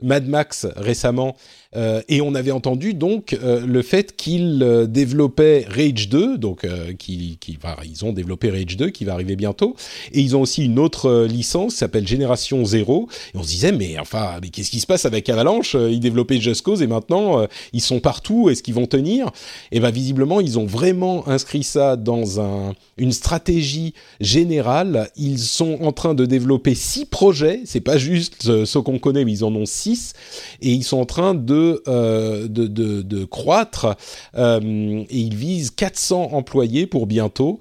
[0.01, 1.35] Mad Max récemment.
[1.75, 6.65] Euh, et on avait entendu donc euh, le fait qu'ils euh, développaient Rage 2, donc
[6.97, 9.75] qui, qui ils ont développé Rage 2 qui va arriver bientôt,
[10.11, 13.07] et ils ont aussi une autre licence qui s'appelle Génération Zero.
[13.35, 15.75] Et on se disait mais enfin mais qu'est-ce qui se passe avec Avalanche?
[15.75, 18.49] Ils développaient Just Cause et maintenant ils sont partout.
[18.49, 19.29] Est-ce qu'ils vont tenir?
[19.71, 25.09] Et ben visiblement ils ont vraiment inscrit ça dans un, une stratégie générale.
[25.15, 27.61] Ils sont en train de développer six projets.
[27.65, 30.13] C'est pas juste ce qu'on connaît, mais ils en ont six
[30.61, 33.95] et ils sont en train de euh, de, croître
[34.37, 37.59] euh, et ils visent 400 employés pour bientôt.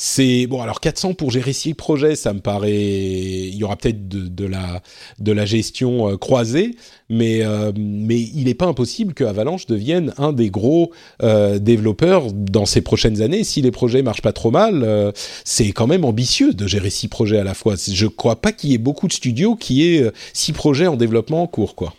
[0.00, 2.70] C'est bon alors 400 pour gérer six projets, ça me paraît.
[2.72, 4.80] Il y aura peut-être de, la
[5.18, 6.76] de la gestion euh, croisée,
[7.08, 7.42] mais
[7.76, 13.22] mais il n'est pas impossible que Avalanche devienne un des gros développeurs dans ces prochaines
[13.22, 13.42] années.
[13.42, 15.12] Si les projets marchent pas trop mal,
[15.44, 17.74] c'est quand même ambitieux de gérer six projets à la fois.
[17.76, 21.42] Je crois pas qu'il y ait beaucoup de studios qui aient six projets en développement
[21.42, 21.92] en cours, quoi.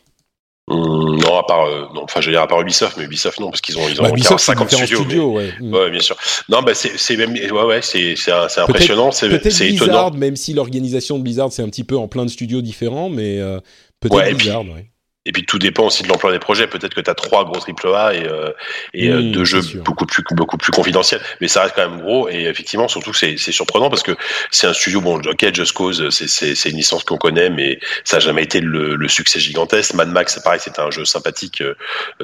[0.69, 3.49] Hum, non, à part, euh, non, enfin, je dire à part Ubisoft, mais Ubisoft non,
[3.49, 5.33] parce qu'ils ont, ils ont bah, Ubisoft, 50 studios.
[5.33, 5.51] ouais.
[5.59, 5.89] ouais.
[5.89, 6.15] bien sûr.
[6.47, 10.11] Non, bah, c'est, c'est même, ouais, ouais, c'est, c'est, impressionnant, c'est, c'est étonnant.
[10.11, 13.39] Même si l'organisation de Blizzard, c'est un petit peu en plein de studios différents, mais
[13.39, 13.59] euh,
[13.99, 14.91] peut-être Blizzard, ouais.
[15.25, 16.65] Et puis tout dépend aussi de l'emploi des projets.
[16.65, 18.51] Peut-être que tu as trois gros triple A et, euh,
[18.93, 22.29] et euh, deux jeux beaucoup plus beaucoup plus confidentiels, mais ça reste quand même gros.
[22.29, 24.15] Et effectivement, surtout c'est c'est surprenant parce que
[24.49, 27.79] c'est un studio bon, ok, Just Cause, c'est c'est c'est une licence qu'on connaît, mais
[28.05, 29.93] ça a jamais été le, le succès gigantesque.
[29.93, 31.75] Mad Max, c'est pareil, c'était un jeu sympathique euh,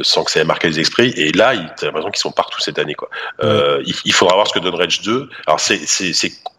[0.02, 1.14] sans que ça ait marqué les esprits.
[1.18, 3.10] Et là, t'as l'impression qu'ils sont partout cette année quoi.
[3.44, 5.30] Euh, il, faudra voir ce que donne Rage 2.
[5.48, 5.82] Alors c'est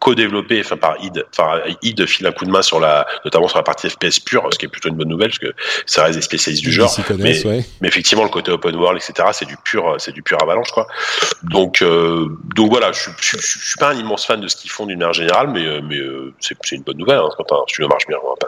[0.07, 1.25] co-développé, enfin par id.
[1.31, 4.47] Enfin id file un coup de main sur la, notamment sur la partie FPS pure,
[4.51, 5.53] ce qui est plutôt une bonne nouvelle parce que
[5.85, 6.95] ça reste des du genre.
[7.17, 7.41] Mais,
[7.81, 10.87] mais, effectivement, le côté open world, etc., c'est du pur, c'est du pur avalanche, quoi.
[11.43, 14.71] Donc, euh, donc voilà, je, je, je, suis pas un immense fan de ce qu'ils
[14.71, 17.63] font d'une manière générale, mais, euh, mais euh, c'est une bonne nouvelle hein, quand un
[17.67, 18.17] studio marche bien.
[18.23, 18.47] On va pas,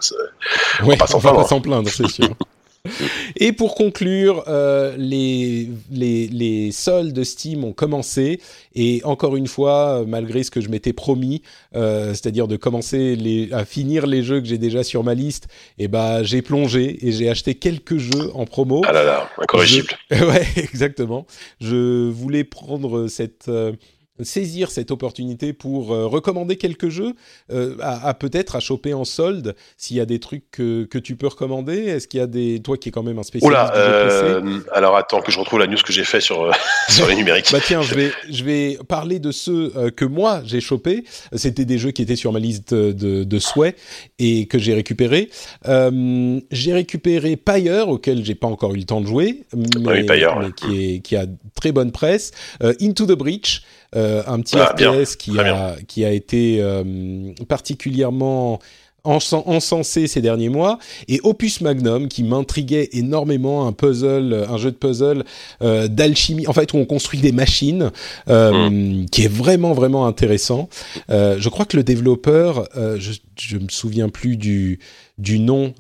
[1.13, 2.29] on va pas s'en plaindre, c'est sûr.
[3.35, 8.39] Et pour conclure, euh, les, les, les, soldes Steam ont commencé
[8.75, 11.41] et encore une fois, malgré ce que je m'étais promis,
[11.75, 15.47] euh, c'est-à-dire de commencer les, à finir les jeux que j'ai déjà sur ma liste,
[15.77, 18.81] et eh ben j'ai plongé et j'ai acheté quelques jeux en promo.
[18.85, 19.89] Ah là là, incorrigible.
[20.11, 21.25] Ouais, exactement.
[21.61, 23.71] Je voulais prendre cette euh,
[24.21, 27.13] saisir cette opportunité pour euh, recommander quelques jeux
[27.51, 31.15] euh, à, peut-être à choper en solde s'il y a des trucs que, que tu
[31.15, 31.85] peux recommander.
[31.85, 34.95] Est-ce qu'il y a des toi qui es quand même un spécialiste Oula, euh, alors
[34.95, 36.51] attends que je retrouve la news que j'ai fait sur euh,
[36.89, 37.51] sur les numériques.
[37.51, 41.77] Bah tiens je vais je vais parler de ceux que moi j'ai chopé c'était des
[41.77, 43.77] jeux qui étaient sur ma liste de, de souhaits
[44.17, 45.29] et que j'ai récupéré
[45.65, 50.95] j'ai récupéré Pyre auquel j'ai pas encore eu le temps de jouer mais, mais qui
[50.95, 51.25] est qui a
[51.55, 52.31] très bonne presse.
[52.61, 53.61] Into the Breach
[53.93, 58.59] un petit ah, FPS qui a, qui a été euh, particulièrement
[59.03, 60.77] encensé ces derniers mois.
[61.07, 65.23] Et Opus Magnum qui m'intriguait énormément un puzzle un jeu de puzzle
[65.61, 67.91] euh, d'alchimie en fait où on construit des machines
[68.29, 69.05] euh, hmm.
[69.11, 70.69] qui est vraiment vraiment intéressant.
[71.09, 74.79] Euh, je crois que le développeur je je me souviens plus du
[75.17, 75.73] du nom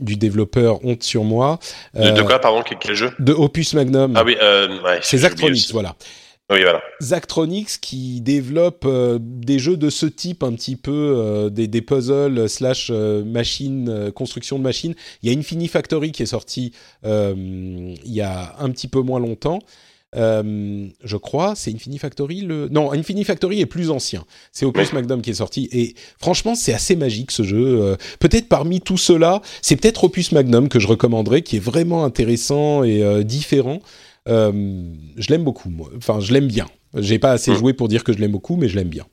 [0.00, 1.58] du développeur honte sur moi.
[1.94, 3.10] De, quoi pardon quel, jeu?
[3.18, 4.14] de Opus Magnum.
[4.16, 5.96] Ah oui ouais, c'est Zachtronics voilà
[6.50, 6.82] oui, voilà.
[7.00, 11.80] Zachtronics qui développe euh, des jeux de ce type un petit peu, euh, des, des,
[11.80, 14.94] puzzles slash euh, machines, construction de machines.
[15.22, 16.72] Il y a Infini Factory qui est sorti
[17.02, 19.58] il y a un petit peu moins longtemps.
[20.14, 22.68] je crois, c'est Infini Factory le...
[22.68, 24.26] Non, Infini Factory est plus ancien.
[24.52, 25.70] C'est Opus Magnum qui est sorti.
[25.72, 27.96] Et franchement, c'est assez magique ce jeu.
[28.20, 32.84] peut-être parmi tout cela, c'est peut-être Opus Magnum que je recommanderais, qui est vraiment intéressant
[32.84, 33.80] et différent.
[34.28, 34.52] Euh,
[35.16, 35.70] je l'aime beaucoup.
[35.70, 35.90] Moi.
[35.96, 36.66] Enfin, je l'aime bien.
[36.96, 37.56] J'ai pas assez mmh.
[37.56, 39.04] joué pour dire que je l'aime beaucoup, mais je l'aime bien.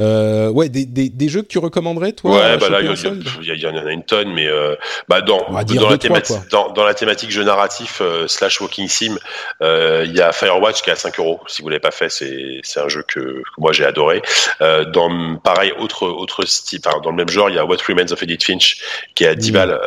[0.00, 3.66] Euh, ouais, des, des, des, jeux que tu recommanderais, toi Ouais, bah là, il y,
[3.66, 4.74] en a une tonne, mais euh,
[5.08, 9.16] bah dans, dans, la thématique, dans, dans, la thématique jeu narratif euh, slash walking sim,
[9.60, 11.40] il y a Firewatch qui est à 5 euros.
[11.46, 14.22] Si vous l'avez pas fait, c'est un jeu que, que moi j'ai adoré.
[14.60, 18.10] Dans pareil, autre autre style, enfin, dans le même genre, il y a What Remains
[18.10, 18.80] of Edith Finch
[19.14, 19.54] qui est à 10 mmh.
[19.54, 19.80] balles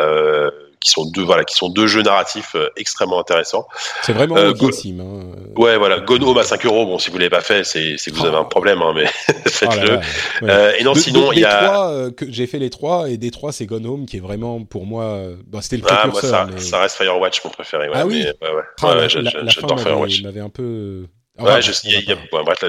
[0.80, 3.68] qui sont deux voilà, qui sont deux jeux narratifs extrêmement intéressants.
[4.04, 5.20] C'est vraiment euh, hein.
[5.56, 6.86] Ouais, voilà, Gone Home à 5 euros.
[6.86, 9.06] Bon, si vous l'avez pas fait, c'est que vous avez un problème, hein, mais
[9.48, 9.99] faites-le.
[10.41, 10.45] Oh
[10.80, 12.10] et non, sinon il y a.
[12.16, 14.86] que j'ai fait les trois et des trois, c'est Gone Home qui est vraiment pour
[14.86, 15.22] moi.
[15.48, 17.90] Bah, c'était le ah, moi, ça, ça, reste Firewatch mon préféré.
[17.94, 18.26] ah oui.
[18.41, 18.64] Mais, ouais, ouais.
[18.84, 20.24] Ah, la, la, Firewatch.
[20.24, 21.08] m'avait un peu
[21.39, 22.64] Ouais, je, y a, y a, bref,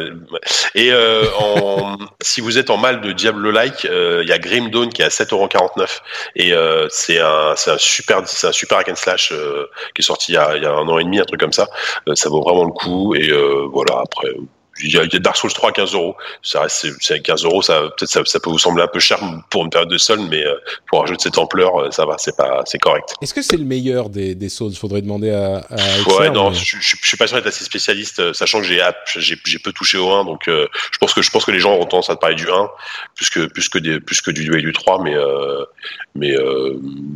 [0.74, 4.68] et euh, en, si vous êtes en mal de Diablo-like, euh, il y a Grim
[4.68, 6.00] Dawn qui est à 7,49€
[6.36, 10.02] et euh, c'est un, c'est un super, c'est un super hack and slash euh, qui
[10.02, 11.52] est sorti il y, a, il y a un an et demi, un truc comme
[11.52, 11.68] ça.
[12.08, 13.30] Euh, ça vaut vraiment le coup et
[13.72, 14.02] voilà.
[14.04, 14.28] Après,
[14.82, 16.16] il y a Dark Souls 3 à 15 euros.
[16.42, 19.18] Ça reste, c'est 15 euros, ça, peut-être ça, ça, peut vous sembler un peu cher
[19.50, 20.54] pour une période de solde, mais euh,
[20.88, 23.14] pour un jeu de cette ampleur, euh, ça va, c'est pas, c'est correct.
[23.22, 24.74] Est-ce que c'est le meilleur des, des Souls?
[24.74, 25.58] Faudrait demander à.
[25.70, 28.82] à ouais, non, je, je, suis pas sûr d'être assez spécialiste, euh, sachant que j'ai,
[29.16, 31.74] j'ai, j'ai peu touché au 1, donc je pense que je pense que les gens
[31.74, 32.70] ont tendance à te parler du 1
[33.14, 35.14] plus que plus que des, plus que du 2 et du 3, mais
[36.14, 36.34] mais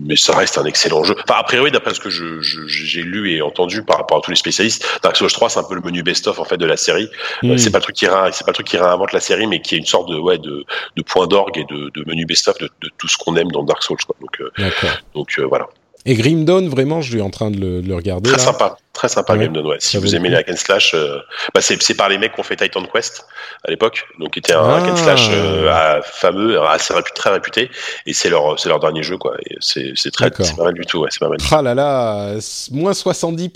[0.04, 1.14] mais ça reste un excellent jeu.
[1.24, 4.30] Enfin, a priori, d'après ce que je, j'ai lu et entendu par rapport à tous
[4.30, 6.76] les spécialistes, Dark Souls 3, c'est un peu le menu best-of en fait de la
[6.76, 7.08] série.
[7.54, 7.58] Hmm.
[7.58, 9.74] c'est pas le truc qui c'est pas le truc qui réinvente la série, mais qui
[9.74, 10.64] est une sorte de ouais de,
[10.96, 13.62] de point d'orgue et de, de menu best-of de, de, tout ce qu'on aime dans
[13.62, 13.98] Dark Souls.
[14.06, 14.16] Quoi.
[14.20, 14.68] Donc euh,
[15.14, 15.68] donc euh, voilà.
[16.04, 18.28] Et Grim Dawn, vraiment, je suis en train de le, le regarder.
[18.28, 19.66] Très sympa, très sympa Grim Dawn.
[19.66, 19.76] Ouais.
[19.78, 21.18] Si vous aimez les hack and slash, euh,
[21.54, 23.24] bah c'est par les mecs qui ont fait Titan Quest
[23.64, 25.30] à l'époque, donc qui était un hack and slash
[25.68, 26.00] ah.
[26.02, 27.70] fameux, assez réputé, très réputé,
[28.06, 29.36] et c'est leur c'est leur dernier jeu quoi.
[29.60, 30.98] C'est c'est très c'est pas mal du tout.
[30.98, 31.38] Ouais, c'est pas mal.
[31.52, 32.34] Ah là là,
[32.72, 33.50] moins 70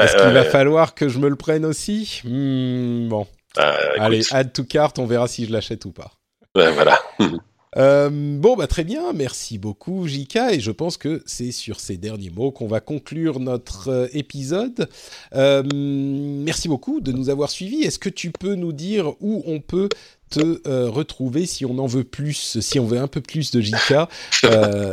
[0.00, 2.20] Est-ce qu'il va falloir que je me le prenne aussi?
[2.24, 3.26] Hmm, Bon.
[3.58, 6.12] Euh, Allez, add to cart, on verra si je l'achète ou pas.
[6.54, 6.98] Voilà.
[7.78, 11.96] Euh, bon, bah très bien, merci beaucoup Jika, et je pense que c'est sur ces
[11.96, 14.90] derniers mots qu'on va conclure notre euh, épisode.
[15.32, 17.82] merci beaucoup de nous avoir suivis.
[17.82, 19.88] Est-ce que tu peux nous dire où on peut
[20.28, 24.06] te retrouver si on en veut plus, si on veut un peu plus de Jika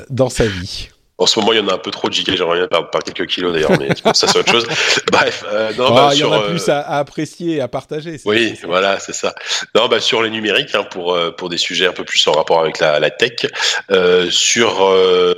[0.10, 0.88] dans sa vie?
[1.20, 2.34] En ce moment, il y en a un peu trop de giga.
[2.36, 4.66] J'aimerais bien perdre par quelques kilos d'ailleurs, mais ça c'est autre chose.
[5.12, 8.20] Bref, euh, non, bah, il y en a plus à, apprécier à partager.
[8.26, 9.36] Oui, voilà, c'est ça.
[9.76, 12.32] Non, bah sur les numériques, hein, pour euh, pour des sujets un peu plus en
[12.32, 13.46] rapport avec la, la tech,
[13.92, 15.34] euh, sur euh,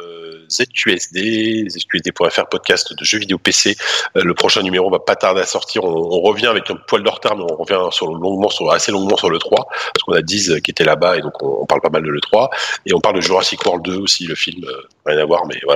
[0.52, 3.76] ZQSD, ZQSD.fr podcast de jeux vidéo PC.
[4.18, 5.84] Euh, le prochain numéro va pas tarder à sortir.
[5.84, 9.18] On, revient avec un poil de retard, mais on revient sur longuement, sur, assez longuement
[9.18, 11.90] sur le 3, parce qu'on a 10 qui étaient là-bas et donc on, parle pas
[11.90, 12.49] mal de le 3.
[12.86, 15.60] Et on parle de Jurassic World 2 aussi, le film, euh, rien à voir, mais
[15.64, 15.70] voilà.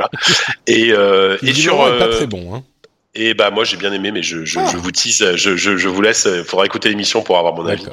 [0.68, 1.78] Et, euh, et sur.
[1.98, 2.64] pas très bon, hein.
[3.18, 4.68] Et bah moi j'ai bien aimé, mais je, je, ah.
[4.70, 6.28] je vous tease, je, je, je, vous laisse.
[6.30, 7.86] Il faudra écouter l'émission pour avoir mon avis.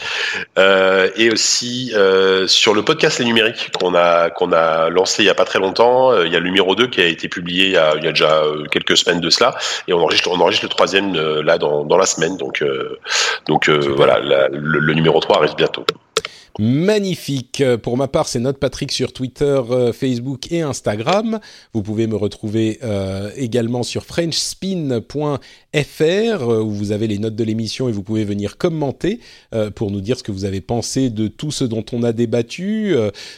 [0.59, 5.27] Euh, et aussi euh, sur le podcast Les Numériques qu'on a qu'on a lancé il
[5.27, 7.29] y a pas très longtemps, euh, il y a le numéro 2 qui a été
[7.29, 9.55] publié il y a, il y a déjà euh, quelques semaines de cela,
[9.87, 12.37] et on enregistre on enregistre le troisième euh, là dans, dans la semaine.
[12.37, 12.65] Donc
[13.47, 15.87] donc voilà, le, le numéro 3 arrive bientôt.
[16.59, 17.63] Magnifique.
[17.83, 21.41] Pour ma part, c'est notre Patrick sur Twitter, euh, Facebook et Instagram.
[21.73, 25.01] Vous pouvez me retrouver euh, également sur frenchspin.fr
[25.83, 29.21] euh, où vous avez les notes de l'émission et vous pouvez venir commenter
[29.75, 32.95] pour nous dire ce que vous avez pensé de tout ce dont on a débattu,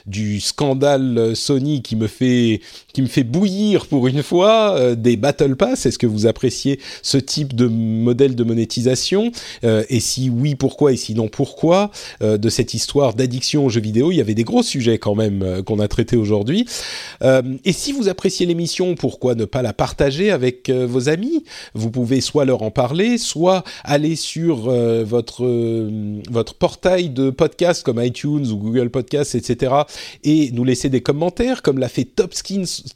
[0.06, 2.60] du scandale Sony qui me fait
[2.92, 5.86] qui me fait bouillir pour une fois, des Battle Pass.
[5.86, 9.32] Est-ce que vous appréciez ce type de modèle de monétisation?
[9.62, 10.92] Et si oui, pourquoi?
[10.92, 14.62] Et sinon, pourquoi de cette histoire d'addiction aux jeux vidéo, il y avait des gros
[14.62, 16.66] sujets quand même euh, qu'on a traités aujourd'hui.
[17.22, 21.44] Euh, et si vous appréciez l'émission, pourquoi ne pas la partager avec euh, vos amis?
[21.74, 24.70] Vous pouvez soit leur en parler, soit aller sur
[25.05, 25.44] votre
[26.31, 29.74] votre portail de podcast comme iTunes ou Google Podcasts, etc.
[30.22, 32.32] et nous laisser des commentaires, comme l'a fait Top,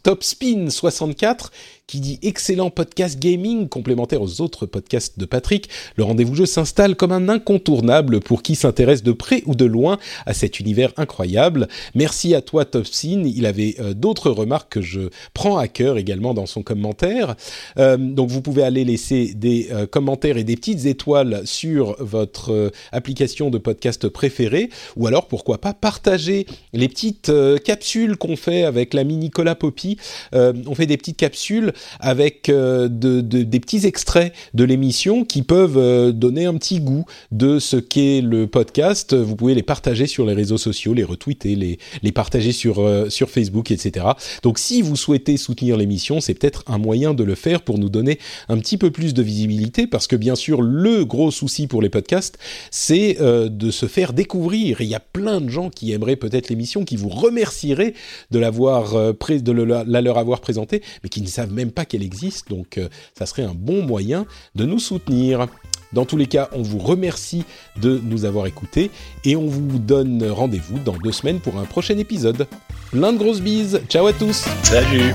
[0.02, 1.52] Top Spin 64
[1.88, 5.70] qui dit excellent podcast gaming complémentaire aux autres podcasts de Patrick.
[5.96, 9.98] Le rendez-vous jeu s'installe comme un incontournable pour qui s'intéresse de près ou de loin
[10.26, 11.66] à cet univers incroyable.
[11.94, 16.34] Merci à toi Topsin, il avait euh, d'autres remarques que je prends à cœur également
[16.34, 17.36] dans son commentaire.
[17.78, 22.70] Euh, donc vous pouvez aller laisser des euh, commentaires et des petites étoiles sur votre
[22.92, 27.32] application de podcast préférée ou alors pourquoi pas partager les petites
[27.64, 29.96] capsules qu'on fait avec l'ami Nicolas Poppy.
[30.32, 36.12] on fait des petites capsules avec euh, des petits extraits de l'émission qui peuvent euh,
[36.12, 39.14] donner un petit goût de ce qu'est le podcast.
[39.14, 43.30] Vous pouvez les partager sur les réseaux sociaux, les retweeter, les, partager sur, euh, sur
[43.30, 44.06] Facebook, etc.
[44.42, 47.88] Donc si vous souhaitez soutenir l'émission, c'est peut-être un moyen de le faire pour nous
[47.88, 48.18] donner
[48.48, 51.90] un petit peu plus de visibilité, parce que bien sûr, le gros souci pour les
[51.90, 52.38] podcasts,
[52.70, 54.80] c'est de se faire découvrir.
[54.80, 57.94] Il y a plein de gens qui aimeraient peut-être l'émission, qui vous remercieraient
[58.30, 62.78] de l'avoir de la leur avoir présenté, mais qui ne savent pas qu'elle existe, donc
[62.78, 65.46] euh, ça serait un bon moyen de nous soutenir.
[65.92, 67.44] Dans tous les cas, on vous remercie
[67.80, 68.90] de nous avoir écoutés
[69.24, 72.46] et on vous donne rendez-vous dans deux semaines pour un prochain épisode.
[72.90, 75.14] Plein de grosses bises, ciao à tous Salut